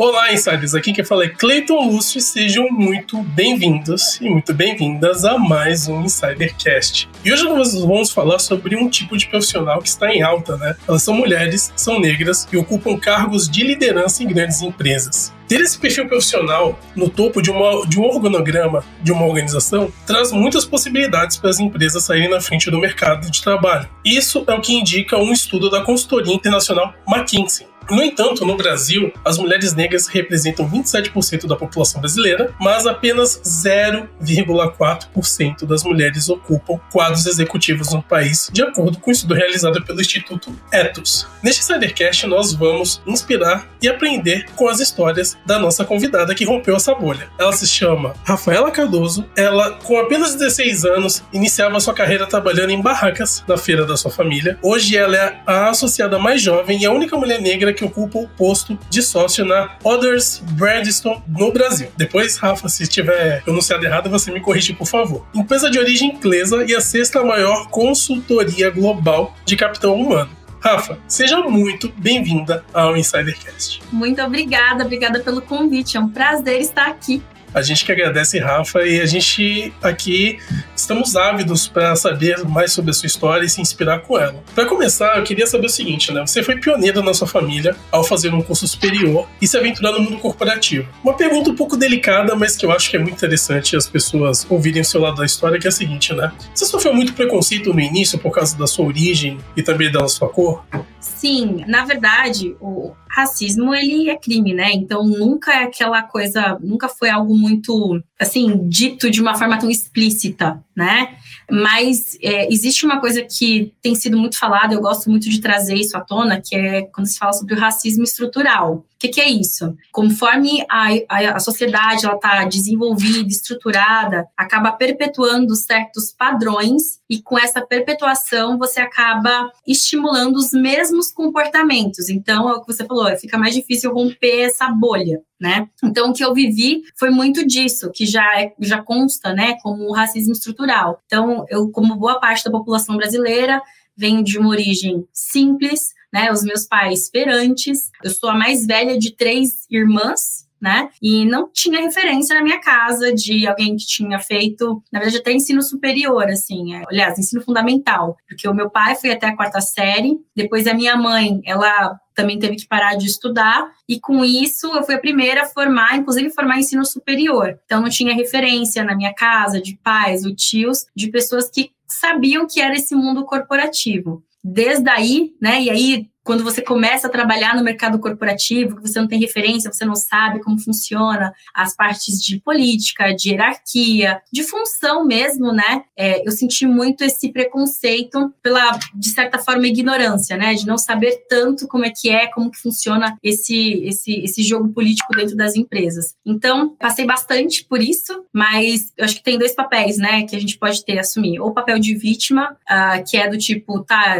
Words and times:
Olá, 0.00 0.32
insiders! 0.32 0.76
Aqui 0.76 0.92
quem 0.92 1.04
fala 1.04 1.24
é 1.24 1.28
Cleiton 1.28 1.90
Lúcio 1.90 2.18
e 2.18 2.22
sejam 2.22 2.70
muito 2.70 3.20
bem-vindos 3.20 4.20
e 4.20 4.30
muito 4.30 4.54
bem-vindas 4.54 5.24
a 5.24 5.36
mais 5.36 5.88
um 5.88 6.02
Insidercast. 6.02 7.10
E 7.24 7.32
hoje 7.32 7.42
nós 7.42 7.74
vamos 7.74 8.12
falar 8.12 8.38
sobre 8.38 8.76
um 8.76 8.88
tipo 8.88 9.16
de 9.16 9.26
profissional 9.26 9.82
que 9.82 9.88
está 9.88 10.14
em 10.14 10.22
alta, 10.22 10.56
né? 10.56 10.76
Elas 10.86 11.02
são 11.02 11.14
mulheres, 11.14 11.72
são 11.74 11.98
negras 11.98 12.46
e 12.52 12.56
ocupam 12.56 12.96
cargos 12.96 13.50
de 13.50 13.64
liderança 13.64 14.22
em 14.22 14.28
grandes 14.28 14.62
empresas. 14.62 15.34
Ter 15.48 15.60
esse 15.62 15.76
perfil 15.76 16.06
profissional 16.06 16.78
no 16.94 17.10
topo 17.10 17.42
de, 17.42 17.50
uma, 17.50 17.84
de 17.84 17.98
um 17.98 18.04
organograma 18.04 18.84
de 19.02 19.10
uma 19.10 19.26
organização 19.26 19.92
traz 20.06 20.30
muitas 20.30 20.64
possibilidades 20.64 21.38
para 21.38 21.50
as 21.50 21.58
empresas 21.58 22.04
saírem 22.04 22.30
na 22.30 22.40
frente 22.40 22.70
do 22.70 22.78
mercado 22.78 23.28
de 23.28 23.42
trabalho. 23.42 23.88
Isso 24.04 24.44
é 24.46 24.54
o 24.54 24.60
que 24.60 24.74
indica 24.74 25.18
um 25.18 25.32
estudo 25.32 25.68
da 25.68 25.80
consultoria 25.80 26.32
internacional 26.32 26.94
McKinsey. 27.04 27.66
No 27.90 28.02
entanto, 28.02 28.44
no 28.44 28.54
Brasil, 28.56 29.10
as 29.24 29.38
mulheres 29.38 29.74
negras 29.74 30.08
representam 30.08 30.70
27% 30.70 31.46
da 31.46 31.56
população 31.56 32.02
brasileira, 32.02 32.54
mas 32.60 32.86
apenas 32.86 33.40
0,4% 33.42 35.64
das 35.64 35.82
mulheres 35.84 36.28
ocupam 36.28 36.78
quadros 36.92 37.24
executivos 37.26 37.90
no 37.92 38.02
país, 38.02 38.50
de 38.52 38.62
acordo 38.62 38.98
com 38.98 39.10
o 39.10 39.12
estudo 39.12 39.32
realizado 39.32 39.82
pelo 39.84 40.00
Instituto 40.00 40.54
Ethos. 40.70 41.26
Neste 41.42 41.64
Cybercast, 41.64 42.26
nós 42.26 42.52
vamos 42.52 43.00
inspirar 43.06 43.66
e 43.80 43.88
aprender 43.88 44.44
com 44.54 44.68
as 44.68 44.80
histórias 44.80 45.38
da 45.46 45.58
nossa 45.58 45.82
convidada 45.84 46.34
que 46.34 46.44
rompeu 46.44 46.76
essa 46.76 46.94
bolha. 46.94 47.30
Ela 47.38 47.52
se 47.52 47.66
chama 47.66 48.12
Rafaela 48.24 48.70
Cardoso. 48.70 49.24
Ela, 49.34 49.70
com 49.72 49.98
apenas 49.98 50.34
16 50.34 50.84
anos, 50.84 51.24
iniciava 51.32 51.80
sua 51.80 51.94
carreira 51.94 52.26
trabalhando 52.26 52.68
em 52.70 52.82
barracas 52.82 53.42
na 53.48 53.56
feira 53.56 53.86
da 53.86 53.96
sua 53.96 54.10
família. 54.10 54.58
Hoje 54.62 54.94
ela 54.96 55.16
é 55.16 55.40
a 55.46 55.70
associada 55.70 56.18
mais 56.18 56.42
jovem 56.42 56.82
e 56.82 56.86
a 56.86 56.92
única 56.92 57.16
mulher 57.16 57.40
negra 57.40 57.72
que 57.78 57.84
ocupa 57.84 58.18
o 58.18 58.28
posto 58.28 58.76
de 58.90 59.00
sócio 59.00 59.44
na 59.44 59.76
Others 59.84 60.42
Bradstone 60.52 61.22
no 61.28 61.52
Brasil. 61.52 61.88
Depois, 61.96 62.36
Rafa, 62.36 62.68
se 62.68 62.82
estiver 62.82 63.42
pronunciado 63.44 63.84
errado, 63.84 64.10
você 64.10 64.32
me 64.32 64.40
corrige, 64.40 64.72
por 64.72 64.86
favor. 64.86 65.24
Empresa 65.32 65.70
de 65.70 65.78
origem 65.78 66.16
inglesa 66.16 66.64
e 66.66 66.74
a 66.74 66.80
sexta 66.80 67.22
maior 67.22 67.68
consultoria 67.68 68.68
global 68.70 69.32
de 69.44 69.56
capital 69.56 69.94
humano. 69.94 70.30
Rafa, 70.60 70.98
seja 71.06 71.40
muito 71.42 71.92
bem-vinda 71.96 72.64
ao 72.74 72.96
Insidercast. 72.96 73.80
Muito 73.92 74.20
obrigada, 74.20 74.84
obrigada 74.84 75.20
pelo 75.20 75.40
convite. 75.40 75.96
É 75.96 76.00
um 76.00 76.08
prazer 76.08 76.60
estar 76.60 76.88
aqui. 76.88 77.22
A 77.54 77.62
gente 77.62 77.84
que 77.84 77.90
agradece, 77.90 78.38
Rafa, 78.38 78.86
e 78.86 79.00
a 79.00 79.06
gente 79.06 79.72
aqui 79.82 80.38
estamos 80.76 81.16
ávidos 81.16 81.66
para 81.66 81.96
saber 81.96 82.44
mais 82.44 82.72
sobre 82.72 82.90
a 82.90 82.94
sua 82.94 83.06
história 83.06 83.44
e 83.44 83.48
se 83.48 83.60
inspirar 83.60 84.00
com 84.00 84.18
ela. 84.18 84.42
Para 84.54 84.66
começar, 84.66 85.16
eu 85.16 85.24
queria 85.24 85.46
saber 85.46 85.66
o 85.66 85.70
seguinte, 85.70 86.12
né? 86.12 86.20
Você 86.26 86.42
foi 86.42 86.56
pioneira 86.56 87.02
na 87.02 87.14
sua 87.14 87.26
família 87.26 87.74
ao 87.90 88.04
fazer 88.04 88.34
um 88.34 88.42
curso 88.42 88.68
superior 88.68 89.26
e 89.40 89.46
se 89.46 89.56
aventurar 89.56 89.92
no 89.92 90.00
mundo 90.00 90.18
corporativo. 90.18 90.88
Uma 91.02 91.14
pergunta 91.14 91.50
um 91.50 91.54
pouco 91.54 91.76
delicada, 91.76 92.36
mas 92.36 92.56
que 92.56 92.66
eu 92.66 92.70
acho 92.70 92.90
que 92.90 92.96
é 92.96 93.00
muito 93.00 93.14
interessante 93.14 93.76
as 93.76 93.88
pessoas 93.88 94.46
ouvirem 94.48 94.82
o 94.82 94.84
seu 94.84 95.00
lado 95.00 95.16
da 95.16 95.24
história, 95.24 95.58
que 95.58 95.66
é 95.66 95.70
a 95.70 95.72
seguinte, 95.72 96.12
né? 96.12 96.30
Você 96.54 96.66
sofreu 96.66 96.94
muito 96.94 97.14
preconceito 97.14 97.72
no 97.72 97.80
início 97.80 98.18
por 98.18 98.30
causa 98.30 98.56
da 98.56 98.66
sua 98.66 98.84
origem 98.84 99.38
e 99.56 99.62
também 99.62 99.90
da 99.90 100.06
sua 100.08 100.28
cor? 100.28 100.64
Sim, 101.00 101.64
na 101.66 101.84
verdade, 101.84 102.54
o 102.60 102.92
racismo 103.18 103.74
ele 103.74 104.08
é 104.08 104.16
crime, 104.16 104.54
né? 104.54 104.70
Então 104.72 105.04
nunca 105.04 105.52
é 105.52 105.64
aquela 105.64 106.02
coisa, 106.02 106.56
nunca 106.60 106.88
foi 106.88 107.10
algo 107.10 107.36
muito 107.36 108.02
assim 108.18 108.68
dito 108.68 109.10
de 109.10 109.20
uma 109.20 109.34
forma 109.34 109.58
tão 109.58 109.70
explícita, 109.70 110.62
né? 110.76 111.16
Mas 111.50 112.16
é, 112.22 112.52
existe 112.52 112.84
uma 112.84 113.00
coisa 113.00 113.22
que 113.22 113.72
tem 113.82 113.94
sido 113.94 114.16
muito 114.16 114.38
falada, 114.38 114.74
eu 114.74 114.80
gosto 114.80 115.10
muito 115.10 115.28
de 115.28 115.40
trazer 115.40 115.74
isso 115.74 115.96
à 115.96 116.00
tona, 116.00 116.40
que 116.40 116.54
é 116.54 116.82
quando 116.82 117.06
se 117.06 117.18
fala 117.18 117.32
sobre 117.32 117.54
o 117.54 117.58
racismo 117.58 118.04
estrutural. 118.04 118.84
O 118.98 119.00
que, 119.00 119.10
que, 119.10 119.20
é 119.20 119.28
isso? 119.28 119.76
Conforme 119.92 120.66
a, 120.68 120.88
a, 121.08 121.36
a 121.36 121.38
sociedade 121.38 122.04
está 122.04 122.44
desenvolvida, 122.46 123.28
estruturada, 123.28 124.26
acaba 124.36 124.72
perpetuando 124.72 125.54
certos 125.54 126.10
padrões 126.10 126.98
e 127.08 127.22
com 127.22 127.38
essa 127.38 127.64
perpetuação 127.64 128.58
você 128.58 128.80
acaba 128.80 129.52
estimulando 129.64 130.34
os 130.34 130.50
mesmos 130.50 131.12
comportamentos. 131.12 132.08
Então, 132.08 132.50
é 132.50 132.54
o 132.54 132.60
que 132.60 132.72
você 132.72 132.84
falou, 132.84 133.06
fica 133.16 133.38
mais 133.38 133.54
difícil 133.54 133.92
romper 133.94 134.40
essa 134.40 134.68
bolha. 134.68 135.22
Né? 135.40 135.68
Então, 135.84 136.10
o 136.10 136.12
que 136.12 136.24
eu 136.24 136.34
vivi 136.34 136.82
foi 136.96 137.10
muito 137.10 137.46
disso, 137.46 137.92
que 137.94 138.04
já, 138.04 138.40
é, 138.40 138.52
já 138.58 138.82
consta 138.82 139.32
né, 139.32 139.56
como 139.62 139.92
racismo 139.92 140.32
estrutural. 140.32 141.00
Então, 141.06 141.46
eu, 141.48 141.70
como 141.70 141.94
boa 141.94 142.18
parte 142.18 142.44
da 142.44 142.50
população 142.50 142.96
brasileira, 142.96 143.62
venho 143.98 144.22
de 144.22 144.38
uma 144.38 144.48
origem 144.48 145.04
simples, 145.12 145.88
né? 146.12 146.30
Os 146.30 146.42
meus 146.42 146.64
pais 146.64 147.08
feirantes. 147.10 147.90
Eu 148.02 148.10
sou 148.10 148.30
a 148.30 148.34
mais 148.34 148.66
velha 148.66 148.98
de 148.98 149.14
três 149.14 149.66
irmãs, 149.70 150.48
né? 150.60 150.88
E 151.02 151.24
não 151.24 151.48
tinha 151.52 151.80
referência 151.80 152.34
na 152.34 152.42
minha 152.42 152.60
casa 152.60 153.12
de 153.14 153.46
alguém 153.46 153.76
que 153.76 153.86
tinha 153.86 154.18
feito, 154.18 154.82
na 154.92 154.98
verdade, 154.98 155.20
até 155.20 155.32
ensino 155.32 155.62
superior, 155.62 156.24
assim, 156.24 156.74
é, 156.74 156.82
aliás, 156.88 157.18
ensino 157.18 157.42
fundamental, 157.42 158.16
porque 158.28 158.48
o 158.48 158.54
meu 158.54 158.68
pai 158.68 158.96
foi 158.96 159.10
até 159.10 159.28
a 159.28 159.36
quarta 159.36 159.60
série, 159.60 160.18
depois 160.34 160.66
a 160.66 160.74
minha 160.74 160.96
mãe, 160.96 161.40
ela 161.44 161.96
também 162.14 162.38
teve 162.40 162.56
que 162.56 162.66
parar 162.66 162.96
de 162.96 163.06
estudar, 163.06 163.70
e 163.88 164.00
com 164.00 164.24
isso 164.24 164.66
eu 164.74 164.82
fui 164.82 164.96
a 164.96 165.00
primeira 165.00 165.42
a 165.42 165.46
formar, 165.46 165.96
inclusive 165.96 166.30
formar 166.30 166.58
ensino 166.58 166.84
superior. 166.84 167.56
Então 167.64 167.80
não 167.80 167.88
tinha 167.88 168.12
referência 168.12 168.82
na 168.82 168.96
minha 168.96 169.14
casa 169.14 169.62
de 169.62 169.76
pais 169.76 170.24
ou 170.24 170.34
tios, 170.34 170.86
de 170.96 171.08
pessoas 171.08 171.48
que 171.48 171.70
sabiam 171.88 172.46
que 172.46 172.60
era 172.60 172.74
esse 172.74 172.94
mundo 172.94 173.24
corporativo. 173.24 174.24
Desde 174.42 174.88
aí, 174.88 175.34
né, 175.40 175.62
e 175.62 175.70
aí 175.70 176.10
quando 176.28 176.44
você 176.44 176.60
começa 176.60 177.06
a 177.06 177.10
trabalhar 177.10 177.56
no 177.56 177.64
mercado 177.64 177.98
corporativo, 177.98 178.76
que 178.76 178.82
você 178.82 179.00
não 179.00 179.08
tem 179.08 179.18
referência, 179.18 179.72
você 179.72 179.86
não 179.86 179.96
sabe 179.96 180.40
como 180.40 180.58
funciona 180.58 181.32
as 181.54 181.74
partes 181.74 182.22
de 182.22 182.38
política, 182.38 183.14
de 183.14 183.30
hierarquia, 183.30 184.20
de 184.30 184.42
função 184.42 185.06
mesmo, 185.06 185.52
né? 185.52 185.84
É, 185.96 186.28
eu 186.28 186.30
senti 186.30 186.66
muito 186.66 187.02
esse 187.02 187.32
preconceito 187.32 188.30
pela, 188.42 188.78
de 188.94 189.08
certa 189.08 189.38
forma, 189.38 189.66
ignorância, 189.66 190.36
né? 190.36 190.52
De 190.52 190.66
não 190.66 190.76
saber 190.76 191.24
tanto 191.30 191.66
como 191.66 191.86
é 191.86 191.90
que 191.90 192.10
é, 192.10 192.26
como 192.26 192.50
que 192.50 192.58
funciona 192.58 193.16
esse, 193.22 193.82
esse, 193.84 194.22
esse 194.22 194.42
jogo 194.42 194.68
político 194.68 195.16
dentro 195.16 195.34
das 195.34 195.56
empresas. 195.56 196.14
Então, 196.26 196.76
passei 196.78 197.06
bastante 197.06 197.64
por 197.64 197.80
isso, 197.80 198.22
mas 198.30 198.92
eu 198.98 199.06
acho 199.06 199.14
que 199.14 199.22
tem 199.22 199.38
dois 199.38 199.54
papéis, 199.54 199.96
né? 199.96 200.24
Que 200.24 200.36
a 200.36 200.40
gente 200.40 200.58
pode 200.58 200.84
ter, 200.84 200.98
assumir. 200.98 201.40
Ou 201.40 201.48
o 201.48 201.54
papel 201.54 201.78
de 201.78 201.94
vítima, 201.94 202.54
uh, 202.70 203.02
que 203.10 203.16
é 203.16 203.26
do 203.30 203.38
tipo, 203.38 203.82
tá, 203.82 204.16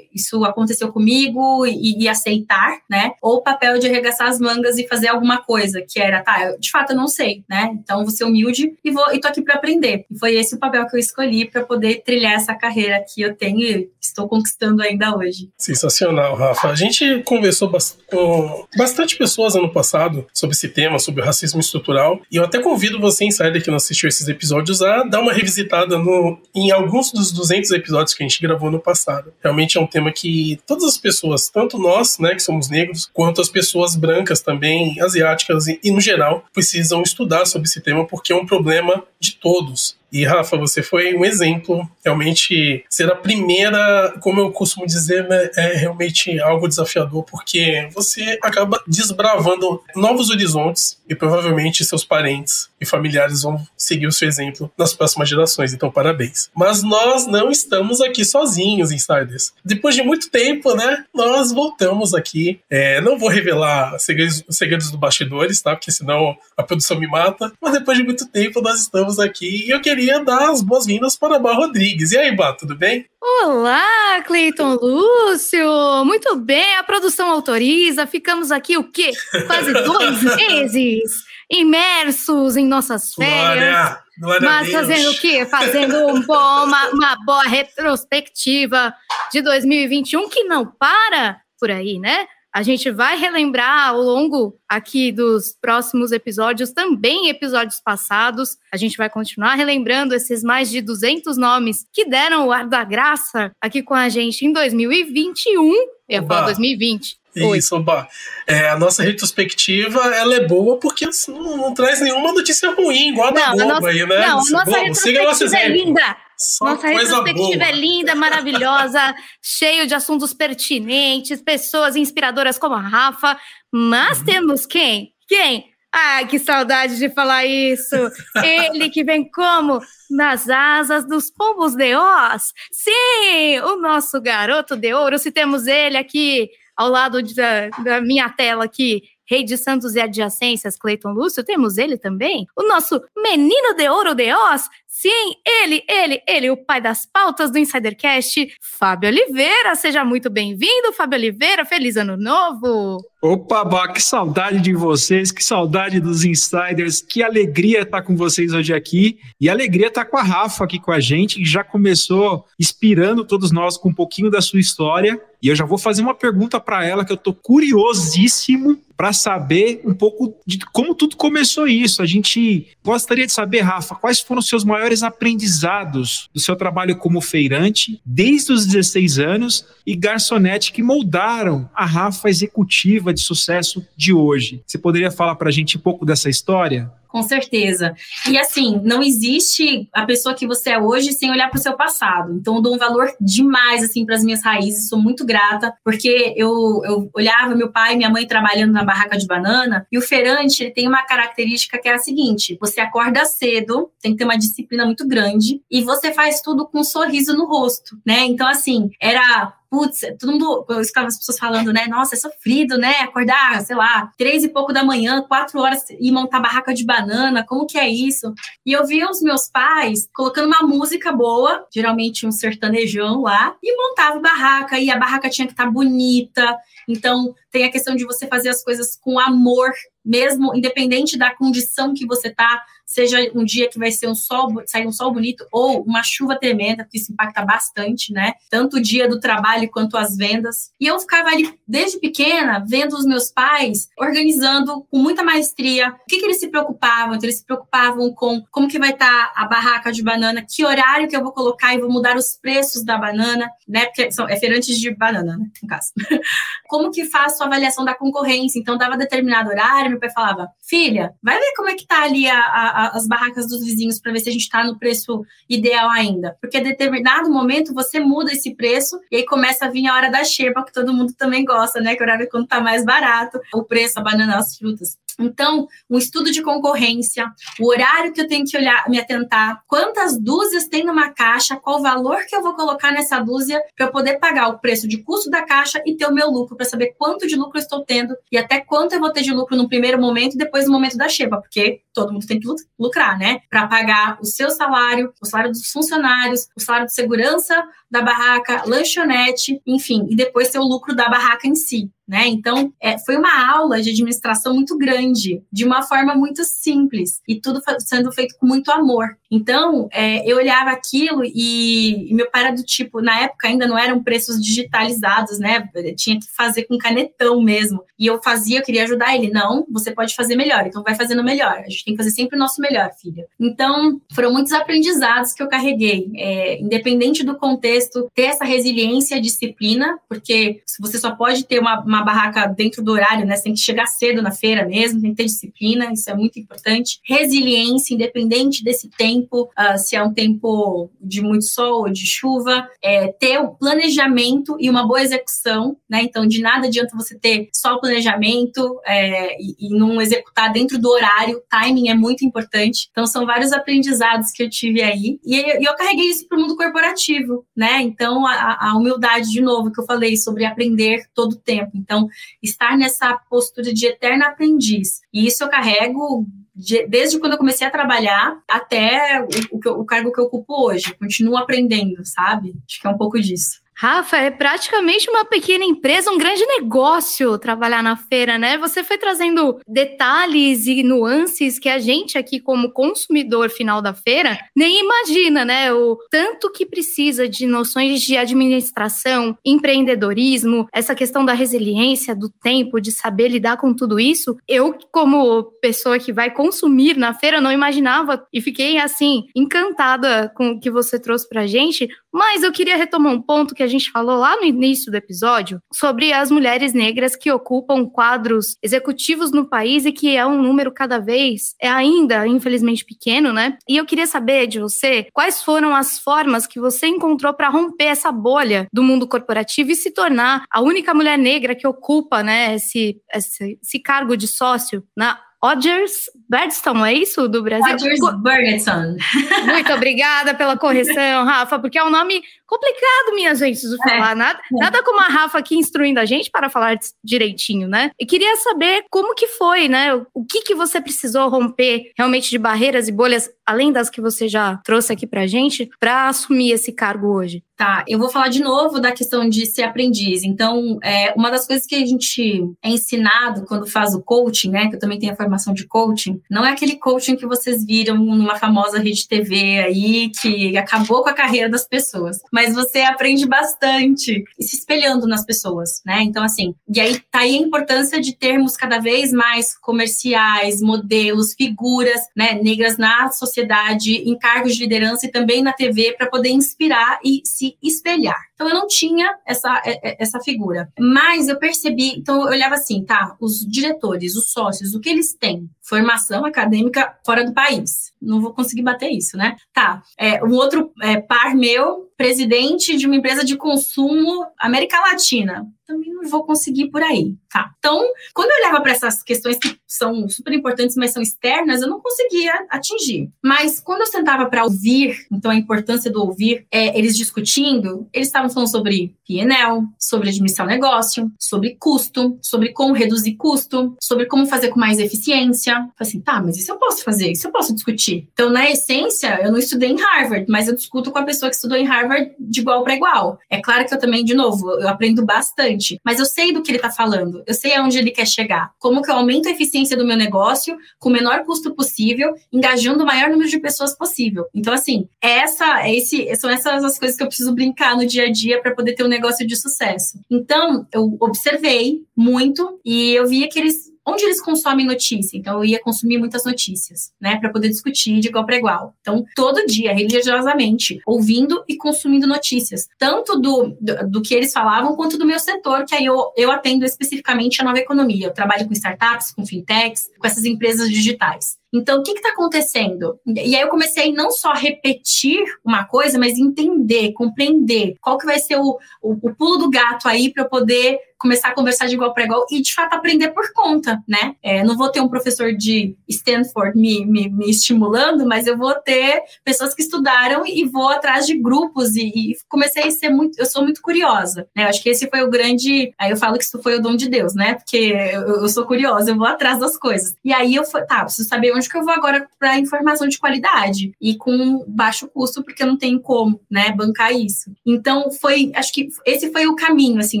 isso 0.14 0.44
aconteceu 0.44 0.92
comigo, 0.92 1.63
e, 1.66 2.02
e, 2.02 2.08
aceitar, 2.08 2.78
né? 2.88 3.12
Ou 3.22 3.36
o 3.36 3.42
papel 3.42 3.78
de 3.78 3.86
arregaçar 3.86 4.28
as 4.28 4.38
mangas 4.38 4.78
e 4.78 4.86
fazer 4.86 5.08
alguma 5.08 5.38
coisa, 5.38 5.82
que 5.88 6.00
era, 6.00 6.22
tá, 6.22 6.44
eu, 6.44 6.58
de 6.58 6.70
fato 6.70 6.90
eu 6.90 6.96
não 6.96 7.08
sei, 7.08 7.44
né? 7.48 7.70
Então 7.74 8.02
vou 8.02 8.10
ser 8.10 8.24
humilde 8.24 8.74
e 8.84 8.90
vou 8.90 9.12
e 9.12 9.20
tô 9.20 9.28
aqui 9.28 9.42
para 9.42 9.54
aprender. 9.54 10.06
E 10.10 10.18
foi 10.18 10.34
esse 10.34 10.54
o 10.54 10.58
papel 10.58 10.86
que 10.86 10.96
eu 10.96 11.00
escolhi 11.00 11.50
para 11.50 11.64
poder 11.64 12.02
trilhar 12.04 12.34
essa 12.34 12.54
carreira 12.54 13.04
que 13.12 13.22
eu 13.22 13.34
tenho 13.34 13.60
e 13.60 13.90
estou 14.00 14.28
conquistando 14.28 14.82
ainda 14.82 15.16
hoje. 15.16 15.50
Sensacional, 15.58 16.36
Rafa. 16.36 16.68
A 16.68 16.74
gente 16.74 17.22
conversou 17.22 17.70
com 18.10 18.66
bastante 18.76 19.16
pessoas 19.16 19.56
ano 19.56 19.72
passado 19.72 20.26
sobre 20.32 20.54
esse 20.54 20.68
tema, 20.68 20.98
sobre 20.98 21.22
o 21.22 21.24
racismo 21.24 21.60
estrutural, 21.60 22.20
e 22.30 22.36
eu 22.36 22.44
até 22.44 22.60
convido 22.60 23.00
você, 23.00 23.24
insider, 23.24 23.62
que 23.62 23.70
não 23.70 23.76
assistiu 23.76 24.08
esses 24.08 24.28
episódios, 24.28 24.82
a 24.82 25.02
dar 25.04 25.20
uma 25.20 25.32
revisitada 25.32 25.98
no, 25.98 26.38
em 26.54 26.70
alguns 26.70 27.12
dos 27.12 27.32
200 27.32 27.70
episódios 27.72 28.14
que 28.14 28.22
a 28.22 28.28
gente 28.28 28.40
gravou 28.40 28.70
no 28.70 28.80
passado. 28.80 29.32
Realmente 29.42 29.78
é 29.78 29.80
um 29.80 29.86
tema 29.86 30.12
que 30.12 30.60
todas 30.66 30.84
as 30.84 30.98
pessoas, 30.98 31.43
tanto 31.48 31.78
nós, 31.78 32.18
né, 32.18 32.34
que 32.34 32.42
somos 32.42 32.68
negros, 32.68 33.08
quanto 33.12 33.40
as 33.40 33.48
pessoas 33.48 33.96
brancas 33.96 34.40
também, 34.40 35.00
asiáticas 35.00 35.66
e, 35.66 35.80
e 35.82 35.90
no 35.90 36.00
geral, 36.00 36.44
precisam 36.52 37.02
estudar 37.02 37.46
sobre 37.46 37.68
esse 37.68 37.80
tema 37.80 38.06
porque 38.06 38.32
é 38.32 38.36
um 38.36 38.46
problema 38.46 39.04
de 39.18 39.36
todos. 39.36 39.96
E 40.14 40.24
Rafa, 40.24 40.56
você 40.56 40.80
foi 40.80 41.12
um 41.16 41.24
exemplo. 41.24 41.90
Realmente, 42.04 42.84
ser 42.88 43.10
a 43.10 43.16
primeira, 43.16 44.14
como 44.20 44.40
eu 44.40 44.52
costumo 44.52 44.86
dizer, 44.86 45.28
né, 45.28 45.50
é 45.56 45.76
realmente 45.76 46.38
algo 46.38 46.68
desafiador, 46.68 47.24
porque 47.24 47.88
você 47.92 48.38
acaba 48.40 48.80
desbravando 48.86 49.82
novos 49.96 50.30
horizontes 50.30 51.00
e 51.08 51.16
provavelmente 51.16 51.84
seus 51.84 52.04
parentes 52.04 52.68
e 52.80 52.86
familiares 52.86 53.42
vão 53.42 53.60
seguir 53.76 54.06
o 54.06 54.12
seu 54.12 54.28
exemplo 54.28 54.70
nas 54.78 54.94
próximas 54.94 55.28
gerações. 55.28 55.74
Então, 55.74 55.90
parabéns. 55.90 56.48
Mas 56.54 56.84
nós 56.84 57.26
não 57.26 57.50
estamos 57.50 58.00
aqui 58.00 58.24
sozinhos, 58.24 58.92
insiders. 58.92 59.52
Depois 59.64 59.96
de 59.96 60.02
muito 60.04 60.30
tempo, 60.30 60.76
né, 60.76 61.04
nós 61.12 61.50
voltamos 61.50 62.14
aqui. 62.14 62.60
É, 62.70 63.00
não 63.00 63.18
vou 63.18 63.28
revelar 63.28 63.98
segredos, 63.98 64.44
segredos 64.48 64.92
do 64.92 64.98
bastidores, 64.98 65.60
tá? 65.60 65.74
Porque 65.74 65.90
senão 65.90 66.36
a 66.56 66.62
produção 66.62 67.00
me 67.00 67.08
mata. 67.08 67.52
Mas 67.60 67.72
depois 67.72 67.98
de 67.98 68.04
muito 68.04 68.28
tempo, 68.28 68.60
nós 68.60 68.80
estamos 68.80 69.18
aqui 69.18 69.66
e 69.66 69.70
eu 69.70 69.80
queria 69.80 70.03
queria 70.04 70.22
dar 70.22 70.50
as 70.50 70.60
boas-vindas 70.60 71.16
para 71.16 71.36
a 71.36 71.38
Bá 71.38 71.54
Rodrigues. 71.54 72.12
E 72.12 72.18
aí, 72.18 72.36
Bá, 72.36 72.52
tudo 72.52 72.76
bem? 72.76 73.06
Olá, 73.42 74.22
Cleiton 74.26 74.74
Lúcio! 74.74 76.04
Muito 76.04 76.36
bem, 76.36 76.76
a 76.76 76.82
produção 76.82 77.30
autoriza. 77.30 78.06
Ficamos 78.06 78.52
aqui 78.52 78.76
o 78.76 78.84
quê? 78.84 79.12
Quase 79.46 79.72
dois 79.82 80.22
meses 80.36 81.24
imersos 81.50 82.56
em 82.58 82.66
nossas 82.66 83.14
férias. 83.14 83.56
Glória, 83.56 84.02
glória 84.20 84.48
mas 84.48 84.70
fazendo 84.70 85.10
o 85.10 85.18
quê? 85.18 85.46
Fazendo 85.46 85.96
um 86.08 86.20
bom, 86.20 86.64
uma, 86.64 86.90
uma 86.90 87.16
boa 87.24 87.44
retrospectiva 87.44 88.94
de 89.32 89.40
2021 89.40 90.28
que 90.28 90.44
não 90.44 90.66
para 90.66 91.40
por 91.58 91.70
aí, 91.70 91.98
né? 91.98 92.26
A 92.54 92.62
gente 92.62 92.88
vai 92.88 93.18
relembrar 93.18 93.88
ao 93.88 94.00
longo 94.00 94.56
aqui 94.68 95.10
dos 95.10 95.56
próximos 95.60 96.12
episódios, 96.12 96.70
também 96.70 97.28
episódios 97.28 97.80
passados. 97.84 98.56
A 98.72 98.76
gente 98.76 98.96
vai 98.96 99.10
continuar 99.10 99.56
relembrando 99.56 100.14
esses 100.14 100.44
mais 100.44 100.70
de 100.70 100.80
200 100.80 101.36
nomes 101.36 101.84
que 101.92 102.04
deram 102.04 102.46
o 102.46 102.52
ar 102.52 102.68
da 102.68 102.84
graça 102.84 103.50
aqui 103.60 103.82
com 103.82 103.92
a 103.92 104.08
gente 104.08 104.46
em 104.46 104.52
2021. 104.52 105.64
Eu 105.64 105.88
ia 106.08 106.22
falar 106.22 106.42
2020. 106.42 107.18
Isso, 107.34 107.74
Oba. 107.74 108.06
É, 108.46 108.68
a 108.68 108.78
nossa 108.78 109.02
retrospectiva 109.02 110.00
ela 110.14 110.36
é 110.36 110.46
boa 110.46 110.78
porque 110.78 111.08
não, 111.26 111.56
não 111.56 111.74
traz 111.74 112.00
nenhuma 112.00 112.32
notícia 112.32 112.70
ruim, 112.70 113.08
igual 113.08 113.28
a 113.28 113.30
da 113.32 113.50
Globo 113.50 113.68
nossa, 113.68 113.88
aí, 113.88 114.06
né? 114.06 114.26
Não, 114.28 114.36
nossa 114.36 114.64
Bom, 114.64 114.70
retrospectiva 114.70 115.56
é 115.56 115.68
linda. 115.68 116.16
Só 116.38 116.66
Nossa 116.66 116.88
retrospectiva 116.88 117.64
boa. 117.64 117.68
é 117.68 117.72
linda, 117.72 118.14
maravilhosa, 118.14 119.14
cheio 119.42 119.86
de 119.86 119.94
assuntos 119.94 120.32
pertinentes, 120.34 121.42
pessoas 121.42 121.96
inspiradoras 121.96 122.58
como 122.58 122.74
a 122.74 122.80
Rafa. 122.80 123.38
Mas 123.72 124.18
uhum. 124.18 124.24
temos 124.24 124.66
quem? 124.66 125.12
Quem? 125.28 125.72
Ai, 125.92 126.26
que 126.26 126.40
saudade 126.40 126.98
de 126.98 127.08
falar 127.08 127.44
isso! 127.46 127.94
Ele 128.42 128.90
que 128.90 129.04
vem 129.04 129.30
como? 129.30 129.80
Nas 130.10 130.48
asas 130.48 131.06
dos 131.06 131.30
pombos 131.30 131.76
de 131.76 131.94
Oz. 131.94 132.52
Sim, 132.72 133.60
o 133.60 133.76
nosso 133.76 134.20
garoto 134.20 134.76
de 134.76 134.92
ouro. 134.92 135.18
Se 135.18 135.30
temos 135.30 135.66
ele 135.68 135.96
aqui 135.96 136.50
ao 136.76 136.88
lado 136.88 137.22
da, 137.34 137.68
da 137.84 138.00
minha 138.00 138.28
tela 138.28 138.64
aqui, 138.64 139.02
Rei 139.26 139.44
de 139.44 139.56
Santos 139.56 139.94
e 139.94 140.00
adjacências, 140.00 140.76
Cleiton 140.76 141.12
Lúcio, 141.12 141.44
temos 141.44 141.78
ele 141.78 141.96
também, 141.96 142.46
o 142.56 142.62
nosso 142.66 143.00
menino 143.16 143.74
de 143.74 143.88
ouro 143.88 144.14
de 144.14 144.32
Oz, 144.34 144.68
Sim, 144.96 145.34
ele, 145.44 145.82
ele, 145.88 146.22
ele, 146.24 146.50
o 146.50 146.56
pai 146.56 146.80
das 146.80 147.04
pautas 147.04 147.50
do 147.50 147.58
Insidercast, 147.58 148.54
Fábio 148.60 149.10
Oliveira. 149.10 149.74
Seja 149.74 150.04
muito 150.04 150.30
bem-vindo, 150.30 150.92
Fábio 150.96 151.18
Oliveira. 151.18 151.64
Feliz 151.64 151.96
ano 151.96 152.16
novo! 152.16 153.04
Opa, 153.20 153.64
Bá, 153.64 153.88
que 153.88 154.00
saudade 154.00 154.60
de 154.60 154.72
vocês, 154.72 155.32
que 155.32 155.42
saudade 155.42 155.98
dos 155.98 156.24
insiders, 156.24 157.00
que 157.00 157.22
alegria 157.24 157.80
estar 157.80 158.02
com 158.02 158.14
vocês 158.14 158.52
hoje 158.52 158.72
aqui. 158.72 159.18
E 159.40 159.48
alegria 159.48 159.88
estar 159.88 160.04
com 160.04 160.18
a 160.18 160.22
Rafa 160.22 160.62
aqui 160.62 160.78
com 160.78 160.92
a 160.92 161.00
gente, 161.00 161.36
que 161.36 161.44
já 161.44 161.64
começou 161.64 162.44
inspirando 162.60 163.24
todos 163.24 163.50
nós 163.50 163.78
com 163.78 163.88
um 163.88 163.94
pouquinho 163.94 164.30
da 164.30 164.42
sua 164.42 164.60
história. 164.60 165.18
E 165.42 165.48
eu 165.48 165.56
já 165.56 165.64
vou 165.64 165.78
fazer 165.78 166.02
uma 166.02 166.14
pergunta 166.14 166.60
para 166.60 166.86
ela 166.86 167.02
que 167.02 167.12
eu 167.12 167.16
estou 167.16 167.32
curiosíssimo 167.34 168.78
para 168.94 169.12
saber 169.12 169.80
um 169.86 169.94
pouco 169.94 170.36
de 170.46 170.58
como 170.72 170.94
tudo 170.94 171.16
começou 171.16 171.66
isso. 171.66 172.02
A 172.02 172.06
gente 172.06 172.68
gostaria 172.84 173.26
de 173.26 173.32
saber, 173.32 173.60
Rafa, 173.60 173.94
quais 173.94 174.20
foram 174.20 174.40
os 174.40 174.48
seus 174.48 174.64
maiores 174.64 174.83
aprendizados 175.02 176.28
do 176.32 176.40
seu 176.40 176.56
trabalho 176.56 176.96
como 176.96 177.20
feirante 177.20 178.00
desde 178.04 178.52
os 178.52 178.66
16 178.66 179.18
anos 179.18 179.66
e 179.86 179.94
garçonete 179.96 180.72
que 180.72 180.82
moldaram 180.82 181.68
a 181.74 181.84
Rafa 181.84 182.28
executiva 182.28 183.12
de 183.12 183.20
sucesso 183.20 183.86
de 183.96 184.12
hoje. 184.12 184.62
Você 184.66 184.78
poderia 184.78 185.10
falar 185.10 185.36
para 185.36 185.48
a 185.48 185.52
gente 185.52 185.76
um 185.76 185.80
pouco 185.80 186.04
dessa 186.04 186.28
história? 186.28 186.90
Com 187.14 187.22
certeza. 187.22 187.94
E 188.28 188.36
assim, 188.36 188.80
não 188.82 189.00
existe 189.00 189.88
a 189.92 190.04
pessoa 190.04 190.34
que 190.34 190.48
você 190.48 190.70
é 190.70 190.80
hoje 190.80 191.12
sem 191.12 191.30
olhar 191.30 191.48
para 191.48 191.60
o 191.60 191.62
seu 191.62 191.74
passado. 191.74 192.32
Então, 192.32 192.56
eu 192.56 192.60
dou 192.60 192.74
um 192.74 192.78
valor 192.78 193.08
demais 193.20 193.84
assim 193.84 194.04
para 194.04 194.16
as 194.16 194.24
minhas 194.24 194.42
raízes. 194.42 194.88
Sou 194.88 194.98
muito 194.98 195.24
grata 195.24 195.72
porque 195.84 196.34
eu, 196.36 196.82
eu 196.84 197.08
olhava 197.14 197.54
meu 197.54 197.70
pai 197.70 197.92
e 197.92 197.96
minha 197.96 198.10
mãe 198.10 198.26
trabalhando 198.26 198.72
na 198.72 198.82
barraca 198.82 199.16
de 199.16 199.28
banana 199.28 199.86
e 199.92 199.96
o 199.96 200.02
feirante 200.02 200.64
ele 200.64 200.72
tem 200.72 200.88
uma 200.88 201.04
característica 201.04 201.78
que 201.80 201.88
é 201.88 201.94
a 201.94 201.98
seguinte: 201.98 202.58
você 202.60 202.80
acorda 202.80 203.24
cedo, 203.24 203.92
tem 204.02 204.10
que 204.10 204.18
ter 204.18 204.24
uma 204.24 204.36
disciplina 204.36 204.84
muito 204.84 205.06
grande 205.06 205.62
e 205.70 205.84
você 205.84 206.12
faz 206.12 206.40
tudo 206.40 206.66
com 206.66 206.80
um 206.80 206.84
sorriso 206.84 207.32
no 207.36 207.46
rosto, 207.46 207.96
né? 208.04 208.24
Então, 208.24 208.48
assim, 208.48 208.90
era 209.00 209.54
putz, 209.74 210.02
todo 210.20 210.30
mundo, 210.30 210.64
eu 210.68 210.80
escutava 210.80 211.08
as 211.08 211.18
pessoas 211.18 211.36
falando, 211.36 211.72
né? 211.72 211.88
Nossa, 211.88 212.14
é 212.14 212.18
sofrido, 212.18 212.78
né? 212.78 213.00
Acordar, 213.00 213.60
sei 213.62 213.74
lá, 213.74 214.08
três 214.16 214.44
e 214.44 214.48
pouco 214.48 214.72
da 214.72 214.84
manhã, 214.84 215.20
quatro 215.22 215.58
horas 215.58 215.82
e 215.98 216.12
montar 216.12 216.38
barraca 216.38 216.72
de 216.72 216.86
banana, 216.86 217.44
como 217.44 217.66
que 217.66 217.76
é 217.76 217.88
isso? 217.88 218.32
E 218.64 218.70
eu 218.70 218.86
via 218.86 219.10
os 219.10 219.20
meus 219.20 219.48
pais 219.48 220.08
colocando 220.14 220.46
uma 220.46 220.62
música 220.62 221.10
boa, 221.10 221.66
geralmente 221.74 222.24
um 222.24 222.30
sertanejão 222.30 223.22
lá, 223.22 223.56
e 223.60 223.76
montava 223.76 224.20
barraca, 224.20 224.78
e 224.78 224.88
a 224.92 224.96
barraca 224.96 225.28
tinha 225.28 225.48
que 225.48 225.52
estar 225.52 225.64
tá 225.64 225.70
bonita. 225.70 226.56
Então, 226.88 227.34
tem 227.50 227.64
a 227.64 227.70
questão 227.70 227.96
de 227.96 228.04
você 228.04 228.28
fazer 228.28 228.50
as 228.50 228.62
coisas 228.62 228.96
com 229.00 229.18
amor, 229.18 229.72
mesmo 230.04 230.54
independente 230.54 231.18
da 231.18 231.34
condição 231.34 231.94
que 231.94 232.06
você 232.06 232.30
tá, 232.30 232.62
seja 232.86 233.18
um 233.34 233.44
dia 233.44 233.68
que 233.68 233.78
vai 233.78 233.90
ser 233.90 234.08
um 234.08 234.14
sol, 234.14 234.62
sair 234.66 234.86
um 234.86 234.92
sol 234.92 235.12
bonito 235.12 235.46
ou 235.50 235.82
uma 235.82 236.02
chuva 236.02 236.38
tremenda, 236.38 236.84
porque 236.84 236.98
isso 236.98 237.12
impacta 237.12 237.44
bastante, 237.44 238.12
né? 238.12 238.34
Tanto 238.50 238.76
o 238.76 238.82
dia 238.82 239.08
do 239.08 239.20
trabalho 239.20 239.70
quanto 239.70 239.96
as 239.96 240.16
vendas. 240.16 240.70
E 240.80 240.86
eu 240.86 240.98
ficava 240.98 241.30
ali 241.30 241.58
desde 241.66 241.98
pequena 241.98 242.64
vendo 242.66 242.94
os 242.94 243.04
meus 243.04 243.30
pais 243.30 243.88
organizando 243.98 244.86
com 244.90 244.98
muita 244.98 245.22
maestria. 245.22 245.90
O 245.90 246.06
que, 246.08 246.18
que 246.18 246.24
eles 246.24 246.38
se 246.38 246.48
preocupavam? 246.48 247.14
Então, 247.14 247.26
eles 247.26 247.38
se 247.38 247.46
preocupavam 247.46 248.12
com 248.12 248.42
como 248.50 248.68
que 248.68 248.78
vai 248.78 248.90
estar 248.90 249.32
tá 249.32 249.32
a 249.34 249.46
barraca 249.46 249.92
de 249.92 250.02
banana, 250.02 250.44
que 250.48 250.64
horário 250.64 251.08
que 251.08 251.16
eu 251.16 251.22
vou 251.22 251.32
colocar 251.32 251.74
e 251.74 251.80
vou 251.80 251.90
mudar 251.90 252.16
os 252.16 252.38
preços 252.40 252.84
da 252.84 252.98
banana, 252.98 253.50
né? 253.66 253.86
Porque 253.86 254.10
são 254.10 254.28
é 254.28 254.36
feirantes 254.36 254.78
de 254.78 254.94
banana, 254.94 255.36
né? 255.36 255.46
No 255.62 255.68
caso. 255.68 255.92
como 256.68 256.90
que 256.90 257.04
faço 257.04 257.42
a 257.42 257.46
avaliação 257.46 257.84
da 257.84 257.94
concorrência? 257.94 258.58
Então, 258.58 258.76
dava 258.76 258.96
determinado 258.96 259.48
horário, 259.48 259.90
meu 259.90 260.00
pai 260.00 260.10
falava, 260.10 260.48
filha, 260.62 261.14
vai 261.22 261.38
ver 261.38 261.52
como 261.56 261.68
é 261.68 261.74
que 261.74 261.86
tá 261.86 262.02
ali 262.02 262.28
a, 262.28 262.38
a 262.38 262.73
as 262.74 263.06
barracas 263.06 263.48
dos 263.48 263.64
vizinhos 263.64 264.00
para 264.00 264.12
ver 264.12 264.20
se 264.20 264.28
a 264.28 264.32
gente 264.32 264.42
está 264.42 264.64
no 264.64 264.78
preço 264.78 265.24
ideal 265.48 265.90
ainda. 265.90 266.36
Porque 266.40 266.56
a 266.56 266.62
determinado 266.62 267.30
momento 267.30 267.72
você 267.72 268.00
muda 268.00 268.32
esse 268.32 268.54
preço 268.54 268.98
e 269.10 269.16
aí 269.16 269.24
começa 269.24 269.66
a 269.66 269.70
vir 269.70 269.86
a 269.86 269.94
hora 269.94 270.10
da 270.10 270.24
xepa, 270.24 270.64
que 270.64 270.72
todo 270.72 270.92
mundo 270.92 271.14
também 271.14 271.44
gosta, 271.44 271.80
né? 271.80 271.94
Que 271.94 272.02
é 272.02 272.04
horário 272.04 272.28
quando 272.30 272.46
tá 272.46 272.60
mais 272.60 272.84
barato, 272.84 273.40
o 273.52 273.62
preço, 273.62 273.98
a 273.98 274.02
banana, 274.02 274.38
as 274.38 274.56
frutas. 274.56 274.96
Então, 275.18 275.66
um 275.88 275.98
estudo 275.98 276.30
de 276.30 276.42
concorrência, 276.42 277.26
o 277.60 277.68
horário 277.68 278.12
que 278.12 278.20
eu 278.20 278.28
tenho 278.28 278.44
que 278.44 278.56
olhar, 278.56 278.88
me 278.88 278.98
atentar, 278.98 279.62
quantas 279.66 280.18
dúzias 280.18 280.66
tem 280.66 280.84
numa 280.84 281.10
caixa, 281.10 281.56
qual 281.56 281.78
o 281.78 281.82
valor 281.82 282.24
que 282.26 282.34
eu 282.34 282.42
vou 282.42 282.54
colocar 282.54 282.92
nessa 282.92 283.20
dúzia 283.20 283.62
para 283.76 283.86
eu 283.86 283.92
poder 283.92 284.18
pagar 284.18 284.48
o 284.48 284.58
preço 284.58 284.88
de 284.88 285.02
custo 285.02 285.30
da 285.30 285.42
caixa 285.42 285.82
e 285.86 285.96
ter 285.96 286.06
o 286.06 286.14
meu 286.14 286.30
lucro, 286.30 286.56
para 286.56 286.66
saber 286.66 286.94
quanto 286.98 287.26
de 287.26 287.36
lucro 287.36 287.58
eu 287.58 287.62
estou 287.62 287.84
tendo 287.84 288.16
e 288.30 288.36
até 288.36 288.60
quanto 288.60 288.94
eu 288.94 289.00
vou 289.00 289.12
ter 289.12 289.22
de 289.22 289.32
lucro 289.32 289.56
no 289.56 289.68
primeiro 289.68 290.00
momento 290.00 290.34
e 290.34 290.38
depois 290.38 290.66
no 290.66 290.72
momento 290.72 290.96
da 290.96 291.08
xepa, 291.08 291.38
porque 291.38 291.80
todo 291.92 292.12
mundo 292.12 292.26
tem 292.26 292.40
que 292.40 292.46
lucrar, 292.78 293.18
né? 293.18 293.40
Para 293.48 293.66
pagar 293.66 294.18
o 294.20 294.24
seu 294.24 294.50
salário, 294.50 295.12
o 295.20 295.26
salário 295.26 295.52
dos 295.52 295.70
funcionários, 295.70 296.48
o 296.56 296.60
salário 296.60 296.86
de 296.86 296.94
segurança 296.94 297.64
da 297.90 298.02
barraca, 298.02 298.64
lanchonete, 298.66 299.60
enfim, 299.66 300.06
e 300.10 300.16
depois 300.16 300.50
ter 300.50 300.58
o 300.58 300.64
lucro 300.64 300.94
da 300.94 301.08
barraca 301.08 301.46
em 301.46 301.54
si 301.54 301.90
né? 302.06 302.26
Então, 302.26 302.72
é, 302.80 302.98
foi 302.98 303.16
uma 303.16 303.50
aula 303.50 303.80
de 303.80 303.90
administração 303.90 304.54
muito 304.54 304.76
grande, 304.76 305.42
de 305.50 305.64
uma 305.64 305.82
forma 305.82 306.14
muito 306.14 306.44
simples, 306.44 307.20
e 307.26 307.40
tudo 307.40 307.60
sendo 307.78 308.12
feito 308.12 308.36
com 308.38 308.46
muito 308.46 308.70
amor. 308.70 309.16
Então, 309.30 309.88
é, 309.92 310.24
eu 310.30 310.36
olhava 310.36 310.70
aquilo 310.70 311.24
e, 311.24 312.10
e, 312.10 312.14
meu 312.14 312.30
pai 312.30 312.44
era 312.44 312.54
do 312.54 312.62
tipo, 312.62 313.00
na 313.00 313.20
época 313.20 313.48
ainda 313.48 313.66
não 313.66 313.76
eram 313.76 314.02
preços 314.02 314.40
digitalizados, 314.40 315.40
né? 315.40 315.68
Eu 315.74 315.96
tinha 315.96 316.20
que 316.20 316.26
fazer 316.36 316.64
com 316.64 316.78
canetão 316.78 317.42
mesmo. 317.42 317.82
E 317.98 318.06
eu 318.06 318.22
fazia, 318.22 318.58
eu 318.58 318.62
queria 318.62 318.84
ajudar 318.84 319.14
ele. 319.14 319.32
Não, 319.32 319.66
você 319.70 319.90
pode 319.90 320.14
fazer 320.14 320.36
melhor, 320.36 320.66
então 320.66 320.84
vai 320.84 320.94
fazendo 320.94 321.24
melhor. 321.24 321.62
A 321.66 321.68
gente 321.68 321.84
tem 321.84 321.94
que 321.94 322.02
fazer 322.02 322.10
sempre 322.10 322.36
o 322.36 322.38
nosso 322.38 322.60
melhor, 322.60 322.90
filha. 323.00 323.26
Então, 323.40 324.00
foram 324.14 324.32
muitos 324.32 324.52
aprendizados 324.52 325.32
que 325.32 325.42
eu 325.42 325.48
carreguei. 325.48 326.10
É, 326.16 326.60
independente 326.60 327.24
do 327.24 327.36
contexto, 327.36 328.08
ter 328.14 328.26
essa 328.26 328.44
resiliência, 328.44 329.20
disciplina, 329.20 329.98
porque 330.08 330.62
você 330.80 330.98
só 330.98 331.12
pode 331.12 331.44
ter 331.44 331.58
uma, 331.58 331.80
uma 331.94 332.04
barraca 332.04 332.46
dentro 332.46 332.82
do 332.82 332.92
horário, 332.92 333.26
né? 333.26 333.36
Você 333.36 333.44
tem 333.44 333.54
que 333.54 333.60
chegar 333.60 333.86
cedo 333.86 334.22
na 334.22 334.30
feira 334.30 334.66
mesmo, 334.66 335.00
tem 335.00 335.10
que 335.10 335.16
ter 335.16 335.24
disciplina, 335.24 335.92
isso 335.92 336.10
é 336.10 336.14
muito 336.14 336.38
importante. 336.38 337.00
Resiliência, 337.04 337.94
independente 337.94 338.62
desse 338.64 338.88
tempo 338.88 339.50
uh, 339.58 339.78
se 339.78 339.96
é 339.96 340.02
um 340.02 340.12
tempo 340.12 340.90
de 341.00 341.20
muito 341.20 341.44
sol 341.44 341.82
ou 341.82 341.90
de 341.90 342.06
chuva, 342.06 342.68
é, 342.82 343.08
ter 343.08 343.38
o 343.38 343.48
planejamento 343.50 344.56
e 344.58 344.68
uma 344.68 344.86
boa 344.86 345.02
execução, 345.02 345.76
né? 345.88 346.02
Então, 346.02 346.26
de 346.26 346.40
nada 346.40 346.66
adianta 346.66 346.96
você 346.96 347.18
ter 347.18 347.48
só 347.52 347.74
o 347.74 347.80
planejamento 347.80 348.80
é, 348.86 349.40
e, 349.40 349.56
e, 349.58 349.68
não 349.70 350.00
executar 350.00 350.52
dentro 350.52 350.78
do 350.78 350.90
horário. 350.90 351.42
Timing 351.50 351.88
é 351.88 351.94
muito 351.94 352.24
importante. 352.24 352.88
Então, 352.90 353.06
são 353.06 353.26
vários 353.26 353.52
aprendizados 353.52 354.30
que 354.30 354.42
eu 354.42 354.50
tive 354.50 354.82
aí. 354.82 355.18
E, 355.24 355.36
e 355.36 355.64
eu 355.64 355.74
carreguei 355.76 356.10
isso 356.10 356.26
para 356.28 356.38
o 356.38 356.40
mundo 356.40 356.56
corporativo, 356.56 357.44
né? 357.56 357.80
Então, 357.82 358.26
a, 358.26 358.70
a 358.70 358.76
humildade, 358.76 359.30
de 359.30 359.40
novo, 359.40 359.70
que 359.70 359.80
eu 359.80 359.84
falei 359.84 360.16
sobre 360.16 360.44
aprender 360.44 361.04
todo 361.14 361.32
o 361.32 361.38
tempo. 361.38 361.70
Então, 361.84 362.08
estar 362.42 362.76
nessa 362.76 363.14
postura 363.30 363.72
de 363.72 363.86
eterno 363.86 364.24
aprendiz. 364.24 365.02
E 365.12 365.26
isso 365.26 365.44
eu 365.44 365.48
carrego 365.48 366.26
de, 366.54 366.86
desde 366.86 367.18
quando 367.18 367.32
eu 367.32 367.38
comecei 367.38 367.66
a 367.66 367.70
trabalhar 367.70 368.40
até 368.48 369.20
o, 369.52 369.56
o, 369.56 369.80
o, 369.80 369.84
cargo 369.84 370.12
que 370.12 370.20
eu 370.20 370.24
ocupo 370.24 370.66
hoje. 370.66 370.94
Continuo 370.94 371.36
aprendendo, 371.36 372.04
sabe? 372.04 372.54
Acho 372.66 372.80
que 372.80 372.86
é 372.86 372.90
um 372.90 372.98
pouco 372.98 373.20
disso. 373.20 373.63
Rafa, 373.76 374.16
é 374.16 374.30
praticamente 374.30 375.10
uma 375.10 375.24
pequena 375.24 375.64
empresa, 375.64 376.10
um 376.10 376.18
grande 376.18 376.44
negócio 376.46 377.36
trabalhar 377.38 377.82
na 377.82 377.96
feira, 377.96 378.38
né? 378.38 378.56
Você 378.58 378.84
foi 378.84 378.96
trazendo 378.96 379.58
detalhes 379.66 380.66
e 380.66 380.82
nuances 380.82 381.58
que 381.58 381.68
a 381.68 381.78
gente 381.78 382.16
aqui, 382.16 382.38
como 382.40 382.70
consumidor 382.70 383.50
final 383.50 383.82
da 383.82 383.92
feira, 383.92 384.38
nem 384.56 384.80
imagina, 384.80 385.44
né? 385.44 385.72
O 385.72 385.98
tanto 386.10 386.50
que 386.50 386.64
precisa 386.64 387.28
de 387.28 387.46
noções 387.46 388.00
de 388.02 388.16
administração, 388.16 389.36
empreendedorismo, 389.44 390.68
essa 390.72 390.94
questão 390.94 391.24
da 391.24 391.32
resiliência, 391.32 392.14
do 392.14 392.28
tempo, 392.28 392.80
de 392.80 392.92
saber 392.92 393.28
lidar 393.28 393.56
com 393.56 393.74
tudo 393.74 393.98
isso. 393.98 394.36
Eu, 394.48 394.76
como 394.92 395.42
pessoa 395.60 395.98
que 395.98 396.12
vai 396.12 396.30
consumir 396.30 396.96
na 396.96 397.12
feira, 397.12 397.40
não 397.40 397.50
imaginava 397.50 398.24
e 398.32 398.40
fiquei 398.40 398.78
assim 398.78 399.24
encantada 399.34 400.32
com 400.36 400.50
o 400.50 400.60
que 400.60 400.70
você 400.70 400.98
trouxe 400.98 401.28
pra 401.28 401.46
gente, 401.46 401.88
mas 402.14 402.44
eu 402.44 402.52
queria 402.52 402.76
retomar 402.76 403.12
um 403.12 403.20
ponto 403.20 403.56
que 403.56 403.62
a 403.62 403.66
gente 403.66 403.90
falou 403.90 404.18
lá 404.18 404.36
no 404.36 404.44
início 404.44 404.88
do 404.88 404.96
episódio 404.96 405.60
sobre 405.72 406.12
as 406.12 406.30
mulheres 406.30 406.72
negras 406.72 407.16
que 407.16 407.28
ocupam 407.28 407.84
quadros 407.84 408.56
executivos 408.62 409.32
no 409.32 409.48
país 409.48 409.84
e 409.84 409.90
que 409.90 410.16
é 410.16 410.24
um 410.24 410.40
número 410.40 410.70
cada 410.70 411.00
vez 411.00 411.56
é 411.60 411.68
ainda, 411.68 412.24
infelizmente, 412.24 412.84
pequeno, 412.84 413.32
né? 413.32 413.58
E 413.68 413.76
eu 413.76 413.84
queria 413.84 414.06
saber 414.06 414.46
de 414.46 414.60
você 414.60 415.08
quais 415.12 415.42
foram 415.42 415.74
as 415.74 415.98
formas 415.98 416.46
que 416.46 416.60
você 416.60 416.86
encontrou 416.86 417.34
para 417.34 417.48
romper 417.48 417.86
essa 417.86 418.12
bolha 418.12 418.68
do 418.72 418.82
mundo 418.82 419.08
corporativo 419.08 419.72
e 419.72 419.76
se 419.76 419.90
tornar 419.90 420.44
a 420.48 420.60
única 420.60 420.94
mulher 420.94 421.18
negra 421.18 421.54
que 421.54 421.66
ocupa, 421.66 422.22
né, 422.22 422.54
esse, 422.54 423.00
esse, 423.12 423.58
esse 423.60 423.80
cargo 423.80 424.16
de 424.16 424.28
sócio 424.28 424.84
na 424.96 425.18
Odgers 425.44 426.06
Birdstone, 426.26 426.88
é 426.88 426.92
isso? 426.94 427.28
Do 427.28 427.42
Brasil? 427.42 427.74
Odgers 427.74 428.00
Birdstone. 428.22 428.96
Muito 429.44 429.72
obrigada 429.74 430.32
pela 430.32 430.56
correção, 430.56 431.26
Rafa, 431.26 431.58
porque 431.58 431.78
é 431.78 431.84
um 431.84 431.90
nome 431.90 432.22
complicado, 432.46 433.14
minha 433.14 433.34
gente, 433.34 433.60
de 433.60 433.76
falar. 433.76 434.12
É. 434.12 434.14
Nada, 434.14 434.40
nada 434.52 434.82
como 434.82 435.00
a 435.00 435.04
Rafa 435.04 435.38
aqui 435.38 435.56
instruindo 435.56 436.00
a 436.00 436.06
gente 436.06 436.30
para 436.30 436.48
falar 436.48 436.78
direitinho, 437.04 437.68
né? 437.68 437.90
E 438.00 438.06
queria 438.06 438.34
saber 438.36 438.84
como 438.90 439.14
que 439.14 439.26
foi, 439.26 439.68
né? 439.68 439.94
O 440.14 440.24
que, 440.24 440.40
que 440.40 440.54
você 440.54 440.80
precisou 440.80 441.28
romper 441.28 441.92
realmente 441.94 442.30
de 442.30 442.38
barreiras 442.38 442.88
e 442.88 442.92
bolhas, 442.92 443.30
além 443.44 443.70
das 443.70 443.90
que 443.90 444.00
você 444.00 444.26
já 444.28 444.56
trouxe 444.64 444.94
aqui 444.94 445.06
pra 445.06 445.26
gente, 445.26 445.68
para 445.78 446.08
assumir 446.08 446.52
esse 446.52 446.72
cargo 446.72 447.08
hoje. 447.08 447.42
Tá, 447.56 447.84
eu 447.86 447.98
vou 447.98 448.08
falar 448.08 448.28
de 448.28 448.42
novo 448.42 448.80
da 448.80 448.90
questão 448.90 449.28
de 449.28 449.46
ser 449.46 449.62
aprendiz. 449.62 450.24
Então, 450.24 450.78
é, 450.82 451.12
uma 451.16 451.30
das 451.30 451.46
coisas 451.46 451.66
que 451.66 451.74
a 451.76 451.86
gente 451.86 452.44
é 452.62 452.68
ensinado 452.68 453.44
quando 453.46 453.66
faz 453.66 453.94
o 453.94 454.02
coaching, 454.02 454.50
né? 454.50 454.68
Que 454.68 454.76
eu 454.76 454.80
também 454.80 454.98
tenho 454.98 455.12
a 455.12 455.16
formação 455.16 455.54
de 455.54 455.66
coaching, 455.66 456.20
não 456.30 456.44
é 456.44 456.50
aquele 456.50 456.76
coaching 456.76 457.16
que 457.16 457.26
vocês 457.26 457.64
viram 457.64 457.96
numa 457.96 458.36
famosa 458.36 458.78
rede 458.78 459.06
TV 459.06 459.60
aí, 459.60 460.10
que 460.10 460.56
acabou 460.56 461.02
com 461.02 461.08
a 461.08 461.14
carreira 461.14 461.48
das 461.48 461.66
pessoas 461.66 462.24
mas 462.32 462.54
você 462.54 462.80
aprende 462.80 463.26
bastante 463.26 464.24
se 464.40 464.56
espelhando 464.56 465.06
nas 465.06 465.24
pessoas, 465.24 465.80
né? 465.84 466.02
Então, 466.02 466.22
assim, 466.22 466.54
e 466.68 466.80
aí 466.80 466.98
tá 467.10 467.20
aí 467.20 467.36
a 467.36 467.40
importância 467.40 468.00
de 468.00 468.16
termos 468.16 468.56
cada 468.56 468.78
vez 468.78 469.12
mais 469.12 469.56
comerciais, 469.56 470.60
modelos, 470.60 471.34
figuras, 471.34 472.00
né, 472.16 472.34
negras 472.42 472.76
na 472.76 473.10
sociedade, 473.10 473.92
em 473.92 474.18
cargos 474.18 474.56
de 474.56 474.62
liderança 474.62 475.06
e 475.06 475.10
também 475.10 475.42
na 475.42 475.52
TV 475.52 475.94
para 475.96 476.08
poder 476.08 476.30
inspirar 476.30 476.98
e 477.04 477.22
se 477.24 477.43
espelhar. 477.62 478.16
Então 478.34 478.48
eu 478.48 478.54
não 478.54 478.66
tinha 478.66 479.16
essa, 479.26 479.62
é, 479.64 479.90
é, 479.90 479.96
essa 479.98 480.20
figura. 480.20 480.68
Mas 480.78 481.28
eu 481.28 481.38
percebi, 481.38 481.90
então 481.96 482.22
eu 482.22 482.28
olhava 482.28 482.54
assim, 482.54 482.84
tá, 482.84 483.16
os 483.20 483.40
diretores, 483.40 484.16
os 484.16 484.32
sócios, 484.32 484.74
o 484.74 484.80
que 484.80 484.88
eles 484.88 485.14
têm? 485.14 485.48
Formação 485.62 486.24
acadêmica 486.24 486.96
fora 487.04 487.24
do 487.24 487.32
país. 487.32 487.92
Não 488.00 488.20
vou 488.20 488.34
conseguir 488.34 488.62
bater 488.62 488.90
isso, 488.90 489.16
né? 489.16 489.36
Tá. 489.52 489.82
É, 489.98 490.22
um 490.24 490.32
outro 490.34 490.72
é, 490.82 491.00
par 491.00 491.34
meu, 491.34 491.90
presidente 491.96 492.76
de 492.76 492.86
uma 492.86 492.96
empresa 492.96 493.24
de 493.24 493.36
consumo 493.36 494.26
América 494.38 494.80
Latina 494.80 495.46
também 495.66 495.92
não 495.92 496.04
vou 496.08 496.24
conseguir 496.24 496.70
por 496.70 496.82
aí, 496.82 497.16
tá? 497.30 497.52
Então, 497.58 497.82
quando 498.12 498.30
eu 498.30 498.36
olhava 498.44 498.62
para 498.62 498.72
essas 498.72 499.02
questões 499.02 499.38
que 499.38 499.56
são 499.66 500.08
super 500.08 500.32
importantes, 500.32 500.76
mas 500.76 500.92
são 500.92 501.02
externas, 501.02 501.62
eu 501.62 501.68
não 501.68 501.80
conseguia 501.80 502.46
atingir. 502.50 503.10
Mas 503.22 503.60
quando 503.60 503.80
eu 503.80 503.86
sentava 503.86 504.26
para 504.26 504.44
ouvir, 504.44 505.06
então 505.10 505.30
a 505.30 505.34
importância 505.34 505.90
do 505.90 506.02
ouvir, 506.02 506.46
é, 506.50 506.78
eles 506.78 506.96
discutindo, 506.96 507.88
eles 507.92 508.08
estavam 508.08 508.23
falando 508.30 508.50
sobre 508.50 508.94
PNL, 509.06 509.62
sobre 509.78 510.08
administrar 510.08 510.46
o 510.46 510.50
negócio, 510.50 511.10
sobre 511.18 511.56
custo, 511.58 512.18
sobre 512.22 512.52
como 512.52 512.74
reduzir 512.74 513.16
custo, 513.16 513.76
sobre 513.80 514.06
como 514.06 514.26
fazer 514.26 514.48
com 514.48 514.58
mais 514.58 514.78
eficiência. 514.78 515.54
Falei 515.54 515.72
assim, 515.80 516.00
tá, 516.00 516.22
mas 516.22 516.36
isso 516.36 516.52
eu 516.52 516.58
posso 516.58 516.82
fazer, 516.82 517.12
isso 517.12 517.26
eu 517.26 517.32
posso 517.32 517.54
discutir. 517.54 518.08
Então, 518.12 518.30
na 518.30 518.50
essência, 518.50 519.20
eu 519.22 519.30
não 519.30 519.38
estudei 519.38 519.70
em 519.70 519.80
Harvard, 519.80 520.26
mas 520.28 520.48
eu 520.48 520.54
discuto 520.54 520.90
com 520.90 520.98
a 520.98 521.04
pessoa 521.04 521.30
que 521.30 521.36
estudou 521.36 521.56
em 521.56 521.64
Harvard 521.64 522.12
de 522.18 522.40
igual 522.40 522.62
para 522.64 522.74
igual. 522.74 523.18
É 523.30 523.40
claro 523.40 523.66
que 523.66 523.74
eu 523.74 523.78
também, 523.78 524.04
de 524.04 524.14
novo, 524.14 524.50
eu 524.60 524.68
aprendo 524.68 525.04
bastante 525.04 525.64
mas 525.84 525.98
eu 525.98 526.06
sei 526.06 526.32
do 526.32 526.42
que 526.42 526.50
ele 526.50 526.58
está 526.58 526.70
falando, 526.70 527.22
eu 527.26 527.34
sei 527.34 527.54
aonde 527.54 527.78
ele 527.78 527.90
quer 527.90 528.06
chegar, 528.06 528.52
como 528.58 528.82
que 528.82 528.90
eu 528.90 528.94
aumento 528.94 529.28
a 529.28 529.32
eficiência 529.32 529.76
do 529.76 529.86
meu 529.86 529.96
negócio 529.96 530.56
com 530.78 530.88
o 530.88 530.92
menor 530.92 531.24
custo 531.24 531.54
possível, 531.54 532.14
engajando 532.32 532.82
o 532.82 532.86
maior 532.86 533.10
número 533.10 533.28
de 533.28 533.38
pessoas 533.38 533.76
possível. 533.76 534.26
Então, 534.34 534.52
assim, 534.52 534.88
essa, 535.00 535.68
esse, 535.68 536.14
são 536.16 536.30
essas 536.30 536.64
as 536.64 536.78
coisas 536.78 536.96
que 536.96 537.02
eu 537.02 537.06
preciso 537.06 537.34
brincar 537.34 537.76
no 537.76 537.86
dia 537.86 538.04
a 538.04 538.10
dia 538.14 538.40
para 538.40 538.54
poder 538.54 538.74
ter 538.74 538.84
um 538.84 538.88
negócio 538.88 539.26
de 539.26 539.36
sucesso. 539.36 539.98
Então, 540.10 540.66
eu 540.72 540.96
observei 541.00 541.82
muito 541.96 542.60
e 542.64 542.92
eu 542.92 543.06
via 543.06 543.28
que 543.28 543.38
eles 543.38 543.74
onde 543.86 544.04
eles 544.04 544.20
consomem 544.20 544.66
notícia. 544.66 545.16
Então, 545.16 545.38
eu 545.38 545.44
ia 545.44 545.60
consumir 545.60 545.98
muitas 545.98 546.24
notícias, 546.24 546.92
né, 547.00 547.16
para 547.16 547.30
poder 547.30 547.48
discutir 547.48 548.00
de 548.00 548.08
igual 548.08 548.24
para 548.24 548.36
igual. 548.36 548.74
Então, 548.80 549.04
todo 549.14 549.46
dia, 549.46 549.74
religiosamente, 549.74 550.80
ouvindo 550.86 551.44
e 551.46 551.56
consumindo 551.56 552.06
notícias, 552.06 552.66
tanto 552.78 553.20
do, 553.20 553.56
do, 553.60 553.90
do, 553.90 554.02
que 554.02 554.14
eles 554.14 554.32
falavam, 554.32 554.74
quanto 554.74 554.96
do 554.96 555.06
meu 555.06 555.18
setor, 555.18 555.64
que 555.66 555.74
aí 555.74 555.84
eu, 555.84 556.12
eu 556.16 556.30
atendo 556.30 556.64
especificamente 556.64 557.40
a 557.40 557.44
nova 557.44 557.58
economia. 557.58 558.06
Eu 558.06 558.14
trabalho 558.14 558.46
com 558.46 558.52
startups, 558.52 559.12
com 559.12 559.26
fintechs, 559.26 559.90
com 559.98 560.06
essas 560.06 560.24
empresas 560.24 560.70
digitais. 560.70 561.36
Então, 561.54 561.78
o 561.78 561.82
que 561.84 561.92
está 561.92 562.08
acontecendo? 562.08 562.98
E 563.06 563.36
aí 563.36 563.40
eu 563.40 563.48
comecei 563.48 563.92
não 563.92 564.10
só 564.10 564.32
a 564.32 564.36
repetir 564.36 565.22
uma 565.44 565.64
coisa, 565.64 565.96
mas 566.00 566.18
entender, 566.18 566.92
compreender 566.92 567.76
qual 567.80 567.96
que 567.96 568.04
vai 568.04 568.18
ser 568.18 568.36
o, 568.36 568.58
o, 568.82 568.92
o 568.92 569.14
pulo 569.14 569.38
do 569.38 569.50
gato 569.50 569.86
aí 569.86 570.12
para 570.12 570.24
poder 570.24 570.80
começar 571.04 571.28
a 571.28 571.34
conversar 571.34 571.66
de 571.66 571.74
igual 571.74 571.92
para 571.92 572.04
igual 572.04 572.24
e, 572.30 572.40
de 572.40 572.54
fato, 572.54 572.72
aprender 572.72 573.10
por 573.10 573.30
conta, 573.34 573.78
né? 573.86 574.16
É, 574.22 574.42
não 574.42 574.56
vou 574.56 574.70
ter 574.70 574.80
um 574.80 574.88
professor 574.88 575.34
de 575.34 575.76
Stanford 575.86 576.58
me, 576.58 576.86
me, 576.86 577.10
me, 577.10 577.28
estimulando, 577.28 578.06
mas 578.06 578.26
eu 578.26 578.38
vou 578.38 578.54
ter 578.54 579.02
pessoas 579.22 579.54
que 579.54 579.60
estudaram 579.60 580.26
e 580.26 580.46
vou 580.46 580.70
atrás 580.70 581.06
de 581.06 581.14
grupos 581.14 581.76
e, 581.76 581.88
e, 581.94 582.16
comecei 582.26 582.66
a 582.66 582.70
ser 582.70 582.88
muito, 582.88 583.18
eu 583.18 583.26
sou 583.26 583.42
muito 583.42 583.60
curiosa, 583.60 584.26
né? 584.34 584.44
Eu 584.44 584.48
acho 584.48 584.62
que 584.62 584.70
esse 584.70 584.88
foi 584.88 585.02
o 585.02 585.10
grande, 585.10 585.74
aí 585.78 585.90
eu 585.90 585.96
falo 585.98 586.16
que 586.16 586.24
isso 586.24 586.42
foi 586.42 586.56
o 586.56 586.62
dom 586.62 586.74
de 586.74 586.88
Deus, 586.88 587.14
né? 587.14 587.34
Porque 587.34 587.58
eu, 587.92 588.22
eu 588.22 588.28
sou 588.30 588.46
curiosa, 588.46 588.90
eu 588.90 588.96
vou 588.96 589.06
atrás 589.06 589.38
das 589.38 589.58
coisas. 589.58 589.94
E 590.02 590.10
aí 590.10 590.34
eu 590.34 590.44
fui, 590.44 590.62
tá, 590.62 590.84
preciso 590.84 591.06
saber 591.06 591.34
onde 591.34 591.50
que 591.50 591.58
eu 591.58 591.64
vou 591.64 591.74
agora 591.74 592.08
para 592.18 592.38
informação 592.38 592.88
de 592.88 592.98
qualidade 592.98 593.72
e 593.78 593.94
com 593.94 594.42
baixo 594.48 594.88
custo, 594.88 595.22
porque 595.22 595.42
eu 595.42 595.48
não 595.48 595.58
tenho 595.58 595.80
como, 595.80 596.18
né, 596.30 596.50
bancar 596.52 596.94
isso. 596.94 597.30
Então 597.44 597.90
foi, 597.90 598.32
acho 598.34 598.54
que 598.54 598.68
esse 598.86 599.12
foi 599.12 599.26
o 599.26 599.36
caminho, 599.36 599.80
assim, 599.80 600.00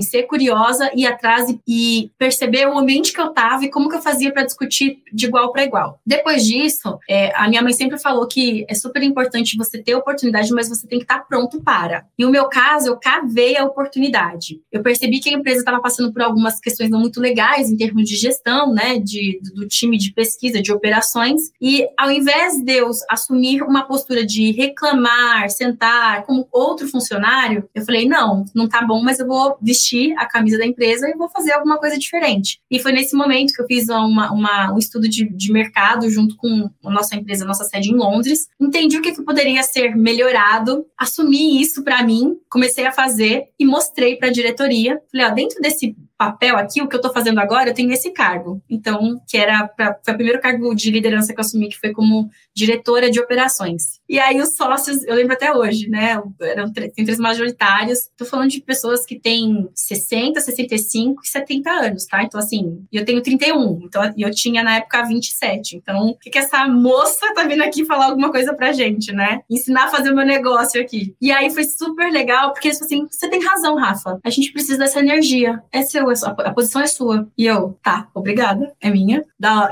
ser 0.00 0.22
curiosa 0.22 0.93
ir 0.94 1.06
atrás 1.06 1.48
e, 1.48 1.60
e 1.66 2.10
perceber 2.18 2.66
o 2.66 2.78
ambiente 2.78 3.12
que 3.12 3.20
eu 3.20 3.28
estava 3.28 3.64
e 3.64 3.70
como 3.70 3.88
que 3.88 3.96
eu 3.96 4.02
fazia 4.02 4.32
para 4.32 4.44
discutir 4.44 5.02
de 5.12 5.26
igual 5.26 5.52
para 5.52 5.64
igual. 5.64 6.00
Depois 6.06 6.44
disso, 6.44 6.98
é, 7.08 7.32
a 7.34 7.48
minha 7.48 7.62
mãe 7.62 7.72
sempre 7.72 7.98
falou 7.98 8.26
que 8.26 8.64
é 8.68 8.74
super 8.74 9.02
importante 9.02 9.56
você 9.56 9.82
ter 9.82 9.94
oportunidade, 9.94 10.52
mas 10.52 10.68
você 10.68 10.86
tem 10.86 10.98
que 10.98 11.04
estar 11.04 11.20
tá 11.20 11.24
pronto 11.24 11.60
para. 11.62 12.06
E 12.18 12.24
o 12.24 12.30
meu 12.30 12.48
caso, 12.48 12.88
eu 12.88 12.96
cavei 12.96 13.56
a 13.56 13.64
oportunidade. 13.64 14.60
Eu 14.70 14.82
percebi 14.82 15.20
que 15.20 15.28
a 15.28 15.32
empresa 15.32 15.60
estava 15.60 15.80
passando 15.80 16.12
por 16.12 16.22
algumas 16.22 16.60
questões 16.60 16.90
não 16.90 17.00
muito 17.00 17.20
legais 17.20 17.70
em 17.70 17.76
termos 17.76 18.08
de 18.08 18.16
gestão, 18.16 18.72
né, 18.72 18.98
de, 18.98 19.40
do 19.54 19.66
time 19.66 19.96
de 19.98 20.12
pesquisa, 20.12 20.62
de 20.62 20.72
operações, 20.72 21.50
e 21.60 21.86
ao 21.98 22.10
invés 22.10 22.62
de 22.62 22.72
eu 22.72 22.90
assumir 23.08 23.62
uma 23.62 23.84
postura 23.84 24.24
de 24.24 24.52
reclamar, 24.52 25.50
sentar 25.50 26.24
como 26.24 26.48
outro 26.52 26.88
funcionário, 26.88 27.68
eu 27.74 27.84
falei, 27.84 28.06
não, 28.08 28.44
não 28.54 28.68
tá 28.68 28.82
bom, 28.82 29.02
mas 29.02 29.18
eu 29.18 29.26
vou 29.26 29.56
vestir 29.60 30.14
a 30.18 30.26
camisa 30.26 30.58
da 30.58 30.66
empresa 30.66 30.73
empresa 30.74 31.08
e 31.08 31.16
vou 31.16 31.28
fazer 31.28 31.52
alguma 31.52 31.78
coisa 31.78 31.98
diferente. 31.98 32.60
E 32.70 32.78
foi 32.78 32.92
nesse 32.92 33.16
momento 33.16 33.52
que 33.52 33.62
eu 33.62 33.66
fiz 33.66 33.88
uma, 33.88 34.32
uma, 34.32 34.74
um 34.74 34.78
estudo 34.78 35.08
de, 35.08 35.28
de 35.28 35.52
mercado 35.52 36.08
junto 36.10 36.36
com 36.36 36.70
a 36.84 36.90
nossa 36.90 37.16
empresa, 37.16 37.44
a 37.44 37.48
nossa 37.48 37.64
sede 37.64 37.90
em 37.90 37.96
Londres. 37.96 38.48
Entendi 38.60 38.98
o 38.98 39.02
que, 39.02 39.12
que 39.12 39.22
poderia 39.22 39.62
ser 39.62 39.96
melhorado, 39.96 40.86
assumi 40.98 41.60
isso 41.60 41.82
para 41.82 42.02
mim, 42.02 42.36
comecei 42.50 42.86
a 42.86 42.92
fazer 42.92 43.44
e 43.58 43.64
mostrei 43.64 44.16
para 44.16 44.28
a 44.28 44.32
diretoria. 44.32 45.00
Falei, 45.10 45.26
ó, 45.26 45.30
dentro 45.30 45.60
desse 45.60 45.96
papel 46.24 46.56
aqui, 46.56 46.80
o 46.80 46.88
que 46.88 46.94
eu 46.94 46.98
estou 46.98 47.12
fazendo 47.12 47.38
agora, 47.38 47.70
eu 47.70 47.74
tenho 47.74 47.92
esse 47.92 48.10
cargo. 48.10 48.62
Então, 48.68 49.20
que 49.28 49.36
era 49.36 49.66
pra, 49.68 49.98
foi 50.02 50.14
o 50.14 50.16
primeiro 50.16 50.40
cargo 50.40 50.74
de 50.74 50.90
liderança 50.90 51.32
que 51.32 51.40
eu 51.40 51.44
assumi, 51.44 51.68
que 51.68 51.78
foi 51.78 51.92
como 51.92 52.30
diretora 52.54 53.10
de 53.10 53.20
operações. 53.20 54.00
E 54.08 54.18
aí 54.18 54.40
os 54.40 54.56
sócios, 54.56 55.04
eu 55.04 55.14
lembro 55.14 55.34
até 55.34 55.52
hoje, 55.52 55.88
né? 55.88 56.20
Eram 56.40 56.72
tem 56.72 57.04
três 57.04 57.18
majoritários. 57.18 58.00
Estou 58.00 58.26
falando 58.26 58.50
de 58.50 58.60
pessoas 58.60 59.04
que 59.04 59.18
têm 59.18 59.68
60, 59.74 60.40
65 60.40 61.22
e 61.24 61.28
70 61.28 61.70
anos, 61.70 62.06
tá? 62.06 62.22
Então, 62.22 62.38
assim, 62.38 62.84
eu 62.92 63.04
tenho 63.04 63.22
31, 63.22 63.80
então 63.84 64.02
eu 64.16 64.30
tinha 64.30 64.62
na 64.62 64.76
época 64.76 65.02
27. 65.02 65.76
Então, 65.76 66.08
o 66.08 66.18
que, 66.18 66.30
que 66.30 66.38
essa 66.38 66.66
moça 66.68 67.32
tá 67.34 67.44
vindo 67.44 67.62
aqui 67.62 67.84
falar 67.84 68.06
alguma 68.06 68.30
coisa 68.30 68.54
pra 68.54 68.72
gente, 68.72 69.12
né? 69.12 69.40
Ensinar 69.50 69.84
a 69.84 69.88
fazer 69.88 70.10
o 70.10 70.16
meu 70.16 70.24
negócio 70.26 70.80
aqui. 70.80 71.14
E 71.20 71.32
aí 71.32 71.50
foi 71.50 71.64
super 71.64 72.10
legal, 72.10 72.52
porque 72.52 72.68
assim, 72.68 73.06
você 73.10 73.28
tem 73.28 73.42
razão, 73.42 73.76
Rafa. 73.76 74.18
A 74.24 74.30
gente 74.30 74.52
precisa 74.52 74.78
dessa 74.78 75.00
energia. 75.00 75.62
É 75.72 75.82
seu, 75.82 76.10
a 76.22 76.52
posição 76.52 76.82
é 76.82 76.86
sua. 76.86 77.28
E 77.36 77.46
eu, 77.46 77.78
tá, 77.82 78.08
obrigada, 78.14 78.72
é 78.80 78.90
minha. 78.90 79.24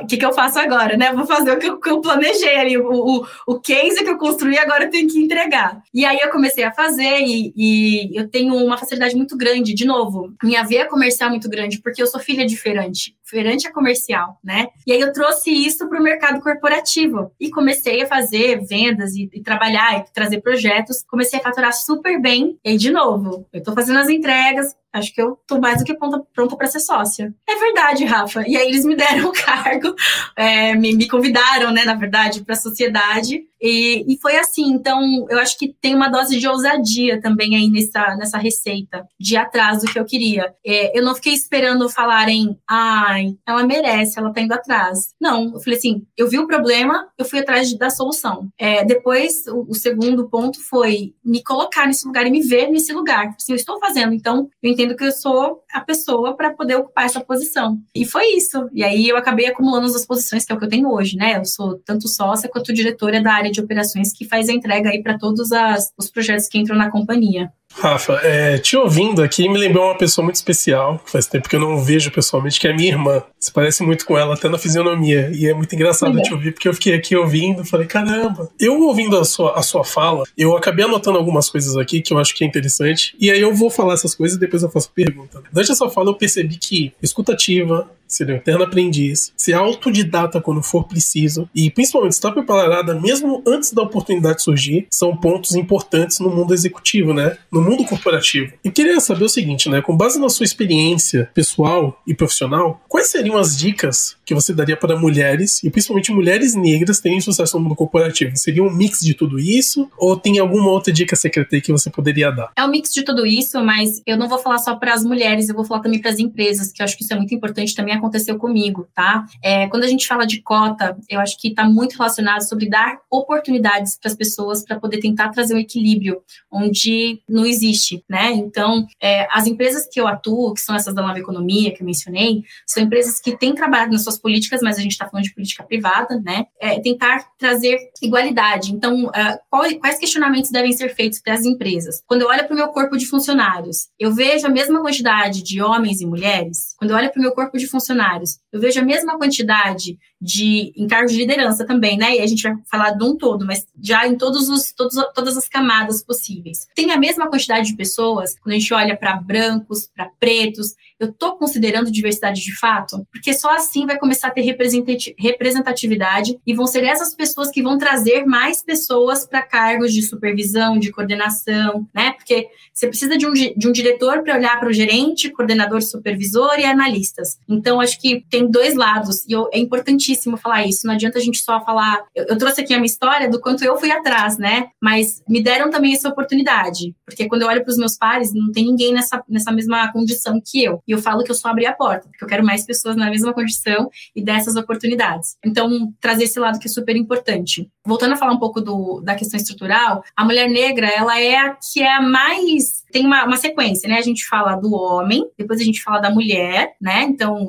O 0.02 0.06
que, 0.06 0.16
que 0.16 0.24
eu 0.24 0.32
faço 0.32 0.58
agora, 0.58 0.96
né? 0.96 1.12
Vou 1.12 1.26
fazer 1.26 1.52
o 1.52 1.58
que 1.58 1.66
eu, 1.66 1.80
que 1.80 1.90
eu 1.90 2.00
planejei 2.00 2.56
ali, 2.56 2.78
o, 2.78 2.90
o, 2.90 3.26
o 3.46 3.60
case 3.60 4.02
que 4.02 4.10
eu 4.10 4.18
construí, 4.18 4.58
agora 4.58 4.84
eu 4.84 4.90
tenho 4.90 5.08
que 5.08 5.18
entregar. 5.18 5.82
E 5.92 6.04
aí 6.04 6.18
eu 6.20 6.30
comecei 6.30 6.64
a 6.64 6.72
fazer 6.72 7.20
e, 7.20 7.52
e 7.56 8.18
eu 8.18 8.28
tenho 8.28 8.54
uma 8.54 8.76
facilidade 8.76 9.16
muito 9.16 9.36
grande, 9.36 9.74
de 9.74 9.84
novo, 9.84 10.32
minha 10.42 10.62
veia 10.62 10.88
comercial 10.88 11.28
é 11.28 11.30
muito 11.30 11.48
grande, 11.48 11.80
porque 11.80 12.02
eu 12.02 12.06
sou 12.06 12.20
filha 12.20 12.46
de 12.46 12.56
feirante. 12.56 13.16
Feirante 13.22 13.66
é 13.66 13.70
comercial, 13.70 14.38
né? 14.44 14.66
E 14.86 14.92
aí 14.92 15.00
eu 15.00 15.12
trouxe 15.12 15.50
isso 15.50 15.88
para 15.88 15.98
o 15.98 16.02
mercado 16.02 16.42
corporativo 16.42 17.32
e 17.40 17.50
comecei 17.50 18.02
a 18.02 18.06
fazer 18.06 18.60
vendas 18.66 19.14
e, 19.14 19.30
e, 19.32 19.42
trabalhar 19.42 19.98
e 19.98 20.12
trazer 20.12 20.40
projetos. 20.40 21.02
Comecei 21.08 21.38
a 21.38 21.42
faturar 21.42 21.72
super 21.72 22.20
bem. 22.20 22.58
E 22.64 22.70
aí, 22.70 22.76
de 22.76 22.90
novo, 22.90 23.46
eu 23.52 23.58
estou 23.58 23.74
fazendo 23.74 23.98
as 23.98 24.08
entregas, 24.08 24.74
Acho 24.92 25.14
que 25.14 25.22
eu 25.22 25.38
tô 25.46 25.58
mais 25.58 25.78
do 25.78 25.84
que 25.84 25.94
pronta 25.94 26.56
para 26.56 26.66
ser 26.66 26.80
sócia. 26.80 27.34
É 27.48 27.56
verdade, 27.56 28.04
Rafa. 28.04 28.44
E 28.46 28.56
aí 28.56 28.68
eles 28.68 28.84
me 28.84 28.94
deram 28.94 29.30
o 29.30 29.32
cargo, 29.32 29.94
é, 30.36 30.74
me, 30.74 30.94
me, 30.94 31.08
convidaram, 31.08 31.72
né, 31.72 31.84
na 31.84 31.94
verdade, 31.94 32.44
para 32.44 32.54
a 32.54 32.58
sociedade. 32.58 33.42
E, 33.62 34.04
e, 34.12 34.18
foi 34.20 34.36
assim. 34.36 34.72
Então, 34.72 35.00
eu 35.30 35.38
acho 35.38 35.56
que 35.56 35.74
tem 35.80 35.94
uma 35.94 36.08
dose 36.08 36.38
de 36.38 36.48
ousadia 36.48 37.20
também 37.20 37.54
aí 37.54 37.70
nessa, 37.70 38.16
nessa 38.16 38.38
receita, 38.38 39.06
de 39.18 39.36
atrás 39.36 39.82
do 39.82 39.92
que 39.92 39.98
eu 39.98 40.04
queria. 40.04 40.52
É, 40.66 40.98
eu 40.98 41.04
não 41.04 41.14
fiquei 41.14 41.32
esperando 41.32 41.88
falarem, 41.88 42.58
ai, 42.68 43.36
ela 43.46 43.64
merece, 43.64 44.18
ela 44.18 44.32
tá 44.32 44.40
indo 44.40 44.52
atrás. 44.52 45.14
Não, 45.20 45.52
eu 45.54 45.60
falei 45.60 45.78
assim, 45.78 46.04
eu 46.16 46.28
vi 46.28 46.38
o 46.38 46.46
problema, 46.48 47.06
eu 47.16 47.24
fui 47.24 47.38
atrás 47.38 47.72
da 47.78 47.88
solução. 47.88 48.48
É, 48.58 48.84
depois, 48.84 49.46
o, 49.46 49.66
o, 49.68 49.74
segundo 49.74 50.28
ponto 50.28 50.60
foi 50.68 51.14
me 51.24 51.42
colocar 51.42 51.86
nesse 51.86 52.06
lugar 52.06 52.26
e 52.26 52.30
me 52.30 52.42
ver 52.42 52.68
nesse 52.68 52.92
lugar. 52.92 53.28
Assim, 53.36 53.52
eu 53.52 53.56
estou 53.56 53.78
fazendo, 53.78 54.12
então 54.12 54.48
eu 54.60 54.70
entendo 54.70 54.96
que 54.96 55.04
eu 55.04 55.12
sou 55.12 55.62
a 55.72 55.80
pessoa 55.80 56.36
para 56.36 56.52
poder 56.52 56.76
ocupar 56.76 57.04
essa 57.04 57.20
posição. 57.20 57.78
E 57.94 58.04
foi 58.04 58.34
isso. 58.34 58.68
E 58.72 58.82
aí 58.82 59.08
eu 59.08 59.16
acabei 59.16 59.46
acumulando 59.46 59.86
as 59.86 60.06
posições, 60.06 60.44
que 60.44 60.52
é 60.52 60.54
o 60.54 60.58
que 60.58 60.64
eu 60.64 60.68
tenho 60.68 60.90
hoje, 60.90 61.16
né? 61.16 61.38
Eu 61.38 61.44
sou 61.44 61.78
tanto 61.84 62.08
sócia 62.08 62.48
quanto 62.48 62.72
diretora 62.72 63.22
da 63.22 63.32
área 63.32 63.51
de 63.52 63.60
operações 63.60 64.12
que 64.12 64.24
faz 64.24 64.48
a 64.48 64.52
entrega 64.52 64.90
aí 64.90 65.02
para 65.02 65.18
todos 65.18 65.52
as, 65.52 65.92
os 65.98 66.10
projetos 66.10 66.48
que 66.48 66.58
entram 66.58 66.76
na 66.76 66.90
companhia. 66.90 67.50
Rafa, 67.74 68.20
é, 68.22 68.58
te 68.58 68.76
ouvindo 68.76 69.22
aqui 69.22 69.48
me 69.48 69.58
lembrou 69.58 69.84
uma 69.84 69.96
pessoa 69.96 70.24
muito 70.24 70.36
especial, 70.36 71.00
faz 71.06 71.26
tempo 71.26 71.48
que 71.48 71.56
eu 71.56 71.60
não 71.60 71.78
vejo 71.78 72.10
pessoalmente, 72.10 72.60
que 72.60 72.68
é 72.68 72.72
minha 72.74 72.88
irmã. 72.88 73.22
Você 73.42 73.50
parece 73.50 73.82
muito 73.82 74.06
com 74.06 74.16
ela, 74.16 74.34
até 74.34 74.48
na 74.48 74.56
fisionomia. 74.56 75.32
E 75.34 75.48
é 75.48 75.52
muito 75.52 75.74
engraçado 75.74 76.22
te 76.22 76.32
ouvir, 76.32 76.52
porque 76.52 76.68
eu 76.68 76.74
fiquei 76.74 76.94
aqui 76.94 77.16
ouvindo, 77.16 77.64
falei, 77.64 77.88
caramba. 77.88 78.48
Eu 78.58 78.80
ouvindo 78.80 79.18
a 79.18 79.24
sua, 79.24 79.58
a 79.58 79.62
sua 79.62 79.82
fala, 79.82 80.22
eu 80.38 80.56
acabei 80.56 80.84
anotando 80.84 81.18
algumas 81.18 81.50
coisas 81.50 81.76
aqui 81.76 82.00
que 82.00 82.14
eu 82.14 82.18
acho 82.18 82.36
que 82.36 82.44
é 82.44 82.46
interessante. 82.46 83.16
E 83.18 83.32
aí 83.32 83.40
eu 83.40 83.52
vou 83.52 83.68
falar 83.68 83.94
essas 83.94 84.14
coisas 84.14 84.36
e 84.36 84.40
depois 84.40 84.62
eu 84.62 84.70
faço 84.70 84.92
pergunta. 84.94 85.42
Durante 85.52 85.72
a 85.72 85.74
sua 85.74 85.90
fala, 85.90 86.10
eu 86.10 86.14
percebi 86.14 86.56
que 86.56 86.92
escutativa, 87.02 87.90
ser 88.12 88.30
um 88.30 88.34
eterno 88.34 88.64
aprendiz, 88.64 89.32
ser 89.36 89.54
autodidata 89.54 90.40
quando 90.40 90.62
for 90.62 90.84
preciso 90.84 91.48
e 91.54 91.70
principalmente 91.70 92.12
estar 92.12 92.30
preparada 92.30 92.94
mesmo 92.94 93.42
antes 93.46 93.72
da 93.72 93.82
oportunidade 93.82 94.42
surgir, 94.42 94.86
são 94.90 95.16
pontos 95.16 95.54
importantes 95.54 96.20
no 96.20 96.28
mundo 96.28 96.52
executivo, 96.52 97.14
né? 97.14 97.38
No 97.50 97.62
mundo 97.62 97.84
corporativo. 97.84 98.52
E 98.62 98.70
queria 98.70 99.00
saber 99.00 99.24
o 99.24 99.28
seguinte, 99.28 99.68
né? 99.68 99.80
Com 99.80 99.96
base 99.96 100.20
na 100.20 100.28
sua 100.28 100.44
experiência 100.44 101.30
pessoal 101.32 102.00
e 102.06 102.14
profissional, 102.14 102.80
quais 102.88 103.08
seriam 103.08 103.31
as 103.36 103.56
dicas 103.56 104.16
que 104.24 104.34
você 104.34 104.52
daria 104.52 104.76
para 104.76 104.98
mulheres, 104.98 105.62
e 105.62 105.70
principalmente 105.70 106.12
mulheres 106.12 106.54
negras, 106.54 107.00
terem 107.00 107.20
sucesso 107.20 107.56
no 107.56 107.64
mundo 107.64 107.76
corporativo? 107.76 108.36
Seria 108.36 108.62
um 108.62 108.70
mix 108.70 109.00
de 109.00 109.14
tudo 109.14 109.38
isso? 109.38 109.88
Ou 109.98 110.16
tem 110.16 110.38
alguma 110.38 110.70
outra 110.70 110.92
dica 110.92 111.16
secreta 111.16 111.60
que 111.60 111.72
você 111.72 111.90
poderia 111.90 112.30
dar? 112.30 112.50
É 112.56 112.64
um 112.64 112.68
mix 112.68 112.92
de 112.92 113.02
tudo 113.02 113.26
isso, 113.26 113.62
mas 113.62 114.02
eu 114.06 114.16
não 114.16 114.28
vou 114.28 114.38
falar 114.38 114.58
só 114.58 114.74
para 114.76 114.94
as 114.94 115.04
mulheres, 115.04 115.48
eu 115.48 115.54
vou 115.54 115.64
falar 115.64 115.80
também 115.80 116.00
para 116.00 116.10
as 116.10 116.18
empresas, 116.18 116.72
que 116.72 116.82
eu 116.82 116.84
acho 116.84 116.96
que 116.96 117.04
isso 117.04 117.12
é 117.12 117.16
muito 117.16 117.34
importante 117.34 117.74
também 117.74 117.94
aconteceu 117.94 118.38
comigo, 118.38 118.88
tá? 118.94 119.24
É, 119.42 119.66
quando 119.68 119.84
a 119.84 119.88
gente 119.88 120.06
fala 120.06 120.26
de 120.26 120.40
cota, 120.40 120.96
eu 121.08 121.20
acho 121.20 121.38
que 121.38 121.48
está 121.48 121.64
muito 121.64 121.96
relacionado 121.96 122.42
sobre 122.42 122.68
dar 122.68 122.98
oportunidades 123.10 123.98
para 123.98 124.10
as 124.10 124.16
pessoas 124.16 124.64
para 124.64 124.78
poder 124.78 124.98
tentar 124.98 125.30
trazer 125.30 125.54
um 125.54 125.58
equilíbrio 125.58 126.20
onde 126.50 127.20
não 127.28 127.44
existe, 127.46 128.04
né? 128.08 128.32
Então, 128.32 128.86
é, 129.00 129.26
as 129.30 129.46
empresas 129.46 129.88
que 129.90 130.00
eu 130.00 130.06
atuo, 130.06 130.54
que 130.54 130.60
são 130.60 130.74
essas 130.74 130.94
da 130.94 131.02
nova 131.02 131.18
economia 131.18 131.72
que 131.72 131.82
eu 131.82 131.86
mencionei, 131.86 132.42
são 132.66 132.82
empresas 132.82 133.20
que 133.22 133.36
têm 133.36 133.54
trabalhado 133.54 133.92
nas 133.92 134.02
suas 134.02 134.18
políticas, 134.18 134.60
mas 134.62 134.76
a 134.76 134.80
gente 134.80 134.92
está 134.92 135.08
falando 135.08 135.24
de 135.24 135.34
política 135.34 135.62
privada, 135.62 136.20
né? 136.20 136.46
É, 136.60 136.80
tentar 136.80 137.24
trazer 137.38 137.78
igualdade. 138.02 138.72
Então, 138.72 139.06
uh, 139.06 139.38
qual, 139.48 139.64
quais 139.78 139.98
questionamentos 139.98 140.50
devem 140.50 140.72
ser 140.72 140.94
feitos 140.94 141.20
para 141.20 141.34
as 141.34 141.44
empresas? 141.44 142.02
Quando 142.06 142.22
eu 142.22 142.28
olho 142.28 142.44
para 142.44 142.54
o 142.54 142.56
meu 142.56 142.68
corpo 142.68 142.96
de 142.96 143.06
funcionários, 143.06 143.88
eu 143.98 144.12
vejo 144.12 144.46
a 144.46 144.50
mesma 144.50 144.80
quantidade 144.80 145.42
de 145.42 145.62
homens 145.62 146.00
e 146.00 146.06
mulheres. 146.06 146.74
Quando 146.78 146.90
eu 146.90 146.96
olho 146.96 147.10
para 147.10 147.20
o 147.20 147.22
meu 147.22 147.32
corpo 147.32 147.56
de 147.56 147.66
funcionários, 147.66 148.38
eu 148.52 148.60
vejo 148.60 148.80
a 148.80 148.84
mesma 148.84 149.16
quantidade 149.16 149.98
de 150.20 150.72
encargos 150.76 151.12
de 151.12 151.18
liderança 151.18 151.66
também, 151.66 151.96
né? 151.98 152.16
E 152.16 152.20
a 152.20 152.26
gente 152.26 152.44
vai 152.44 152.54
falar 152.70 152.90
de 152.90 153.02
um 153.02 153.16
todo, 153.16 153.44
mas 153.44 153.66
já 153.80 154.06
em 154.06 154.16
todos 154.16 154.48
os, 154.48 154.72
todos, 154.72 154.94
todas 155.14 155.36
as 155.36 155.48
camadas 155.48 156.04
possíveis. 156.04 156.66
Tem 156.76 156.92
a 156.92 156.96
mesma 156.96 157.28
quantidade 157.28 157.68
de 157.68 157.76
pessoas, 157.76 158.38
quando 158.38 158.54
a 158.54 158.58
gente 158.58 158.72
olha 158.72 158.96
para 158.96 159.16
brancos, 159.16 159.88
para 159.92 160.08
pretos, 160.20 160.74
eu 161.00 161.08
estou 161.08 161.36
considerando 161.36 161.90
diversidade 161.90 162.40
de 162.40 162.56
fato? 162.56 163.04
Porque 163.12 163.34
só 163.34 163.54
assim 163.54 163.86
vai 163.86 163.98
começar 163.98 164.28
a 164.28 164.30
ter 164.30 164.40
representatividade 164.40 166.38
e 166.46 166.54
vão 166.54 166.66
ser 166.66 166.82
essas 166.84 167.14
pessoas 167.14 167.50
que 167.50 167.62
vão 167.62 167.76
trazer 167.76 168.24
mais 168.24 168.62
pessoas 168.62 169.26
para 169.26 169.42
cargos 169.42 169.92
de 169.92 170.02
supervisão, 170.02 170.78
de 170.78 170.90
coordenação, 170.90 171.86
né? 171.94 172.12
Porque 172.12 172.48
você 172.72 172.88
precisa 172.88 173.18
de 173.18 173.26
um, 173.26 173.32
de 173.32 173.68
um 173.68 173.72
diretor 173.72 174.22
para 174.22 174.36
olhar 174.36 174.58
para 174.58 174.68
o 174.68 174.72
gerente, 174.72 175.30
coordenador, 175.30 175.82
supervisor 175.82 176.58
e 176.58 176.64
analistas. 176.64 177.38
Então, 177.48 177.80
acho 177.80 178.00
que 178.00 178.24
tem 178.30 178.50
dois 178.50 178.74
lados 178.74 179.24
e 179.26 179.32
eu, 179.32 179.48
é 179.52 179.58
importantíssimo 179.58 180.36
falar 180.36 180.66
isso. 180.66 180.86
Não 180.86 180.94
adianta 180.94 181.18
a 181.18 181.22
gente 181.22 181.42
só 181.42 181.62
falar. 181.64 182.02
Eu, 182.14 182.24
eu 182.28 182.38
trouxe 182.38 182.62
aqui 182.62 182.72
a 182.72 182.78
minha 182.78 182.86
história 182.86 183.28
do 183.28 183.40
quanto 183.40 183.62
eu 183.62 183.76
fui 183.76 183.90
atrás, 183.90 184.38
né? 184.38 184.68
Mas 184.80 185.22
me 185.28 185.42
deram 185.42 185.70
também 185.70 185.92
essa 185.92 186.08
oportunidade, 186.08 186.94
porque 187.04 187.28
quando 187.28 187.42
eu 187.42 187.48
olho 187.48 187.62
para 187.62 187.70
os 187.70 187.76
meus 187.76 187.96
pares, 187.96 188.32
não 188.32 188.50
tem 188.50 188.64
ninguém 188.64 188.92
nessa, 188.92 189.22
nessa 189.28 189.52
mesma 189.52 189.92
condição 189.92 190.40
que 190.44 190.64
eu. 190.64 190.82
E 190.86 190.92
eu 190.92 190.98
falo 190.98 191.22
que 191.24 191.30
eu 191.30 191.34
só 191.34 191.48
abri 191.48 191.66
a 191.66 191.72
porta, 191.72 192.08
porque 192.08 192.24
eu 192.24 192.28
quero 192.28 192.44
mais 192.44 192.64
pessoas 192.64 192.96
na 193.02 193.10
mesma 193.10 193.32
condição 193.32 193.90
e 194.14 194.22
dessas 194.22 194.56
oportunidades. 194.56 195.36
Então, 195.44 195.92
trazer 196.00 196.24
esse 196.24 196.38
lado 196.38 196.58
que 196.58 196.66
é 196.66 196.70
super 196.70 196.96
importante. 196.96 197.70
Voltando 197.84 198.12
a 198.12 198.16
falar 198.16 198.32
um 198.32 198.38
pouco 198.38 198.60
do, 198.60 199.00
da 199.00 199.14
questão 199.14 199.38
estrutural, 199.38 200.02
a 200.16 200.24
mulher 200.24 200.48
negra, 200.48 200.88
ela 200.88 201.20
é 201.20 201.36
a 201.36 201.54
que 201.54 201.82
é 201.82 201.94
a 201.94 202.00
mais 202.00 202.82
tem 202.92 203.06
uma, 203.06 203.24
uma, 203.24 203.38
sequência, 203.38 203.88
né? 203.88 203.96
A 203.96 204.02
gente 204.02 204.26
fala 204.26 204.54
do 204.54 204.72
homem, 204.74 205.26
depois 205.36 205.60
a 205.60 205.64
gente 205.64 205.82
fala 205.82 205.98
da 205.98 206.10
mulher, 206.10 206.76
né? 206.80 207.04
Então, 207.04 207.46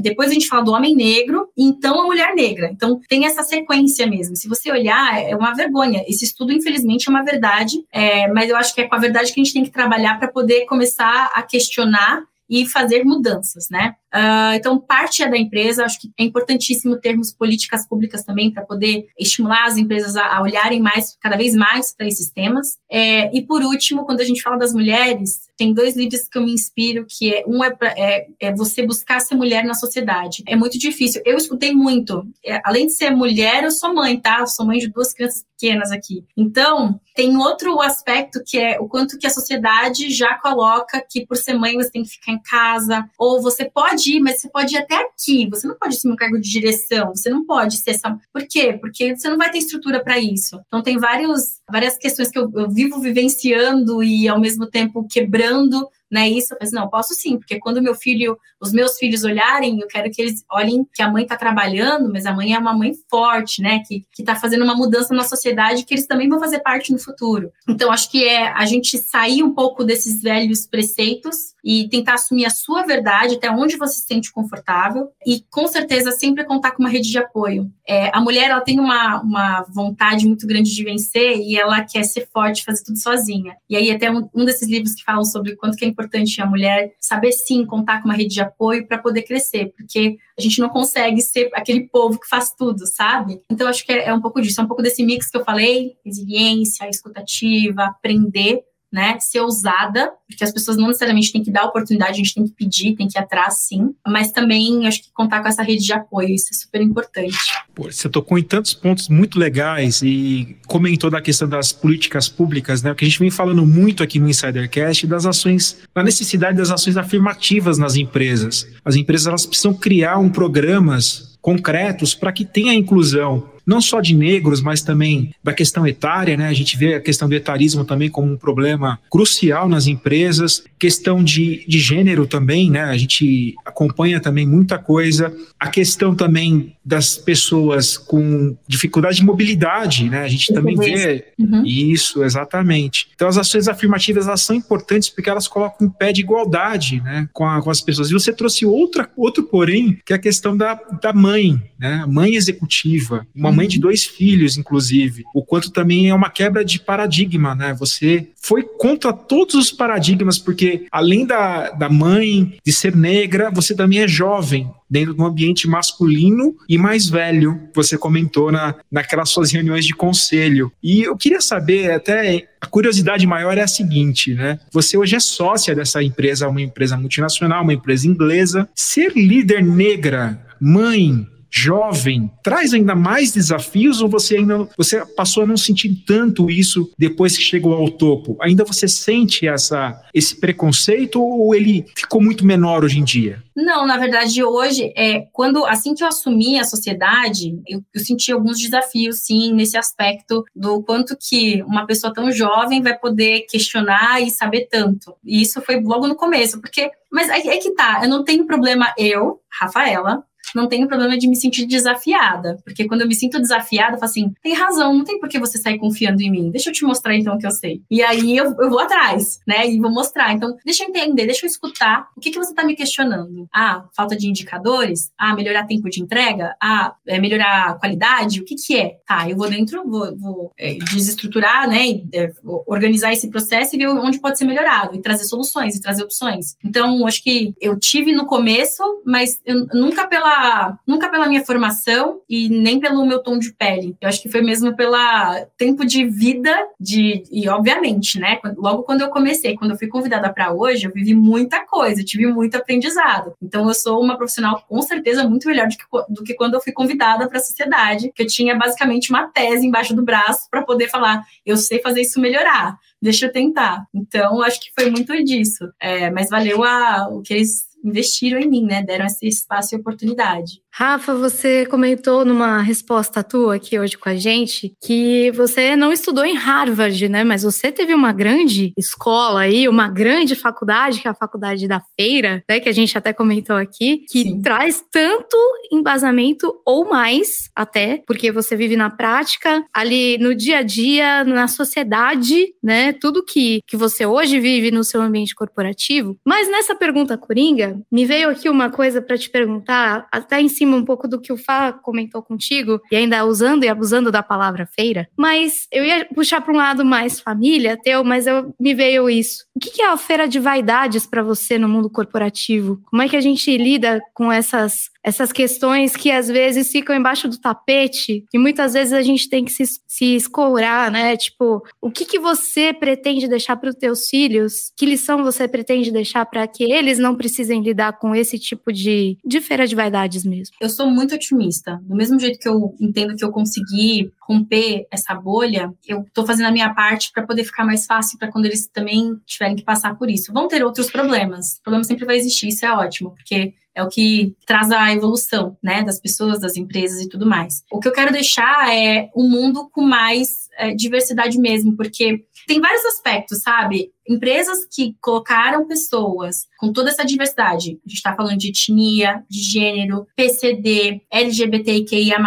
depois 0.00 0.30
a 0.30 0.32
gente 0.34 0.48
fala 0.48 0.64
do 0.64 0.72
homem 0.72 0.96
negro, 0.96 1.46
então 1.56 2.00
a 2.00 2.04
mulher 2.04 2.34
negra. 2.34 2.70
Então, 2.72 2.98
tem 3.06 3.26
essa 3.26 3.42
sequência 3.42 4.06
mesmo. 4.06 4.34
Se 4.34 4.48
você 4.48 4.72
olhar, 4.72 5.22
é 5.22 5.36
uma 5.36 5.54
vergonha. 5.54 6.02
Esse 6.08 6.24
estudo, 6.24 6.52
infelizmente, 6.52 7.06
é 7.06 7.10
uma 7.10 7.22
verdade, 7.22 7.84
é, 7.92 8.26
mas 8.28 8.48
eu 8.48 8.56
acho 8.56 8.74
que 8.74 8.80
é 8.80 8.88
com 8.88 8.94
a 8.94 8.98
verdade 8.98 9.32
que 9.32 9.40
a 9.40 9.44
gente 9.44 9.52
tem 9.52 9.62
que 9.62 9.70
trabalhar 9.70 10.18
para 10.18 10.28
poder 10.28 10.64
começar 10.64 11.30
a 11.34 11.42
questionar 11.42 12.22
e 12.48 12.66
fazer 12.66 13.04
mudanças, 13.04 13.68
né? 13.70 13.94
Uh, 14.14 14.54
então, 14.54 14.78
parte 14.78 15.22
é 15.22 15.28
da 15.28 15.38
empresa, 15.38 15.84
acho 15.84 16.00
que 16.00 16.12
é 16.18 16.24
importantíssimo 16.24 17.00
termos 17.00 17.32
políticas 17.32 17.86
públicas 17.86 18.22
também 18.22 18.50
para 18.50 18.62
poder 18.62 19.06
estimular 19.18 19.64
as 19.64 19.78
empresas 19.78 20.16
a, 20.16 20.36
a, 20.36 20.42
olharem 20.42 20.80
mais, 20.80 21.16
cada 21.20 21.36
vez 21.36 21.54
mais 21.54 21.94
para 21.94 22.06
esses 22.06 22.30
temas. 22.30 22.76
É, 22.90 23.34
e 23.34 23.42
por 23.42 23.62
último, 23.62 24.04
quando 24.04 24.20
a 24.20 24.24
gente 24.24 24.42
fala 24.42 24.58
das 24.58 24.74
mulheres, 24.74 25.48
tem 25.56 25.72
dois 25.72 25.96
livros 25.96 26.28
que 26.28 26.36
eu 26.36 26.42
me 26.42 26.52
inspiro, 26.52 27.06
que 27.08 27.34
é 27.34 27.44
um 27.46 27.64
é, 27.64 27.70
pra, 27.70 27.88
é, 27.96 28.26
é 28.40 28.54
você 28.54 28.84
buscar 28.84 29.20
ser 29.20 29.34
mulher 29.34 29.64
na 29.64 29.74
sociedade. 29.74 30.42
É 30.46 30.56
muito 30.56 30.78
difícil. 30.78 31.22
Eu 31.24 31.36
escutei 31.36 31.72
muito. 31.72 32.26
É, 32.44 32.60
além 32.64 32.86
de 32.86 32.92
ser 32.92 33.10
mulher, 33.10 33.64
eu 33.64 33.70
sou 33.70 33.94
mãe, 33.94 34.18
tá? 34.18 34.40
Eu 34.40 34.46
sou 34.46 34.66
mãe 34.66 34.78
de 34.78 34.88
duas 34.88 35.14
crianças 35.14 35.44
pequenas 35.62 35.92
aqui. 35.92 36.24
Então, 36.36 37.00
tem 37.14 37.36
outro 37.36 37.80
aspecto 37.80 38.42
que 38.44 38.58
é 38.58 38.80
o 38.80 38.88
quanto 38.88 39.16
que 39.16 39.26
a 39.26 39.30
sociedade 39.30 40.10
já 40.10 40.34
coloca 40.38 41.04
que 41.08 41.24
por 41.24 41.36
ser 41.36 41.54
mãe 41.54 41.76
você 41.76 41.90
tem 41.90 42.02
que 42.02 42.10
ficar 42.10 42.32
em 42.32 42.42
casa, 42.42 43.08
ou 43.16 43.40
você 43.40 43.64
pode 43.64 44.01
pode 44.02 44.16
ir, 44.16 44.20
mas 44.20 44.40
você 44.40 44.48
pode 44.48 44.74
ir 44.74 44.78
até 44.78 44.96
aqui. 44.96 45.48
Você 45.50 45.66
não 45.66 45.76
pode 45.76 45.94
assumir 45.94 46.14
um 46.14 46.16
cargo 46.16 46.40
de 46.40 46.50
direção. 46.50 47.14
Você 47.14 47.30
não 47.30 47.46
pode 47.46 47.78
ser 47.78 47.92
essa. 47.92 48.18
Por 48.32 48.46
quê? 48.46 48.76
Porque 48.80 49.16
você 49.16 49.28
não 49.28 49.38
vai 49.38 49.50
ter 49.50 49.58
estrutura 49.58 50.02
para 50.02 50.18
isso. 50.18 50.60
Então, 50.66 50.82
tem 50.82 50.98
vários, 50.98 51.60
várias 51.70 51.96
questões 51.96 52.28
que 52.28 52.38
eu, 52.38 52.50
eu 52.54 52.70
vivo 52.70 53.00
vivenciando 53.00 54.02
e, 54.02 54.28
ao 54.28 54.40
mesmo 54.40 54.66
tempo, 54.66 55.06
quebrando 55.08 55.88
né? 56.12 56.28
Isso, 56.28 56.54
eu 56.60 56.70
não, 56.72 56.88
posso 56.88 57.14
sim, 57.14 57.38
porque 57.38 57.58
quando 57.58 57.82
meu 57.82 57.94
filho, 57.94 58.38
os 58.60 58.70
meus 58.70 58.98
filhos 58.98 59.24
olharem, 59.24 59.80
eu 59.80 59.88
quero 59.88 60.10
que 60.10 60.20
eles 60.20 60.44
olhem 60.50 60.86
que 60.92 61.02
a 61.02 61.10
mãe 61.10 61.22
está 61.22 61.36
trabalhando, 61.36 62.12
mas 62.12 62.26
a 62.26 62.34
mãe 62.34 62.52
é 62.52 62.58
uma 62.58 62.74
mãe 62.74 62.92
forte, 63.10 63.62
né? 63.62 63.80
Que, 63.86 64.04
que 64.12 64.22
tá 64.22 64.36
fazendo 64.36 64.62
uma 64.62 64.76
mudança 64.76 65.14
na 65.14 65.24
sociedade 65.24 65.84
que 65.84 65.94
eles 65.94 66.06
também 66.06 66.28
vão 66.28 66.38
fazer 66.38 66.60
parte 66.60 66.92
no 66.92 66.98
futuro. 66.98 67.50
Então, 67.66 67.90
acho 67.90 68.10
que 68.10 68.24
é 68.24 68.48
a 68.48 68.66
gente 68.66 68.98
sair 68.98 69.42
um 69.42 69.54
pouco 69.54 69.84
desses 69.84 70.20
velhos 70.20 70.66
preceitos 70.66 71.54
e 71.64 71.88
tentar 71.88 72.14
assumir 72.14 72.44
a 72.44 72.50
sua 72.50 72.82
verdade, 72.82 73.36
até 73.36 73.50
onde 73.50 73.76
você 73.76 73.94
se 73.94 74.06
sente 74.06 74.30
confortável, 74.30 75.08
e 75.26 75.44
com 75.50 75.66
certeza 75.66 76.10
sempre 76.10 76.44
contar 76.44 76.72
com 76.72 76.82
uma 76.82 76.90
rede 76.90 77.10
de 77.10 77.18
apoio. 77.18 77.70
É, 77.88 78.10
a 78.14 78.20
mulher 78.20 78.50
ela 78.50 78.60
tem 78.60 78.78
uma, 78.78 79.22
uma 79.22 79.62
vontade 79.62 80.26
muito 80.26 80.46
grande 80.46 80.74
de 80.74 80.84
vencer 80.84 81.38
e 81.38 81.56
ela 81.56 81.82
quer 81.84 82.02
ser 82.02 82.28
forte, 82.32 82.64
fazer 82.64 82.82
tudo 82.84 82.98
sozinha. 82.98 83.56
E 83.70 83.76
aí 83.76 83.90
até 83.90 84.10
um, 84.10 84.28
um 84.34 84.44
desses 84.44 84.68
livros 84.68 84.94
que 84.94 85.04
falam 85.04 85.24
sobre 85.24 85.56
quanto 85.56 85.76
que 85.76 85.84
é 85.84 85.88
importante 85.88 86.01
a 86.40 86.46
mulher 86.46 86.92
saber 87.00 87.32
sim 87.32 87.66
contar 87.66 88.00
com 88.00 88.08
uma 88.08 88.16
rede 88.16 88.34
de 88.34 88.40
apoio 88.40 88.86
para 88.86 88.98
poder 88.98 89.22
crescer, 89.22 89.72
porque 89.76 90.16
a 90.38 90.42
gente 90.42 90.60
não 90.60 90.68
consegue 90.68 91.20
ser 91.20 91.50
aquele 91.54 91.88
povo 91.88 92.18
que 92.18 92.28
faz 92.28 92.54
tudo, 92.56 92.86
sabe? 92.86 93.40
Então 93.50 93.68
acho 93.68 93.84
que 93.84 93.92
é, 93.92 94.08
é 94.08 94.14
um 94.14 94.20
pouco 94.20 94.40
disso, 94.40 94.60
é 94.60 94.64
um 94.64 94.68
pouco 94.68 94.82
desse 94.82 95.04
mix 95.04 95.30
que 95.30 95.36
eu 95.36 95.44
falei, 95.44 95.96
resiliência, 96.04 96.88
escutativa, 96.88 97.84
aprender 97.84 98.62
né, 98.92 99.18
ser 99.18 99.40
ousada, 99.40 100.12
porque 100.28 100.44
as 100.44 100.52
pessoas 100.52 100.76
não 100.76 100.88
necessariamente 100.88 101.32
têm 101.32 101.42
que 101.42 101.50
dar 101.50 101.64
oportunidade, 101.64 102.12
a 102.12 102.16
gente 102.16 102.34
tem 102.34 102.44
que 102.44 102.52
pedir, 102.52 102.94
tem 102.94 103.08
que 103.08 103.18
ir 103.18 103.20
atrás, 103.20 103.66
sim, 103.66 103.94
mas 104.06 104.30
também 104.32 104.86
acho 104.86 105.02
que 105.02 105.12
contar 105.12 105.40
com 105.40 105.48
essa 105.48 105.62
rede 105.62 105.84
de 105.84 105.92
apoio, 105.92 106.28
isso 106.28 106.48
é 106.52 106.54
super 106.54 106.82
importante. 106.82 107.36
Pô, 107.74 107.90
você 107.90 108.08
tocou 108.08 108.38
em 108.38 108.42
tantos 108.42 108.74
pontos 108.74 109.08
muito 109.08 109.38
legais 109.38 110.02
e 110.02 110.56
comentou 110.66 111.10
da 111.10 111.22
questão 111.22 111.48
das 111.48 111.72
políticas 111.72 112.28
públicas, 112.28 112.82
né, 112.82 112.94
que 112.94 113.04
a 113.04 113.08
gente 113.08 113.18
vem 113.18 113.30
falando 113.30 113.64
muito 113.66 114.02
aqui 114.02 114.18
no 114.18 114.28
Insidercast, 114.28 115.06
das 115.06 115.24
ações, 115.24 115.78
da 115.94 116.02
necessidade 116.02 116.58
das 116.58 116.70
ações 116.70 116.96
afirmativas 116.96 117.78
nas 117.78 117.96
empresas. 117.96 118.66
As 118.84 118.94
empresas 118.94 119.26
elas 119.26 119.46
precisam 119.46 119.72
criar 119.72 120.18
um 120.18 120.28
programas 120.28 121.32
concretos 121.40 122.14
para 122.14 122.32
que 122.32 122.44
tenha 122.44 122.72
inclusão 122.74 123.51
não 123.66 123.80
só 123.80 124.00
de 124.00 124.14
negros, 124.14 124.60
mas 124.60 124.82
também 124.82 125.34
da 125.42 125.52
questão 125.52 125.86
etária, 125.86 126.36
né? 126.36 126.48
A 126.48 126.52
gente 126.52 126.76
vê 126.76 126.94
a 126.94 127.00
questão 127.00 127.28
do 127.28 127.34
etarismo 127.34 127.84
também 127.84 128.08
como 128.08 128.32
um 128.32 128.36
problema 128.36 128.98
crucial 129.10 129.68
nas 129.68 129.86
empresas, 129.86 130.64
questão 130.78 131.22
de, 131.22 131.64
de 131.66 131.78
gênero 131.78 132.26
também, 132.26 132.70
né? 132.70 132.82
A 132.84 132.96
gente 132.96 133.54
acompanha 133.64 134.20
também 134.20 134.46
muita 134.46 134.78
coisa, 134.78 135.32
a 135.58 135.68
questão 135.68 136.14
também 136.14 136.74
das 136.84 137.16
pessoas 137.16 137.96
com 137.96 138.56
dificuldade 138.66 139.18
de 139.18 139.24
mobilidade, 139.24 140.10
né? 140.10 140.22
A 140.22 140.28
gente 140.28 140.52
também 140.52 140.76
vê 140.76 141.26
uhum. 141.38 141.64
isso, 141.64 142.24
exatamente. 142.24 143.08
Então, 143.14 143.28
as 143.28 143.38
ações 143.38 143.68
afirmativas 143.68 144.26
elas 144.26 144.40
são 144.40 144.56
importantes 144.56 145.08
porque 145.08 145.30
elas 145.30 145.46
colocam 145.46 145.86
um 145.86 145.90
pé 145.90 146.12
de 146.12 146.22
igualdade, 146.22 147.00
né? 147.00 147.28
Com, 147.32 147.46
a, 147.46 147.62
com 147.62 147.70
as 147.70 147.80
pessoas. 147.80 148.10
E 148.10 148.12
você 148.12 148.32
trouxe 148.32 148.66
outra, 148.66 149.08
outro 149.16 149.44
porém, 149.44 149.98
que 150.04 150.12
é 150.12 150.16
a 150.16 150.18
questão 150.18 150.56
da, 150.56 150.74
da 151.00 151.12
mãe, 151.12 151.62
né? 151.78 152.04
Mãe 152.08 152.34
executiva, 152.34 153.24
uma 153.32 153.51
mãe 153.52 153.68
de 153.68 153.78
dois 153.78 154.04
filhos, 154.04 154.56
inclusive. 154.56 155.24
O 155.34 155.44
quanto 155.44 155.70
também 155.70 156.08
é 156.08 156.14
uma 156.14 156.30
quebra 156.30 156.64
de 156.64 156.80
paradigma, 156.80 157.54
né? 157.54 157.74
Você 157.74 158.28
foi 158.40 158.62
contra 158.62 159.12
todos 159.12 159.54
os 159.54 159.70
paradigmas, 159.70 160.38
porque 160.38 160.86
além 160.90 161.24
da, 161.26 161.70
da 161.70 161.88
mãe, 161.88 162.58
de 162.64 162.72
ser 162.72 162.96
negra, 162.96 163.50
você 163.50 163.74
também 163.74 164.00
é 164.00 164.08
jovem, 164.08 164.70
dentro 164.92 165.14
de 165.14 165.22
um 165.22 165.24
ambiente 165.24 165.66
masculino 165.66 166.54
e 166.68 166.76
mais 166.76 167.08
velho, 167.08 167.58
você 167.74 167.96
comentou 167.96 168.52
na, 168.52 168.74
naquelas 168.90 169.30
suas 169.30 169.50
reuniões 169.50 169.86
de 169.86 169.94
conselho. 169.94 170.70
E 170.82 171.02
eu 171.02 171.16
queria 171.16 171.40
saber, 171.40 171.90
até 171.92 172.46
a 172.60 172.66
curiosidade 172.66 173.26
maior 173.26 173.56
é 173.56 173.62
a 173.62 173.66
seguinte, 173.66 174.34
né? 174.34 174.60
Você 174.70 174.98
hoje 174.98 175.16
é 175.16 175.20
sócia 175.20 175.74
dessa 175.74 176.02
empresa, 176.02 176.46
uma 176.46 176.60
empresa 176.60 176.94
multinacional, 176.98 177.62
uma 177.62 177.72
empresa 177.72 178.06
inglesa. 178.06 178.68
Ser 178.74 179.12
líder 179.16 179.62
negra, 179.62 180.38
mãe, 180.60 181.26
jovem, 181.52 182.30
traz 182.42 182.72
ainda 182.72 182.94
mais 182.94 183.32
desafios 183.32 184.00
ou 184.00 184.08
você 184.08 184.38
ainda 184.38 184.66
você 184.76 185.04
passou 185.04 185.42
a 185.42 185.46
não 185.46 185.56
sentir 185.56 186.02
tanto 186.06 186.50
isso 186.50 186.90
depois 186.98 187.36
que 187.36 187.42
chegou 187.42 187.74
ao 187.74 187.90
topo? 187.90 188.36
Ainda 188.40 188.64
você 188.64 188.88
sente 188.88 189.46
essa 189.46 190.00
esse 190.14 190.40
preconceito 190.40 191.22
ou 191.22 191.54
ele 191.54 191.84
ficou 191.94 192.22
muito 192.22 192.46
menor 192.46 192.84
hoje 192.84 192.98
em 192.98 193.04
dia? 193.04 193.42
Não, 193.54 193.86
na 193.86 193.98
verdade 193.98 194.42
hoje 194.42 194.92
é 194.96 195.26
quando 195.32 195.66
assim 195.66 195.94
que 195.94 196.02
eu 196.02 196.08
assumi 196.08 196.58
a 196.58 196.64
sociedade, 196.64 197.60
eu, 197.68 197.82
eu 197.94 198.00
senti 198.00 198.32
alguns 198.32 198.58
desafios 198.58 199.18
sim 199.18 199.52
nesse 199.52 199.76
aspecto 199.76 200.44
do 200.56 200.82
quanto 200.82 201.16
que 201.20 201.62
uma 201.64 201.86
pessoa 201.86 202.14
tão 202.14 202.32
jovem 202.32 202.80
vai 202.80 202.98
poder 202.98 203.42
questionar 203.42 204.22
e 204.22 204.30
saber 204.30 204.68
tanto. 204.70 205.14
E 205.22 205.42
isso 205.42 205.60
foi 205.60 205.80
logo 205.80 206.08
no 206.08 206.16
começo, 206.16 206.60
porque 206.60 206.90
mas 207.10 207.28
é, 207.28 207.46
é 207.46 207.58
que 207.58 207.72
tá, 207.72 208.00
eu 208.02 208.08
não 208.08 208.24
tenho 208.24 208.46
problema 208.46 208.90
eu, 208.96 209.38
Rafaela, 209.60 210.24
não 210.54 210.68
tenho 210.68 210.88
problema 210.88 211.16
de 211.16 211.28
me 211.28 211.36
sentir 211.36 211.66
desafiada. 211.66 212.58
Porque 212.64 212.86
quando 212.86 213.02
eu 213.02 213.08
me 213.08 213.14
sinto 213.14 213.40
desafiada, 213.40 213.94
eu 213.94 213.98
falo 213.98 214.10
assim: 214.10 214.32
tem 214.42 214.54
razão, 214.54 214.94
não 214.94 215.04
tem 215.04 215.18
por 215.18 215.28
que 215.28 215.38
você 215.38 215.58
sair 215.58 215.78
confiando 215.78 216.22
em 216.22 216.30
mim. 216.30 216.50
Deixa 216.50 216.70
eu 216.70 216.74
te 216.74 216.84
mostrar 216.84 217.14
então 217.16 217.34
o 217.34 217.38
que 217.38 217.46
eu 217.46 217.50
sei. 217.50 217.82
E 217.90 218.02
aí 218.02 218.36
eu, 218.36 218.54
eu 218.58 218.70
vou 218.70 218.80
atrás, 218.80 219.40
né? 219.46 219.68
E 219.68 219.80
vou 219.80 219.90
mostrar. 219.90 220.32
Então, 220.32 220.56
deixa 220.64 220.84
eu 220.84 220.88
entender, 220.88 221.26
deixa 221.26 221.46
eu 221.46 221.48
escutar. 221.48 222.08
O 222.16 222.20
que, 222.20 222.30
que 222.30 222.38
você 222.38 222.50
está 222.50 222.64
me 222.64 222.74
questionando? 222.74 223.46
Ah, 223.52 223.84
falta 223.96 224.16
de 224.16 224.28
indicadores? 224.28 225.10
Ah, 225.18 225.34
melhorar 225.34 225.66
tempo 225.66 225.88
de 225.88 226.02
entrega? 226.02 226.54
Ah, 226.62 226.94
é 227.06 227.18
melhorar 227.18 227.70
a 227.70 227.74
qualidade? 227.74 228.40
O 228.40 228.44
que, 228.44 228.54
que 228.54 228.76
é? 228.76 228.96
Tá, 229.06 229.28
eu 229.28 229.36
vou 229.36 229.48
dentro, 229.48 229.82
vou, 229.88 230.16
vou 230.16 230.52
é, 230.58 230.74
desestruturar, 230.92 231.68
né? 231.68 231.86
E, 231.86 232.08
é, 232.12 232.32
organizar 232.66 233.12
esse 233.12 233.28
processo 233.30 233.74
e 233.74 233.78
ver 233.78 233.88
onde 233.88 234.20
pode 234.20 234.38
ser 234.38 234.44
melhorado. 234.44 234.94
E 234.94 235.02
trazer 235.02 235.24
soluções, 235.24 235.76
e 235.76 235.80
trazer 235.80 236.04
opções. 236.04 236.56
Então, 236.64 237.06
acho 237.06 237.22
que 237.22 237.54
eu 237.60 237.78
tive 237.78 238.12
no 238.12 238.26
começo, 238.26 238.82
mas 239.04 239.40
eu 239.44 239.66
nunca 239.72 240.06
pela 240.06 240.41
nunca 240.86 241.08
pela 241.08 241.28
minha 241.28 241.44
formação 241.44 242.20
e 242.28 242.48
nem 242.48 242.80
pelo 242.80 243.04
meu 243.06 243.22
tom 243.22 243.38
de 243.38 243.52
pele. 243.52 243.96
Eu 244.00 244.08
acho 244.08 244.22
que 244.22 244.28
foi 244.28 244.42
mesmo 244.42 244.74
pela 244.74 245.46
tempo 245.56 245.84
de 245.84 246.04
vida 246.04 246.54
de 246.78 247.24
e 247.30 247.48
obviamente, 247.48 248.18
né? 248.18 248.38
Logo 248.56 248.82
quando 248.82 249.02
eu 249.02 249.10
comecei, 249.10 249.56
quando 249.56 249.72
eu 249.72 249.78
fui 249.78 249.88
convidada 249.88 250.32
para 250.32 250.52
hoje, 250.52 250.86
eu 250.86 250.92
vivi 250.92 251.14
muita 251.14 251.64
coisa, 251.66 252.04
tive 252.04 252.26
muito 252.26 252.56
aprendizado. 252.56 253.34
Então 253.42 253.66
eu 253.68 253.74
sou 253.74 254.00
uma 254.00 254.16
profissional 254.16 254.64
com 254.68 254.80
certeza 254.82 255.28
muito 255.28 255.48
melhor 255.48 255.68
do 255.68 255.76
que, 255.76 255.84
do 256.08 256.24
que 256.24 256.34
quando 256.34 256.54
eu 256.54 256.60
fui 256.60 256.72
convidada 256.72 257.28
para 257.28 257.38
a 257.38 257.42
sociedade, 257.42 258.12
que 258.14 258.22
eu 258.22 258.26
tinha 258.26 258.56
basicamente 258.56 259.10
uma 259.10 259.28
tese 259.28 259.66
embaixo 259.66 259.94
do 259.94 260.02
braço 260.02 260.48
para 260.50 260.62
poder 260.62 260.88
falar, 260.88 261.22
eu 261.44 261.56
sei 261.56 261.80
fazer 261.80 262.02
isso 262.02 262.20
melhorar 262.20 262.78
deixa 263.02 263.26
eu 263.26 263.32
tentar. 263.32 263.84
Então, 263.92 264.40
acho 264.42 264.60
que 264.60 264.70
foi 264.72 264.88
muito 264.88 265.12
disso. 265.24 265.68
É, 265.80 266.08
mas 266.08 266.30
valeu 266.30 266.62
a, 266.62 267.08
o 267.10 267.20
que 267.20 267.34
eles 267.34 267.71
investiram 267.84 268.38
em 268.40 268.48
mim, 268.48 268.64
né? 268.64 268.82
Deram 268.82 269.06
esse 269.06 269.26
espaço 269.26 269.74
e 269.74 269.78
oportunidade. 269.78 270.62
Rafa, 270.74 271.14
você 271.14 271.66
comentou 271.66 272.24
numa 272.24 272.62
resposta 272.62 273.22
tua 273.22 273.56
aqui 273.56 273.78
hoje 273.78 273.98
com 273.98 274.08
a 274.08 274.14
gente 274.14 274.72
que 274.82 275.30
você 275.32 275.76
não 275.76 275.92
estudou 275.92 276.24
em 276.24 276.34
Harvard, 276.34 277.08
né? 277.10 277.22
Mas 277.24 277.42
você 277.42 277.70
teve 277.70 277.92
uma 277.92 278.10
grande 278.10 278.72
escola 278.78 279.40
aí, 279.40 279.68
uma 279.68 279.88
grande 279.88 280.34
faculdade, 280.34 281.00
que 281.00 281.06
é 281.06 281.10
a 281.10 281.14
Faculdade 281.14 281.68
da 281.68 281.82
Feira, 281.94 282.42
né? 282.48 282.58
Que 282.58 282.70
a 282.70 282.72
gente 282.72 282.96
até 282.96 283.12
comentou 283.12 283.56
aqui, 283.56 284.04
que 284.10 284.22
Sim. 284.22 284.40
traz 284.40 284.82
tanto 284.90 285.36
embasamento 285.70 286.54
ou 286.64 286.88
mais 286.88 287.50
até, 287.54 288.02
porque 288.06 288.32
você 288.32 288.56
vive 288.56 288.74
na 288.74 288.88
prática, 288.88 289.62
ali 289.74 290.16
no 290.16 290.34
dia 290.34 290.58
a 290.58 290.62
dia, 290.62 291.22
na 291.22 291.48
sociedade, 291.48 292.46
né? 292.62 292.94
Tudo 292.94 293.24
que, 293.24 293.60
que 293.66 293.76
você 293.76 294.06
hoje 294.06 294.40
vive 294.40 294.70
no 294.70 294.82
seu 294.82 295.02
ambiente 295.02 295.34
corporativo. 295.34 296.16
Mas 296.24 296.48
nessa 296.48 296.74
pergunta 296.74 297.18
coringa, 297.18 297.71
me 297.90 298.04
veio 298.04 298.30
aqui 298.30 298.48
uma 298.48 298.70
coisa 298.70 299.00
para 299.00 299.18
te 299.18 299.28
perguntar, 299.30 300.06
até 300.10 300.40
em 300.40 300.48
cima 300.48 300.76
um 300.76 300.84
pouco 300.84 301.06
do 301.06 301.20
que 301.20 301.32
o 301.32 301.36
Fá 301.36 301.72
comentou 301.72 302.22
contigo, 302.22 302.80
e 302.90 302.96
ainda 302.96 303.24
usando 303.24 303.64
e 303.64 303.68
abusando 303.68 304.10
da 304.10 304.22
palavra 304.22 304.66
feira, 304.66 305.08
mas 305.16 305.66
eu 305.70 305.84
ia 305.84 306.06
puxar 306.14 306.40
para 306.40 306.52
um 306.52 306.56
lado 306.56 306.84
mais 306.84 307.20
família, 307.20 307.78
teu, 307.82 308.04
mas 308.04 308.26
eu 308.26 308.54
me 308.58 308.74
veio 308.74 309.08
isso. 309.08 309.44
O 309.62 309.70
que 309.70 309.80
é 309.80 309.86
a 309.86 309.96
feira 309.96 310.26
de 310.26 310.40
vaidades 310.40 311.06
para 311.06 311.22
você 311.22 311.56
no 311.56 311.68
mundo 311.68 311.88
corporativo? 311.88 312.82
Como 312.90 313.00
é 313.00 313.08
que 313.08 313.14
a 313.14 313.20
gente 313.20 313.56
lida 313.56 314.02
com 314.12 314.32
essas 314.32 314.90
essas 315.02 315.32
questões 315.32 315.96
que 315.96 316.10
às 316.10 316.28
vezes 316.28 316.70
ficam 316.70 316.94
embaixo 316.94 317.28
do 317.28 317.38
tapete 317.38 318.24
e 318.32 318.38
muitas 318.38 318.74
vezes 318.74 318.92
a 318.92 319.02
gente 319.02 319.28
tem 319.28 319.44
que 319.44 319.50
se, 319.50 319.64
se 319.86 320.14
escorar, 320.14 320.90
né? 320.90 321.16
Tipo, 321.16 321.62
o 321.80 321.90
que, 321.90 322.04
que 322.04 322.18
você 322.18 322.72
pretende 322.72 323.26
deixar 323.26 323.56
para 323.56 323.70
os 323.70 323.74
teus 323.74 324.08
filhos? 324.08 324.72
Que 324.76 324.86
lição 324.86 325.24
você 325.24 325.48
pretende 325.48 325.90
deixar 325.90 326.24
para 326.26 326.46
que 326.46 326.62
eles 326.62 326.98
não 326.98 327.16
precisem 327.16 327.62
lidar 327.62 327.98
com 327.98 328.14
esse 328.14 328.38
tipo 328.38 328.72
de, 328.72 329.18
de 329.24 329.40
feira 329.40 329.66
de 329.66 329.74
vaidades 329.74 330.24
mesmo? 330.24 330.54
Eu 330.60 330.70
sou 330.70 330.88
muito 330.88 331.14
otimista. 331.14 331.80
Do 331.82 331.96
mesmo 331.96 332.18
jeito 332.18 332.38
que 332.38 332.48
eu 332.48 332.74
entendo 332.80 333.16
que 333.16 333.24
eu 333.24 333.32
consegui 333.32 334.12
romper 334.32 334.86
essa 334.90 335.14
bolha, 335.14 335.72
eu 335.86 336.00
estou 336.02 336.26
fazendo 336.26 336.46
a 336.46 336.52
minha 336.52 336.72
parte 336.74 337.10
para 337.12 337.26
poder 337.26 337.44
ficar 337.44 337.64
mais 337.64 337.86
fácil 337.86 338.18
para 338.18 338.30
quando 338.30 338.46
eles 338.46 338.66
também 338.66 339.16
tiverem 339.26 339.56
que 339.56 339.62
passar 339.62 339.96
por 339.96 340.10
isso. 340.10 340.32
Vão 340.32 340.48
ter 340.48 340.64
outros 340.64 340.90
problemas. 340.90 341.58
O 341.58 341.62
problema 341.62 341.84
sempre 341.84 342.04
vai 342.04 342.16
existir, 342.16 342.48
isso 342.48 342.64
é 342.64 342.72
ótimo, 342.72 343.10
porque 343.10 343.54
é 343.74 343.82
o 343.82 343.88
que 343.88 344.34
traz 344.46 344.70
a 344.70 344.92
evolução, 344.92 345.56
né, 345.62 345.82
das 345.82 345.98
pessoas, 345.98 346.40
das 346.40 346.56
empresas 346.56 347.00
e 347.00 347.08
tudo 347.08 347.26
mais. 347.26 347.64
O 347.70 347.80
que 347.80 347.88
eu 347.88 347.92
quero 347.92 348.12
deixar 348.12 348.74
é 348.74 349.10
um 349.16 349.28
mundo 349.28 349.68
com 349.72 349.82
mais 349.82 350.48
é, 350.58 350.74
diversidade 350.74 351.38
mesmo, 351.38 351.76
porque 351.76 352.24
tem 352.46 352.60
vários 352.60 352.84
aspectos, 352.84 353.40
sabe? 353.40 353.90
Empresas 354.08 354.66
que 354.70 354.96
colocaram 355.00 355.66
pessoas 355.66 356.46
com 356.58 356.72
toda 356.72 356.90
essa 356.90 357.04
diversidade, 357.04 357.80
a 357.84 357.88
gente 357.88 357.96
está 357.96 358.14
falando 358.14 358.38
de 358.38 358.48
etnia, 358.48 359.24
de 359.28 359.40
gênero, 359.40 360.06
PCD, 360.14 361.02
LGBTQIA+, 361.10 362.18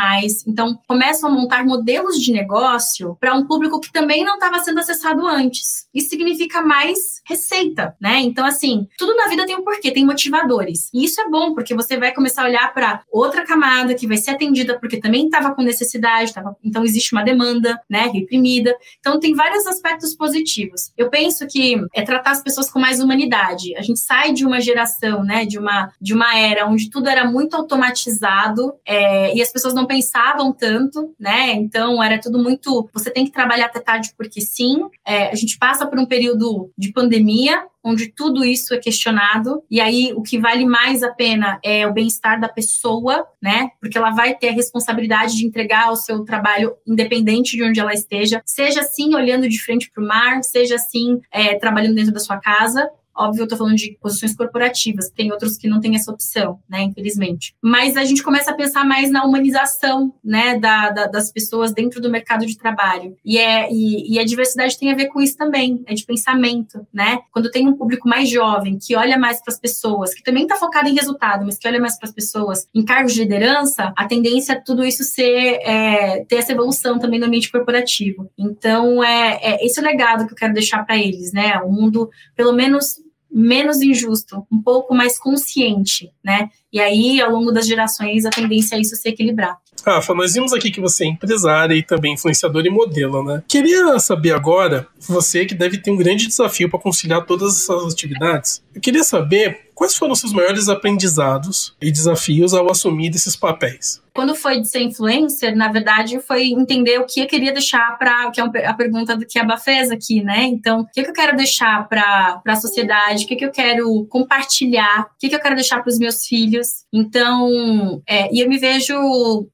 então 0.45 0.77
começam 0.88 1.29
a 1.29 1.33
montar 1.33 1.65
modelos 1.65 2.19
de 2.19 2.31
negócio 2.31 3.15
para 3.19 3.33
um 3.33 3.45
público 3.45 3.79
que 3.79 3.91
também 3.91 4.23
não 4.23 4.35
estava 4.35 4.59
sendo 4.59 4.79
acessado 4.79 5.25
antes. 5.25 5.88
Isso 5.93 6.09
significa 6.09 6.61
mais 6.61 7.21
receita, 7.25 7.95
né? 7.99 8.19
Então, 8.19 8.45
assim, 8.45 8.88
tudo 8.97 9.15
na 9.15 9.27
vida 9.27 9.45
tem 9.45 9.55
um 9.55 9.63
porquê, 9.63 9.91
tem 9.91 10.05
motivadores. 10.05 10.89
E 10.93 11.05
isso 11.05 11.21
é 11.21 11.29
bom, 11.29 11.53
porque 11.53 11.73
você 11.73 11.97
vai 11.97 12.13
começar 12.13 12.43
a 12.43 12.47
olhar 12.47 12.73
para 12.73 13.03
outra 13.11 13.45
camada 13.45 13.95
que 13.95 14.07
vai 14.07 14.17
ser 14.17 14.31
atendida 14.31 14.77
porque 14.79 14.99
também 14.99 15.25
estava 15.25 15.55
com 15.55 15.61
necessidade, 15.61 16.33
tava, 16.33 16.55
então 16.63 16.83
existe 16.83 17.13
uma 17.13 17.23
demanda, 17.23 17.79
né, 17.89 18.09
reprimida. 18.13 18.75
Então, 18.99 19.19
tem 19.19 19.33
vários 19.33 19.65
aspectos 19.65 20.13
positivos. 20.13 20.91
Eu 20.97 21.09
penso 21.09 21.47
que 21.47 21.64
é 21.93 22.01
tratar 22.04 22.32
as 22.32 22.43
pessoas 22.43 22.69
com 22.69 22.80
mais 22.80 22.99
humanidade. 22.99 23.75
A 23.75 23.82
gente 23.82 23.99
sai 23.99 24.34
de 24.34 24.45
uma 24.45 24.60
geração, 24.60 25.23
né, 25.23 25.45
de 25.45 25.58
uma, 25.58 25.91
de 25.99 26.13
uma 26.13 26.38
era 26.38 26.65
onde 26.65 26.89
tudo 26.89 27.10
era 27.10 27.30
muito 27.30 27.56
automatizado 27.56 28.73
é, 28.86 29.36
e 29.36 29.41
as 29.41 29.51
pessoas 29.51 29.73
não 29.73 29.86
pensavam 29.86 30.51
tanto, 30.51 31.13
né? 31.19 31.54
Então, 31.54 32.01
era 32.04 32.19
tudo 32.19 32.41
muito. 32.41 32.89
Você 32.93 33.10
tem 33.12 33.25
que 33.25 33.32
trabalhar 33.32 33.65
até 33.65 33.80
tarde 33.80 34.13
porque 34.17 34.41
sim. 34.41 34.82
É, 35.06 35.30
a 35.32 35.36
gente 35.36 35.58
passa 35.58 35.86
por 35.86 35.99
um 35.99 36.06
período 36.06 36.71
de 36.78 36.91
pandemia, 36.91 37.63
onde 37.86 38.12
tudo 38.12 38.43
isso 38.43 38.74
é 38.74 38.80
questionado, 38.80 39.63
e 39.69 39.80
aí 39.80 40.12
o 40.15 40.24
que 40.24 40.39
vale 40.39 40.65
mais 40.65 41.04
a 41.04 41.12
pena 41.12 41.60
é 41.63 41.86
o 41.86 41.93
bem-estar 41.93 42.41
da 42.41 42.50
pessoa, 42.50 43.28
né? 43.39 43.69
Porque 43.80 43.95
ela 43.98 44.10
vai 44.10 44.34
ter 44.34 44.50
a 44.50 44.54
responsabilidade 44.54 45.38
de 45.38 45.45
entregar 45.45 45.91
o 45.91 45.95
seu 45.95 46.26
trabalho 46.26 46.74
independente 46.88 47.56
de 47.56 47.63
onde 47.63 47.80
ela 47.80 47.93
esteja, 47.93 48.41
seja 48.43 48.80
assim 48.80 49.13
olhando 49.13 49.48
de 49.48 49.62
frente 49.62 49.91
para 49.91 50.04
o 50.04 50.08
mar, 50.08 50.43
seja 50.43 50.76
assim 50.76 51.21
é, 51.32 51.56
trabalhando 51.60 51.95
dentro 51.95 52.12
da 52.12 52.19
sua 52.19 52.38
casa, 52.38 52.89
Óbvio, 53.17 53.43
eu 53.43 53.47
tô 53.47 53.56
falando 53.56 53.75
de 53.75 53.97
posições 54.01 54.36
corporativas, 54.36 55.10
tem 55.10 55.32
outros 55.32 55.58
que 55.58 55.67
não 55.67 55.80
têm 55.80 55.95
essa 55.95 56.12
opção, 56.12 56.60
né, 56.69 56.84
infelizmente. 56.84 57.56
Mas 57.62 57.95
a 57.95 58.04
gente 58.04 58.21
começa 58.21 58.51
a 58.51 58.54
pensar 58.54 58.84
mais 58.84 59.10
na 59.10 59.23
humanização, 59.23 60.13
né, 60.23 60.60
da, 60.60 60.89
da, 60.89 61.06
das 61.08 61.32
pessoas 61.32 61.73
dentro 61.73 62.01
do 62.01 62.10
mercado 62.10 62.45
de 62.45 62.58
trabalho. 62.58 63.15
E, 63.23 63.38
é, 63.38 63.71
e, 63.71 64.13
e, 64.13 64.19
a 64.19 64.25
diversidade 64.25 64.78
tem 64.78 64.91
a 64.91 64.95
ver 64.95 65.08
com 65.08 65.21
isso 65.21 65.38
também, 65.38 65.82
é 65.86 65.93
de 65.93 66.06
pensamento, 66.06 66.86
né? 66.93 67.19
Quando 67.32 67.49
tem 67.49 67.67
um 67.67 67.73
público 67.73 68.08
mais 68.08 68.30
jovem, 68.30 68.78
que 68.78 68.95
olha 68.95 69.17
mais 69.17 69.41
para 69.41 69.54
as 69.54 69.60
pessoas, 69.60 70.13
que 70.13 70.23
também 70.23 70.43
está 70.43 70.56
focado 70.56 70.89
em 70.89 70.93
resultado, 70.95 71.45
mas 71.45 71.58
que 71.58 71.67
olha 71.67 71.80
mais 71.80 71.97
para 71.97 72.10
as 72.10 72.13
pessoas 72.13 72.67
em 72.73 72.84
cargos 72.84 73.13
de 73.13 73.21
liderança, 73.21 73.93
a 73.95 74.06
tendência 74.06 74.54
é 74.54 74.62
tudo 74.62 74.84
isso 74.84 75.04
ser, 75.04 75.60
é, 75.62 76.25
ter 76.25 76.38
essa 76.38 76.51
evolução 76.51 76.99
também 76.99 77.19
no 77.19 77.28
ambiente 77.28 77.51
corporativo. 77.51 78.30
Então, 78.38 79.04
é, 79.04 79.39
é 79.41 79.65
esse 79.65 79.80
é 79.80 79.82
o 79.82 79.86
legado 79.86 80.28
que 80.28 80.34
eu 80.34 80.38
quero 80.38 80.54
deixar 80.54 80.86
para 80.86 80.97
eles, 80.97 81.32
né? 81.32 81.58
O 81.60 81.71
mundo, 81.71 82.10
pelo 82.36 82.51
menos 82.51 83.05
menos 83.36 83.82
injusto, 83.82 84.48
um 84.50 84.62
pouco 84.62 84.95
mais 84.95 85.19
consciente, 85.19 86.10
né? 86.24 86.50
E 86.71 86.80
aí, 86.80 87.19
ao 87.21 87.32
longo 87.32 87.52
das 87.52 87.67
gerações, 87.67 88.26
a 88.26 88.30
tendência 88.30 88.78
é 88.78 88.80
isso 88.80 88.95
se 88.95 89.10
equilibrar. 89.10 89.58
Rafa, 89.86 90.13
nós 90.15 90.34
vimos 90.34 90.54
aqui 90.54 90.71
que 90.71 90.80
você 90.80 91.04
é 91.04 91.08
empresária 91.08 91.76
e 91.76 91.84
também 91.84 92.13
influenciadora 92.13 92.65
e 92.65 92.71
modelo, 92.71 93.24
né? 93.24 93.43
Queria 93.48 94.00
saber 94.00 94.32
agora, 94.32 94.88
você 94.98 95.45
que 95.45 95.54
deve 95.54 95.78
ter 95.78 95.91
um 95.91 95.98
grande 95.98 96.28
desafio 96.28 96.69
para 96.69 96.80
conciliar 96.80 97.26
todas 97.26 97.56
essas 97.56 97.93
atividades, 97.93 98.63
eu 98.74 98.80
queria 98.80 99.04
saber 99.04 99.69
quais 99.75 99.95
foram 99.95 100.13
os 100.13 100.19
seus 100.19 100.33
maiores 100.33 100.69
aprendizados 100.69 101.75
e 101.81 101.91
desafios 101.91 102.53
ao 102.53 102.71
assumir 102.71 103.13
esses 103.13 103.35
papéis. 103.35 104.03
Quando 104.15 104.33
foi 104.33 104.61
de 104.61 104.69
ser 104.69 104.81
influencer, 104.81 105.53
na 105.57 105.69
verdade, 105.69 106.21
foi 106.21 106.45
entender 106.45 106.97
o 106.99 107.05
que 107.05 107.19
eu 107.19 107.27
queria 107.27 107.51
deixar 107.51 107.97
para 107.97 108.31
que 108.31 108.39
é 108.39 108.65
a 108.65 108.73
pergunta 108.73 109.13
do 109.17 109.25
que 109.25 109.38
a 109.38 109.43
Bá 109.43 109.57
fez 109.57 109.91
aqui, 109.91 110.23
né? 110.23 110.45
Então, 110.45 110.79
o 110.79 110.85
que, 110.88 111.01
eu 111.01 111.11
quero 111.11 111.35
deixar 111.35 111.85
para 111.89 112.41
a 112.47 112.55
sociedade, 112.55 113.25
o 113.25 113.27
que, 113.27 113.43
eu 113.43 113.51
quero 113.51 114.05
compartilhar, 114.05 115.01
o 115.01 115.19
que, 115.19 115.27
que 115.27 115.35
eu 115.35 115.41
quero 115.41 115.55
deixar 115.55 115.83
para 115.83 115.91
os 115.91 115.99
meus 115.99 116.25
filhos. 116.25 116.85
Então, 116.93 118.01
é, 118.07 118.33
e 118.33 118.39
eu 118.39 118.47
me 118.47 118.57
vejo 118.57 118.95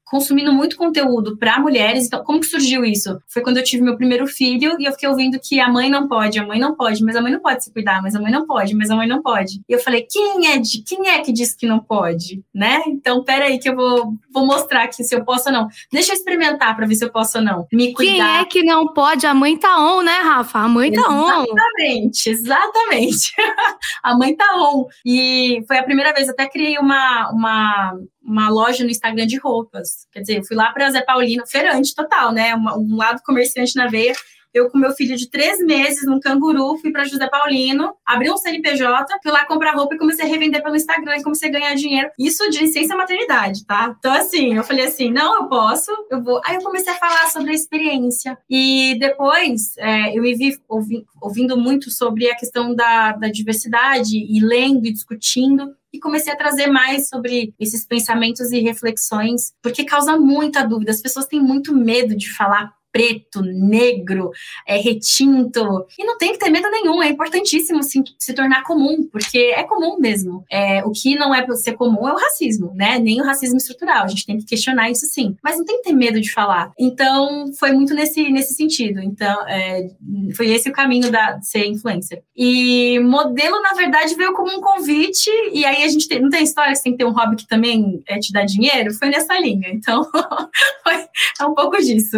consumindo 0.05 0.53
muito 0.53 0.75
conteúdo 0.75 1.38
para 1.38 1.57
mulheres. 1.57 2.05
Então, 2.05 2.21
como 2.23 2.41
que 2.41 2.45
surgiu 2.45 2.84
isso? 2.84 3.17
Foi 3.29 3.41
quando 3.41 3.57
eu 3.57 3.63
tive 3.63 3.81
meu 3.81 3.95
primeiro 3.95 4.27
filho 4.27 4.75
e 4.77 4.86
eu 4.86 4.91
fiquei 4.91 5.07
ouvindo 5.07 5.39
que 5.41 5.60
a 5.60 5.69
mãe 5.69 5.89
não 5.89 6.07
pode, 6.07 6.38
a 6.38 6.45
mãe 6.45 6.60
não 6.60 6.75
pode, 6.75 7.01
mas 7.01 7.15
a 7.15 7.21
mãe 7.21 7.31
não 7.31 7.39
pode 7.39 7.63
se 7.63 7.71
cuidar, 7.71 8.01
mas 8.01 8.13
a 8.13 8.19
mãe 8.19 8.31
não 8.31 8.45
pode, 8.45 8.75
mas 8.75 8.91
a 8.91 8.95
mãe 8.95 9.07
não 9.07 9.23
pode. 9.23 9.62
E 9.67 9.73
eu 9.73 9.79
falei, 9.79 10.05
quem 10.12 10.47
é 10.52 10.58
de, 10.58 10.84
quem 10.84 11.08
é 11.08 11.21
que 11.21 11.32
diz 11.32 11.56
que 11.56 11.65
não 11.65 11.80
pode, 11.80 12.43
né? 12.54 12.84
Então, 12.86 13.24
peraí 13.24 13.58
que 13.58 13.69
eu 13.69 13.76
vou, 13.76 14.13
vou 14.30 14.45
mostrar 14.45 14.84
aqui 14.84 15.04
se 15.06 15.15
eu 15.15 15.24
posso 15.24 15.47
ou 15.47 15.54
não. 15.54 15.67
Deixa 15.89 16.12
eu 16.12 16.15
experimentar 16.15 16.76
para 16.76 16.86
ver 16.86 16.95
se 16.95 17.06
eu 17.06 17.12
posso 17.12 17.38
ou 17.38 17.43
não. 17.43 17.65
Me 17.71 17.93
cuidar. 17.93 18.12
Quem 18.13 18.41
é 18.41 18.45
que 18.45 18.63
não 18.63 18.93
pode? 18.93 19.26
A 19.26 19.34
mãe 19.34 19.58
tá 19.58 19.80
on, 19.80 20.02
né, 20.02 20.19
Rafa? 20.21 20.60
A 20.60 20.67
mãe 20.67 20.91
tá 20.91 21.10
on. 21.10 21.45
Exatamente, 21.45 22.30
exatamente. 22.30 23.34
a 24.04 24.17
mãe 24.17 24.36
tá 24.36 24.45
on. 24.58 24.86
E 25.06 25.63
foi 25.65 25.78
a 25.78 25.84
primeira 25.84 26.13
vez, 26.13 26.28
até 26.28 26.47
criei 26.47 26.78
uma, 26.78 27.32
uma 27.32 27.93
uma 28.24 28.50
loja 28.50 28.84
no 28.84 28.89
Instagram 28.89 29.26
de 29.26 29.38
roupas. 29.38 30.08
Quer 30.12 30.21
dizer, 30.21 30.38
eu 30.38 30.43
fui 30.43 30.56
lá 30.56 30.71
para 30.71 30.91
Zé 30.91 31.02
Paulino, 31.02 31.45
feirante 31.47 31.95
total, 31.95 32.32
né? 32.32 32.56
Um, 32.56 32.93
um 32.93 32.95
lado 32.95 33.21
comerciante 33.26 33.76
na 33.76 33.88
veia. 33.88 34.13
Eu, 34.54 34.70
com 34.70 34.78
meu 34.78 34.92
filho 34.92 35.16
de 35.16 35.30
três 35.30 35.60
meses, 35.60 36.06
num 36.06 36.20
canguru, 36.20 36.78
fui 36.78 36.92
para 36.92 37.06
José 37.06 37.28
Paulino, 37.28 37.94
abri 38.06 38.30
um 38.30 38.38
CNPJ, 38.38 39.20
fui 39.24 39.32
lá 39.32 39.46
comprar 39.46 39.74
roupa 39.74 39.96
e 39.96 39.98
comecei 39.98 40.26
a 40.26 40.28
revender 40.28 40.62
pelo 40.62 40.76
Instagram 40.76 41.18
e 41.18 41.24
comecei 41.24 41.50
a 41.50 41.52
ganhar 41.52 41.76
dinheiro. 41.76 42.10
Isso 42.18 42.50
de 42.50 42.60
licença 42.60 42.96
maternidade, 42.96 43.66
tá? 43.66 43.96
Então, 43.98 44.14
assim, 44.14 44.56
eu 44.56 44.64
falei 44.64 44.86
assim: 44.86 45.12
não, 45.12 45.42
eu 45.42 45.48
posso, 45.48 45.92
eu 46.10 46.22
vou. 46.22 46.42
Aí 46.46 46.56
eu 46.56 46.62
comecei 46.62 46.92
a 46.92 46.98
falar 46.98 47.30
sobre 47.30 47.52
a 47.52 47.56
experiência. 47.56 48.38
E 48.50 48.98
depois 49.00 49.78
é, 49.78 50.18
eu 50.18 50.22
me 50.22 50.36
vi 50.36 50.58
ouvi, 50.68 51.06
ouvindo 51.22 51.58
muito 51.58 51.90
sobre 51.90 52.30
a 52.30 52.36
questão 52.36 52.76
da, 52.76 53.14
da 53.14 53.28
diversidade 53.28 54.18
e 54.18 54.40
lendo 54.40 54.86
e 54.86 54.92
discutindo 54.92 55.76
e 55.94 56.00
comecei 56.00 56.32
a 56.32 56.38
trazer 56.38 56.68
mais 56.68 57.10
sobre 57.10 57.54
esses 57.60 57.86
pensamentos 57.86 58.52
e 58.52 58.60
reflexões, 58.60 59.54
porque 59.62 59.84
causa 59.84 60.18
muita 60.18 60.64
dúvida. 60.64 60.92
As 60.92 61.02
pessoas 61.02 61.26
têm 61.26 61.42
muito 61.42 61.76
medo 61.76 62.16
de 62.16 62.34
falar 62.34 62.72
preto, 62.91 63.41
negro, 63.41 64.32
é, 64.67 64.77
retinto. 64.77 65.86
E 65.97 66.04
não 66.04 66.17
tem 66.17 66.34
que 66.34 66.39
ter 66.39 66.49
medo 66.49 66.69
nenhum, 66.69 67.01
é 67.01 67.10
importantíssimo 67.10 67.82
se, 67.84 68.04
se 68.19 68.34
tornar 68.34 68.63
comum, 68.63 69.08
porque 69.12 69.38
é 69.38 69.63
comum 69.63 69.97
mesmo. 69.99 70.43
É, 70.51 70.84
o 70.84 70.91
que 70.91 71.15
não 71.15 71.34
é 71.34 71.41
para 71.41 71.56
ser 71.56 71.73
comum 71.73 72.08
é 72.08 72.13
o 72.13 72.17
racismo, 72.17 72.73
né? 72.75 72.99
Nem 72.99 73.21
o 73.21 73.25
racismo 73.25 73.58
estrutural. 73.58 74.04
A 74.04 74.08
gente 74.08 74.25
tem 74.25 74.38
que 74.38 74.45
questionar 74.45 74.89
isso 74.89 75.06
sim. 75.06 75.36
Mas 75.43 75.58
não 75.58 75.65
tem 75.65 75.77
que 75.77 75.84
ter 75.84 75.93
medo 75.93 76.19
de 76.19 76.32
falar. 76.32 76.71
Então, 76.77 77.51
foi 77.58 77.71
muito 77.71 77.93
nesse, 77.93 78.30
nesse 78.30 78.54
sentido. 78.54 78.99
Então, 79.01 79.47
é, 79.47 79.88
foi 80.36 80.49
esse 80.49 80.69
o 80.69 80.73
caminho 80.73 81.12
da, 81.12 81.34
de 81.34 81.47
ser 81.47 81.65
influencer. 81.65 82.21
E 82.36 82.99
modelo, 82.99 83.62
na 83.62 83.73
verdade, 83.73 84.15
veio 84.15 84.34
como 84.34 84.51
um 84.58 84.62
convite, 84.62 85.30
e 85.54 85.65
aí 85.65 85.84
a 85.84 85.88
gente 85.88 86.08
tem, 86.08 86.21
não 86.21 86.30
tem 86.30 86.43
história 86.43 86.71
que 86.71 86.77
você 86.77 86.84
tem 86.84 86.91
que 86.93 86.97
ter 86.97 87.06
um 87.06 87.13
hobby 87.13 87.36
que 87.36 87.47
também 87.47 88.01
é, 88.08 88.19
te 88.19 88.32
dá 88.34 88.43
dinheiro? 88.43 88.93
Foi 88.93 89.10
nessa 89.10 89.39
linha. 89.39 89.69
Então, 89.69 90.06
é 91.39 91.45
um 91.45 91.54
pouco 91.54 91.77
disso. 91.77 92.17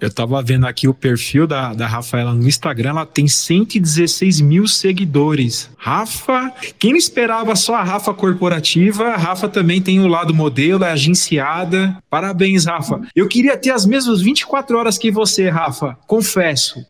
Eu 0.00 0.10
tava 0.10 0.42
vendo 0.42 0.66
aqui 0.66 0.86
o 0.86 0.94
perfil 0.94 1.46
da, 1.46 1.72
da 1.72 1.86
Rafaela 1.86 2.34
no 2.34 2.46
Instagram, 2.46 2.90
ela 2.90 3.06
tem 3.06 3.26
116 3.26 4.40
mil 4.40 4.66
seguidores. 4.66 5.70
Rafa, 5.76 6.52
quem 6.78 6.96
esperava 6.96 7.56
só 7.56 7.76
a 7.76 7.82
Rafa 7.82 8.12
corporativa, 8.12 9.08
a 9.08 9.16
Rafa 9.16 9.48
também 9.48 9.80
tem 9.80 10.00
o 10.00 10.06
lado 10.06 10.34
modelo, 10.34 10.84
é 10.84 10.90
agenciada. 10.90 11.96
Parabéns, 12.10 12.66
Rafa. 12.66 13.00
Eu 13.14 13.28
queria 13.28 13.56
ter 13.56 13.70
as 13.70 13.86
mesmas 13.86 14.20
24 14.20 14.76
horas 14.76 14.98
que 14.98 15.10
você, 15.10 15.48
Rafa, 15.48 15.96
confesso. 16.06 16.84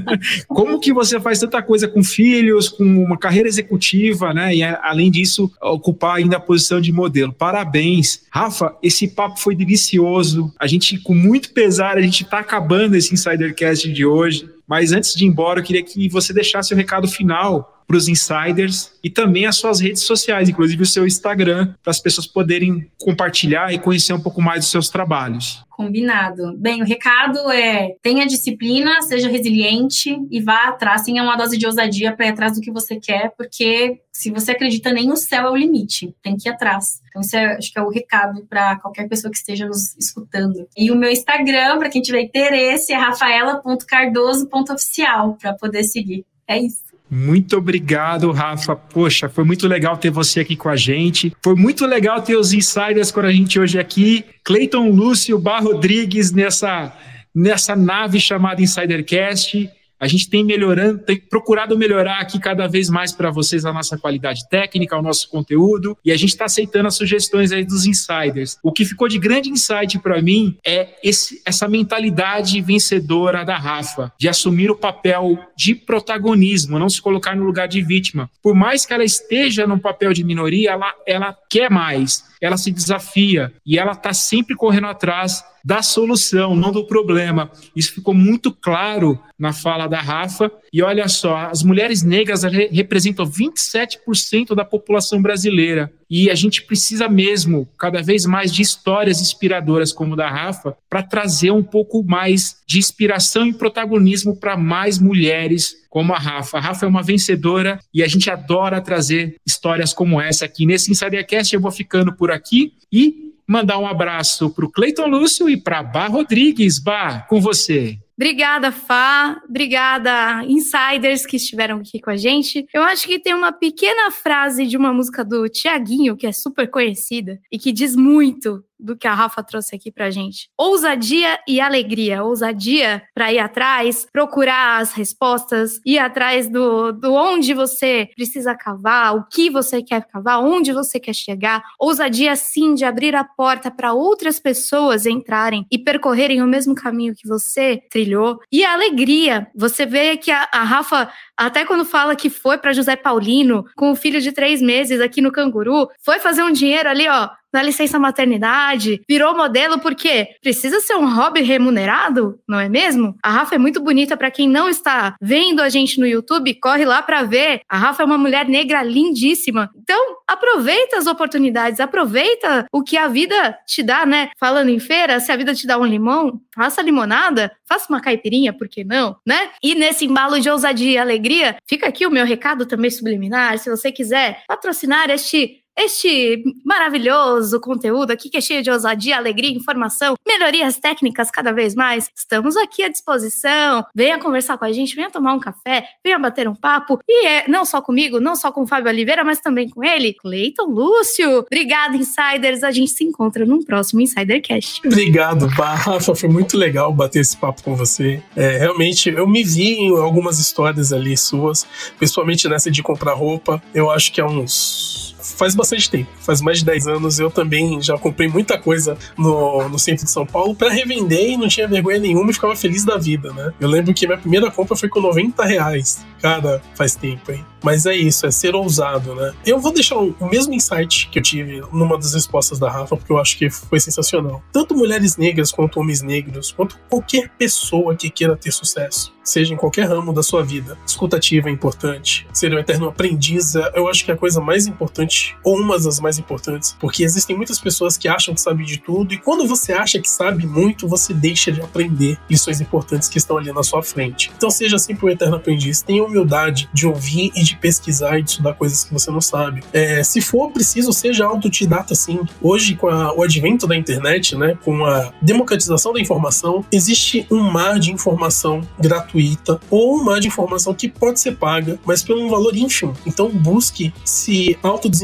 Como 0.46 0.78
que 0.78 0.92
você 0.92 1.18
faz 1.18 1.40
tanta 1.40 1.62
coisa 1.62 1.88
com 1.88 2.04
filhos, 2.04 2.68
com 2.68 2.84
uma 2.84 3.16
carreira 3.16 3.48
executiva, 3.48 4.32
né? 4.32 4.54
E 4.54 4.62
além 4.62 5.10
disso, 5.10 5.50
ocupar 5.60 6.16
ainda 6.16 6.36
a 6.36 6.40
posição 6.40 6.80
de 6.80 6.92
modelo. 6.92 7.32
Parabéns. 7.32 8.22
Rafa, 8.30 8.76
esse 8.82 9.08
papo 9.08 9.40
foi 9.40 9.56
delicioso. 9.56 10.52
A 10.60 10.66
gente, 10.66 10.98
com 10.98 11.14
muito 11.14 11.50
pesar, 11.52 11.96
a 11.96 12.02
gente 12.02 12.24
tá 12.24 12.42
acabando 12.52 12.94
esse 12.94 13.14
Insidercast 13.14 13.90
de 13.90 14.04
hoje. 14.04 14.46
Mas 14.68 14.92
antes 14.92 15.14
de 15.14 15.24
ir 15.24 15.28
embora, 15.28 15.60
eu 15.60 15.64
queria 15.64 15.82
que 15.82 16.06
você 16.10 16.34
deixasse 16.34 16.74
o 16.74 16.76
recado 16.76 17.08
final 17.08 17.81
para 17.92 17.98
os 17.98 18.08
insiders 18.08 18.90
e 19.04 19.10
também 19.10 19.44
as 19.44 19.56
suas 19.56 19.78
redes 19.78 20.00
sociais, 20.02 20.48
inclusive 20.48 20.82
o 20.82 20.86
seu 20.86 21.06
Instagram, 21.06 21.74
para 21.82 21.90
as 21.90 22.00
pessoas 22.00 22.26
poderem 22.26 22.90
compartilhar 22.98 23.70
e 23.70 23.78
conhecer 23.78 24.14
um 24.14 24.20
pouco 24.20 24.40
mais 24.40 24.60
dos 24.60 24.70
seus 24.70 24.88
trabalhos. 24.88 25.62
Combinado. 25.68 26.56
Bem, 26.56 26.80
o 26.80 26.86
recado 26.86 27.50
é: 27.50 27.94
tenha 28.00 28.26
disciplina, 28.26 29.02
seja 29.02 29.28
resiliente 29.28 30.18
e 30.30 30.40
vá 30.40 30.68
atrás, 30.68 31.02
tenha 31.02 31.22
uma 31.22 31.36
dose 31.36 31.58
de 31.58 31.66
ousadia 31.66 32.16
para 32.16 32.24
ir 32.26 32.30
atrás 32.30 32.54
do 32.54 32.62
que 32.62 32.72
você 32.72 32.98
quer, 32.98 33.34
porque 33.36 34.00
se 34.10 34.30
você 34.30 34.52
acredita, 34.52 34.90
nem 34.90 35.10
o 35.10 35.16
céu 35.16 35.48
é 35.48 35.50
o 35.50 35.56
limite, 35.56 36.14
tem 36.22 36.34
que 36.36 36.48
ir 36.48 36.52
atrás. 36.52 37.02
Então, 37.10 37.20
isso 37.20 37.36
é, 37.36 37.56
acho 37.56 37.70
que 37.70 37.78
é 37.78 37.82
o 37.82 37.90
recado 37.90 38.46
para 38.48 38.76
qualquer 38.76 39.06
pessoa 39.06 39.30
que 39.30 39.36
esteja 39.36 39.66
nos 39.66 39.94
escutando. 39.98 40.66
E 40.76 40.90
o 40.90 40.96
meu 40.96 41.10
Instagram, 41.10 41.78
para 41.78 41.90
quem 41.90 42.00
tiver 42.00 42.22
interesse, 42.22 42.90
é 42.92 42.96
rafaela.cardoso.oficial, 42.96 45.36
para 45.38 45.52
poder 45.52 45.84
seguir. 45.84 46.24
É 46.46 46.58
isso. 46.58 46.91
Muito 47.14 47.58
obrigado, 47.58 48.32
Rafa. 48.32 48.74
Poxa, 48.74 49.28
foi 49.28 49.44
muito 49.44 49.68
legal 49.68 49.98
ter 49.98 50.08
você 50.08 50.40
aqui 50.40 50.56
com 50.56 50.70
a 50.70 50.76
gente. 50.76 51.30
Foi 51.42 51.54
muito 51.54 51.84
legal 51.84 52.22
ter 52.22 52.36
os 52.36 52.54
insiders 52.54 53.10
com 53.10 53.20
a 53.20 53.30
gente 53.30 53.60
hoje 53.60 53.78
aqui. 53.78 54.24
Cleiton 54.42 54.88
Lúcio 54.88 55.38
Bar 55.38 55.62
Rodrigues 55.62 56.32
nessa, 56.32 56.90
nessa 57.34 57.76
nave 57.76 58.18
chamada 58.18 58.62
Insidercast. 58.62 59.68
A 60.02 60.08
gente 60.08 60.28
tem 60.28 60.44
melhorando, 60.44 60.98
tem 60.98 61.16
procurado 61.16 61.78
melhorar 61.78 62.18
aqui 62.18 62.36
cada 62.40 62.66
vez 62.66 62.90
mais 62.90 63.12
para 63.12 63.30
vocês 63.30 63.64
a 63.64 63.72
nossa 63.72 63.96
qualidade 63.96 64.48
técnica, 64.48 64.98
o 64.98 65.02
nosso 65.02 65.28
conteúdo, 65.28 65.96
e 66.04 66.10
a 66.10 66.16
gente 66.16 66.30
está 66.30 66.46
aceitando 66.46 66.88
as 66.88 66.96
sugestões 66.96 67.52
aí 67.52 67.64
dos 67.64 67.86
insiders. 67.86 68.58
O 68.64 68.72
que 68.72 68.84
ficou 68.84 69.06
de 69.06 69.16
grande 69.16 69.48
insight 69.48 70.00
para 70.00 70.20
mim 70.20 70.58
é 70.66 70.88
esse, 71.04 71.40
essa 71.46 71.68
mentalidade 71.68 72.60
vencedora 72.60 73.44
da 73.44 73.56
Rafa, 73.56 74.12
de 74.18 74.28
assumir 74.28 74.72
o 74.72 74.76
papel 74.76 75.38
de 75.54 75.72
protagonismo, 75.72 76.80
não 76.80 76.88
se 76.88 77.00
colocar 77.00 77.36
no 77.36 77.44
lugar 77.44 77.68
de 77.68 77.80
vítima. 77.80 78.28
Por 78.42 78.56
mais 78.56 78.84
que 78.84 78.92
ela 78.92 79.04
esteja 79.04 79.68
num 79.68 79.78
papel 79.78 80.12
de 80.12 80.24
minoria, 80.24 80.72
ela, 80.72 80.92
ela 81.06 81.38
quer 81.48 81.70
mais, 81.70 82.24
ela 82.40 82.56
se 82.56 82.72
desafia 82.72 83.52
e 83.64 83.78
ela 83.78 83.92
está 83.92 84.12
sempre 84.12 84.56
correndo 84.56 84.88
atrás 84.88 85.44
da 85.64 85.82
solução, 85.82 86.56
não 86.56 86.72
do 86.72 86.86
problema. 86.86 87.50
Isso 87.74 87.92
ficou 87.92 88.14
muito 88.14 88.52
claro 88.52 89.18
na 89.38 89.52
fala 89.52 89.86
da 89.86 90.00
Rafa. 90.00 90.50
E 90.72 90.82
olha 90.82 91.08
só, 91.08 91.36
as 91.36 91.62
mulheres 91.62 92.02
negras 92.02 92.42
representam 92.70 93.26
27% 93.26 94.54
da 94.54 94.64
população 94.64 95.20
brasileira. 95.20 95.92
E 96.08 96.30
a 96.30 96.34
gente 96.34 96.62
precisa 96.62 97.08
mesmo, 97.08 97.66
cada 97.78 98.02
vez 98.02 98.26
mais, 98.26 98.52
de 98.52 98.62
histórias 98.62 99.20
inspiradoras 99.20 99.92
como 99.92 100.14
da 100.14 100.28
Rafa, 100.28 100.76
para 100.88 101.02
trazer 101.02 101.50
um 101.50 101.62
pouco 101.62 102.04
mais 102.04 102.56
de 102.66 102.78
inspiração 102.78 103.46
e 103.46 103.52
protagonismo 103.52 104.36
para 104.36 104.56
mais 104.56 104.98
mulheres 104.98 105.82
como 105.88 106.12
a 106.12 106.18
Rafa. 106.18 106.58
A 106.58 106.60
Rafa 106.60 106.86
é 106.86 106.88
uma 106.88 107.02
vencedora 107.02 107.78
e 107.92 108.02
a 108.02 108.08
gente 108.08 108.30
adora 108.30 108.80
trazer 108.80 109.36
histórias 109.44 109.92
como 109.92 110.20
essa 110.20 110.44
aqui. 110.44 110.64
Nesse 110.64 110.90
Insidercast 110.90 111.54
eu 111.54 111.60
vou 111.60 111.70
ficando 111.70 112.14
por 112.14 112.30
aqui 112.30 112.74
e 112.90 113.31
mandar 113.46 113.78
um 113.78 113.86
abraço 113.86 114.50
para 114.50 114.64
o 114.64 114.70
Cleiton 114.70 115.06
Lúcio 115.06 115.48
e 115.48 115.56
para 115.56 115.82
Bar 115.82 116.10
Rodrigues. 116.10 116.78
Bar, 116.78 117.26
com 117.28 117.40
você. 117.40 117.98
Obrigada, 118.16 118.70
Fá. 118.70 119.40
Obrigada, 119.48 120.44
insiders 120.46 121.26
que 121.26 121.36
estiveram 121.36 121.78
aqui 121.78 122.00
com 122.00 122.10
a 122.10 122.16
gente. 122.16 122.66
Eu 122.72 122.82
acho 122.82 123.06
que 123.06 123.18
tem 123.18 123.34
uma 123.34 123.52
pequena 123.52 124.10
frase 124.10 124.66
de 124.66 124.76
uma 124.76 124.92
música 124.92 125.24
do 125.24 125.48
Tiaguinho, 125.48 126.16
que 126.16 126.26
é 126.26 126.32
super 126.32 126.70
conhecida 126.70 127.40
e 127.50 127.58
que 127.58 127.72
diz 127.72 127.96
muito 127.96 128.62
do 128.82 128.96
que 128.96 129.06
a 129.06 129.14
Rafa 129.14 129.42
trouxe 129.42 129.76
aqui 129.76 129.90
pra 129.90 130.10
gente. 130.10 130.48
Ousadia 130.58 131.38
e 131.46 131.60
alegria. 131.60 132.24
Ousadia 132.24 133.02
para 133.14 133.32
ir 133.32 133.38
atrás, 133.38 134.06
procurar 134.12 134.80
as 134.80 134.92
respostas, 134.92 135.80
ir 135.86 135.98
atrás 135.98 136.48
do, 136.48 136.92
do 136.92 137.14
onde 137.14 137.54
você 137.54 138.08
precisa 138.14 138.54
cavar, 138.54 139.14
o 139.16 139.24
que 139.26 139.48
você 139.48 139.82
quer 139.82 140.06
cavar, 140.06 140.42
onde 140.42 140.72
você 140.72 140.98
quer 140.98 141.14
chegar. 141.14 141.62
Ousadia, 141.78 142.34
sim, 142.36 142.74
de 142.74 142.84
abrir 142.84 143.14
a 143.14 143.24
porta 143.24 143.70
para 143.70 143.92
outras 143.92 144.40
pessoas 144.40 145.06
entrarem 145.06 145.66
e 145.70 145.78
percorrerem 145.78 146.42
o 146.42 146.46
mesmo 146.46 146.74
caminho 146.74 147.14
que 147.14 147.28
você 147.28 147.80
trilhou. 147.90 148.40
E 148.50 148.64
a 148.64 148.72
alegria. 148.72 149.46
Você 149.54 149.86
vê 149.86 150.16
que 150.16 150.30
a, 150.30 150.48
a 150.52 150.64
Rafa 150.64 151.10
até 151.36 151.64
quando 151.64 151.84
fala 151.84 152.14
que 152.14 152.30
foi 152.30 152.58
para 152.58 152.72
José 152.72 152.94
Paulino, 152.94 153.64
com 153.76 153.90
o 153.90 153.96
filho 153.96 154.20
de 154.20 154.32
três 154.32 154.62
meses 154.62 155.00
aqui 155.00 155.20
no 155.20 155.32
Canguru, 155.32 155.88
foi 156.00 156.18
fazer 156.18 156.42
um 156.42 156.52
dinheiro 156.52 156.88
ali, 156.88 157.08
ó, 157.08 157.30
na 157.52 157.62
licença 157.62 157.98
maternidade, 157.98 159.02
virou 159.08 159.36
modelo 159.36 159.78
porque 159.78 160.28
precisa 160.40 160.80
ser 160.80 160.94
um 160.94 161.14
hobby 161.14 161.42
remunerado, 161.42 162.38
não 162.48 162.58
é 162.58 162.68
mesmo? 162.68 163.14
A 163.22 163.30
Rafa 163.30 163.54
é 163.54 163.58
muito 163.58 163.80
bonita 163.80 164.16
para 164.16 164.30
quem 164.30 164.48
não 164.48 164.68
está 164.68 165.16
vendo 165.20 165.60
a 165.60 165.68
gente 165.68 166.00
no 166.00 166.06
YouTube, 166.06 166.54
corre 166.54 166.84
lá 166.84 167.02
para 167.02 167.22
ver. 167.22 167.60
A 167.68 167.76
Rafa 167.76 168.02
é 168.02 168.06
uma 168.06 168.18
mulher 168.18 168.48
negra 168.48 168.82
lindíssima. 168.82 169.70
Então, 169.76 170.16
aproveita 170.26 170.98
as 170.98 171.06
oportunidades, 171.06 171.80
aproveita 171.80 172.66
o 172.72 172.82
que 172.82 172.96
a 172.96 173.08
vida 173.08 173.56
te 173.66 173.82
dá, 173.82 174.06
né? 174.06 174.30
Falando 174.38 174.68
em 174.68 174.78
feira, 174.78 175.20
se 175.20 175.30
a 175.30 175.36
vida 175.36 175.54
te 175.54 175.66
dá 175.66 175.78
um 175.78 175.84
limão, 175.84 176.40
faça 176.54 176.82
limonada, 176.82 177.52
faça 177.68 177.86
uma 177.88 178.00
caipirinha, 178.00 178.52
por 178.52 178.68
que 178.68 178.84
não, 178.84 179.16
né? 179.26 179.50
E 179.62 179.74
nesse 179.74 180.04
embalo 180.04 180.40
de 180.40 180.50
ousadia 180.50 180.92
e 180.92 180.98
alegria, 180.98 181.56
fica 181.66 181.86
aqui 181.88 182.06
o 182.06 182.10
meu 182.10 182.24
recado 182.24 182.66
também 182.66 182.90
subliminar, 182.90 183.58
se 183.58 183.70
você 183.70 183.90
quiser 183.90 184.42
patrocinar 184.46 185.10
este 185.10 185.61
este 185.76 186.42
maravilhoso 186.64 187.60
conteúdo 187.60 188.10
aqui 188.10 188.28
que 188.28 188.36
é 188.36 188.40
cheio 188.40 188.62
de 188.62 188.70
ousadia, 188.70 189.16
alegria, 189.16 189.50
informação, 189.50 190.16
melhorias 190.26 190.78
técnicas 190.78 191.30
cada 191.30 191.52
vez 191.52 191.74
mais. 191.74 192.10
Estamos 192.14 192.56
aqui 192.56 192.82
à 192.82 192.88
disposição. 192.88 193.84
Venha 193.94 194.18
conversar 194.18 194.58
com 194.58 194.64
a 194.64 194.72
gente, 194.72 194.94
venha 194.94 195.10
tomar 195.10 195.34
um 195.34 195.40
café, 195.40 195.86
venha 196.04 196.18
bater 196.18 196.48
um 196.48 196.54
papo. 196.54 196.98
E 197.08 197.26
é 197.26 197.48
não 197.48 197.64
só 197.64 197.80
comigo, 197.80 198.20
não 198.20 198.36
só 198.36 198.52
com 198.52 198.62
o 198.62 198.66
Fábio 198.66 198.90
Oliveira, 198.90 199.24
mas 199.24 199.40
também 199.40 199.68
com 199.68 199.82
ele, 199.82 200.12
Cleiton 200.14 200.66
Lúcio. 200.66 201.38
Obrigado, 201.38 201.96
Insiders. 201.96 202.62
A 202.62 202.70
gente 202.70 202.92
se 202.92 203.04
encontra 203.04 203.44
num 203.44 203.62
próximo 203.62 204.00
Insidercast. 204.00 204.86
Obrigado, 204.86 205.46
Rafa. 205.46 206.14
Foi 206.14 206.28
muito 206.28 206.56
legal 206.56 206.92
bater 206.92 207.20
esse 207.20 207.36
papo 207.36 207.62
com 207.62 207.74
você. 207.74 208.22
É, 208.36 208.58
realmente, 208.58 209.08
eu 209.08 209.26
me 209.26 209.42
vi 209.42 209.74
em 209.74 209.96
algumas 209.96 210.38
histórias 210.38 210.92
ali 210.92 211.16
suas, 211.16 211.66
principalmente 211.96 212.48
nessa 212.48 212.70
de 212.70 212.82
comprar 212.82 213.14
roupa. 213.14 213.62
Eu 213.74 213.90
acho 213.90 214.12
que 214.12 214.20
é 214.20 214.24
uns 214.24 215.11
faz 215.22 215.54
bastante 215.54 215.90
tempo. 215.90 216.10
Faz 216.20 216.40
mais 216.40 216.58
de 216.58 216.64
10 216.64 216.86
anos. 216.88 217.18
Eu 217.18 217.30
também 217.30 217.80
já 217.80 217.96
comprei 217.96 218.28
muita 218.28 218.58
coisa 218.58 218.96
no, 219.16 219.68
no 219.68 219.78
centro 219.78 220.04
de 220.04 220.10
São 220.10 220.26
Paulo 220.26 220.54
para 220.54 220.70
revender 220.70 221.30
e 221.30 221.36
não 221.36 221.48
tinha 221.48 221.68
vergonha 221.68 221.98
nenhuma 221.98 222.30
e 222.30 222.34
ficava 222.34 222.56
feliz 222.56 222.84
da 222.84 222.96
vida, 222.96 223.32
né? 223.32 223.52
Eu 223.60 223.68
lembro 223.68 223.94
que 223.94 224.06
minha 224.06 224.18
primeira 224.18 224.50
compra 224.50 224.76
foi 224.76 224.88
com 224.88 225.00
90 225.00 225.44
reais. 225.44 226.04
Cara, 226.20 226.62
faz 226.74 226.94
tempo, 226.94 227.32
hein? 227.32 227.44
Mas 227.62 227.86
é 227.86 227.94
isso, 227.94 228.26
é 228.26 228.30
ser 228.30 228.54
ousado, 228.54 229.14
né? 229.14 229.32
Eu 229.46 229.60
vou 229.60 229.72
deixar 229.72 229.96
o 229.96 230.14
mesmo 230.30 230.52
insight 230.52 231.08
que 231.08 231.18
eu 231.18 231.22
tive 231.22 231.62
numa 231.72 231.96
das 231.96 232.12
respostas 232.14 232.58
da 232.58 232.70
Rafa, 232.70 232.96
porque 232.96 233.12
eu 233.12 233.18
acho 233.18 233.38
que 233.38 233.48
foi 233.50 233.78
sensacional. 233.78 234.42
Tanto 234.52 234.74
mulheres 234.74 235.16
negras 235.16 235.52
quanto 235.52 235.78
homens 235.78 236.02
negros, 236.02 236.52
quanto 236.52 236.78
qualquer 236.88 237.30
pessoa 237.38 237.94
que 237.94 238.10
queira 238.10 238.36
ter 238.36 238.52
sucesso, 238.52 239.12
seja 239.22 239.54
em 239.54 239.56
qualquer 239.56 239.88
ramo 239.88 240.12
da 240.12 240.22
sua 240.22 240.44
vida. 240.44 240.76
Escutativa 240.86 241.48
é 241.48 241.52
importante. 241.52 242.26
Ser 242.32 242.52
um 242.52 242.58
eterno 242.58 242.88
aprendiz, 242.88 243.54
é, 243.54 243.72
eu 243.74 243.88
acho 243.88 244.04
que 244.04 244.10
é 244.10 244.14
a 244.14 244.16
coisa 244.16 244.40
mais 244.40 244.66
importante, 244.66 245.11
ou 245.44 245.56
uma 245.58 245.78
das 245.78 246.00
mais 246.00 246.18
importantes, 246.18 246.76
porque 246.80 247.04
existem 247.04 247.36
muitas 247.36 247.58
pessoas 247.58 247.96
que 247.96 248.08
acham 248.08 248.34
que 248.34 248.40
sabem 248.40 248.64
de 248.64 248.78
tudo, 248.78 249.14
e 249.14 249.18
quando 249.18 249.46
você 249.46 249.72
acha 249.72 249.98
que 249.98 250.08
sabe 250.08 250.46
muito, 250.46 250.88
você 250.88 251.12
deixa 251.12 251.50
de 251.52 251.60
aprender 251.60 252.18
lições 252.28 252.60
importantes 252.60 253.08
que 253.08 253.18
estão 253.18 253.38
ali 253.38 253.52
na 253.52 253.62
sua 253.62 253.82
frente. 253.82 254.30
Então 254.36 254.50
seja 254.50 254.78
sempre 254.78 255.06
um 255.06 255.08
eterno 255.08 255.36
aprendiz, 255.36 255.82
tenha 255.82 256.04
humildade 256.04 256.68
de 256.72 256.86
ouvir 256.86 257.32
e 257.34 257.42
de 257.42 257.56
pesquisar 257.56 258.18
e 258.18 258.22
de 258.22 258.30
estudar 258.30 258.54
coisas 258.54 258.84
que 258.84 258.92
você 258.92 259.10
não 259.10 259.20
sabe. 259.20 259.62
É, 259.72 260.02
se 260.02 260.20
for 260.20 260.50
preciso, 260.50 260.92
seja 260.92 261.26
autodidata 261.26 261.94
sim. 261.94 262.20
Hoje, 262.40 262.74
com 262.74 262.88
a, 262.88 263.14
o 263.14 263.22
advento 263.22 263.66
da 263.66 263.76
internet, 263.76 264.36
né, 264.36 264.56
com 264.64 264.84
a 264.84 265.12
democratização 265.20 265.92
da 265.92 266.00
informação, 266.00 266.64
existe 266.70 267.26
um 267.30 267.40
mar 267.40 267.78
de 267.78 267.92
informação 267.92 268.60
gratuita 268.78 269.60
ou 269.70 269.96
um 269.96 270.04
mar 270.04 270.20
de 270.20 270.28
informação 270.28 270.74
que 270.74 270.88
pode 270.88 271.20
ser 271.20 271.36
paga, 271.36 271.78
mas 271.84 272.02
por 272.02 272.16
um 272.16 272.28
valor 272.28 272.56
ínfimo. 272.56 272.94
Então 273.06 273.28
busque 273.28 273.92
se 274.04 274.58
autodesenvolver, 274.62 275.01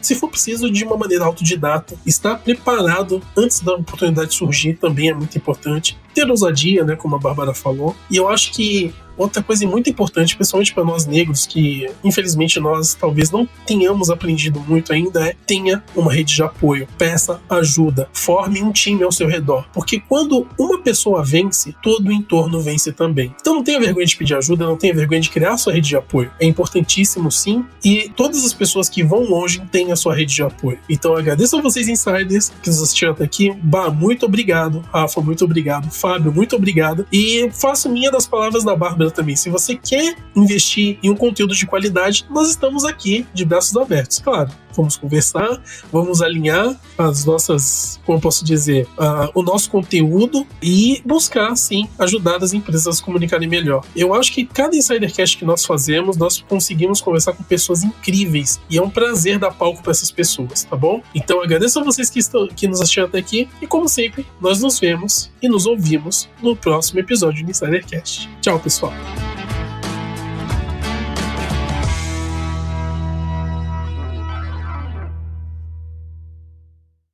se 0.00 0.14
for 0.14 0.28
preciso, 0.28 0.70
de 0.70 0.84
uma 0.84 0.96
maneira 0.96 1.24
autodidata. 1.24 1.96
Estar 2.06 2.36
preparado 2.36 3.22
antes 3.36 3.60
da 3.60 3.74
oportunidade 3.74 4.34
surgir 4.34 4.74
também 4.74 5.10
é 5.10 5.14
muito 5.14 5.36
importante. 5.36 5.98
Ter 6.14 6.28
ousadia, 6.30 6.84
né, 6.84 6.96
como 6.96 7.16
a 7.16 7.18
Bárbara 7.18 7.54
falou. 7.54 7.94
E 8.10 8.16
eu 8.16 8.28
acho 8.28 8.52
que 8.52 8.94
Outra 9.18 9.42
coisa 9.42 9.66
muito 9.66 9.90
importante, 9.90 10.36
principalmente 10.36 10.72
para 10.72 10.84
nós 10.84 11.04
negros, 11.04 11.46
que 11.46 11.90
infelizmente 12.04 12.60
nós 12.60 12.94
talvez 12.94 13.30
não 13.30 13.48
tenhamos 13.66 14.08
aprendido 14.10 14.60
muito 14.60 14.92
ainda, 14.92 15.28
é 15.28 15.34
tenha 15.46 15.82
uma 15.94 16.12
rede 16.12 16.34
de 16.34 16.42
apoio, 16.42 16.86
peça 16.96 17.40
ajuda, 17.50 18.08
forme 18.12 18.62
um 18.62 18.70
time 18.70 19.02
ao 19.02 19.12
seu 19.12 19.26
redor. 19.26 19.66
Porque 19.72 20.00
quando 20.00 20.46
uma 20.58 20.80
pessoa 20.80 21.24
vence, 21.24 21.74
todo 21.82 22.08
o 22.08 22.12
entorno 22.12 22.60
vence 22.60 22.92
também. 22.92 23.34
Então 23.40 23.54
não 23.54 23.64
tenha 23.64 23.80
vergonha 23.80 24.06
de 24.06 24.16
pedir 24.16 24.34
ajuda, 24.34 24.64
não 24.64 24.76
tenha 24.76 24.94
vergonha 24.94 25.20
de 25.20 25.30
criar 25.30 25.56
sua 25.56 25.72
rede 25.72 25.88
de 25.88 25.96
apoio. 25.96 26.30
É 26.38 26.46
importantíssimo 26.46 27.30
sim, 27.30 27.64
e 27.84 28.10
todas 28.14 28.44
as 28.44 28.52
pessoas 28.52 28.88
que 28.88 29.02
vão 29.02 29.24
longe 29.24 29.60
têm 29.72 29.90
a 29.90 29.96
sua 29.96 30.14
rede 30.14 30.34
de 30.34 30.42
apoio. 30.42 30.78
Então 30.88 31.16
agradeço 31.16 31.56
a 31.56 31.60
vocês, 31.60 31.88
insiders, 31.88 32.52
que 32.62 32.68
nos 32.68 32.82
assistiram 32.82 33.12
até 33.12 33.24
aqui. 33.24 33.52
Bah, 33.62 33.90
muito 33.90 34.26
obrigado. 34.26 34.84
Rafa, 34.92 35.20
muito 35.20 35.44
obrigado. 35.44 35.90
Fábio, 35.90 36.32
muito 36.32 36.54
obrigado. 36.54 37.06
E 37.12 37.50
faço 37.52 37.88
minha 37.88 38.10
das 38.10 38.26
palavras 38.26 38.64
da 38.64 38.76
Bárbara 38.76 39.07
também. 39.10 39.36
Se 39.36 39.50
você 39.50 39.74
quer 39.76 40.16
investir 40.34 40.98
em 41.02 41.10
um 41.10 41.16
conteúdo 41.16 41.54
de 41.54 41.66
qualidade, 41.66 42.26
nós 42.30 42.48
estamos 42.50 42.84
aqui 42.84 43.26
de 43.32 43.44
braços 43.44 43.76
abertos, 43.76 44.18
claro 44.18 44.50
vamos 44.74 44.96
conversar, 44.96 45.60
vamos 45.92 46.22
alinhar 46.22 46.76
as 46.96 47.24
nossas, 47.24 48.00
como 48.04 48.20
posso 48.20 48.44
dizer, 48.44 48.86
uh, 48.98 49.30
o 49.34 49.42
nosso 49.42 49.70
conteúdo 49.70 50.46
e 50.62 51.02
buscar, 51.04 51.54
sim, 51.56 51.88
ajudar 51.98 52.42
as 52.42 52.52
empresas 52.52 52.86
a 52.86 52.92
se 52.92 53.02
comunicarem 53.02 53.48
melhor. 53.48 53.84
Eu 53.94 54.14
acho 54.14 54.32
que 54.32 54.44
cada 54.44 54.76
Insidercast 54.76 55.36
que 55.36 55.44
nós 55.44 55.64
fazemos, 55.64 56.16
nós 56.16 56.44
conseguimos 56.48 57.00
conversar 57.00 57.32
com 57.32 57.42
pessoas 57.42 57.82
incríveis 57.82 58.60
e 58.70 58.78
é 58.78 58.82
um 58.82 58.90
prazer 58.90 59.38
dar 59.38 59.52
palco 59.52 59.82
para 59.82 59.92
essas 59.92 60.10
pessoas, 60.10 60.64
tá 60.64 60.76
bom? 60.76 61.02
Então 61.14 61.42
agradeço 61.42 61.78
a 61.80 61.84
vocês 61.84 62.10
que, 62.10 62.18
estão, 62.18 62.46
que 62.48 62.66
nos 62.66 62.80
assistiram 62.80 63.06
até 63.06 63.18
aqui 63.18 63.48
e, 63.60 63.66
como 63.66 63.88
sempre, 63.88 64.26
nós 64.40 64.60
nos 64.60 64.78
vemos 64.78 65.30
e 65.42 65.48
nos 65.48 65.66
ouvimos 65.66 66.28
no 66.42 66.56
próximo 66.56 67.00
episódio 67.00 67.44
do 67.44 67.50
Insidercast. 67.50 68.28
Tchau, 68.40 68.58
pessoal! 68.58 68.92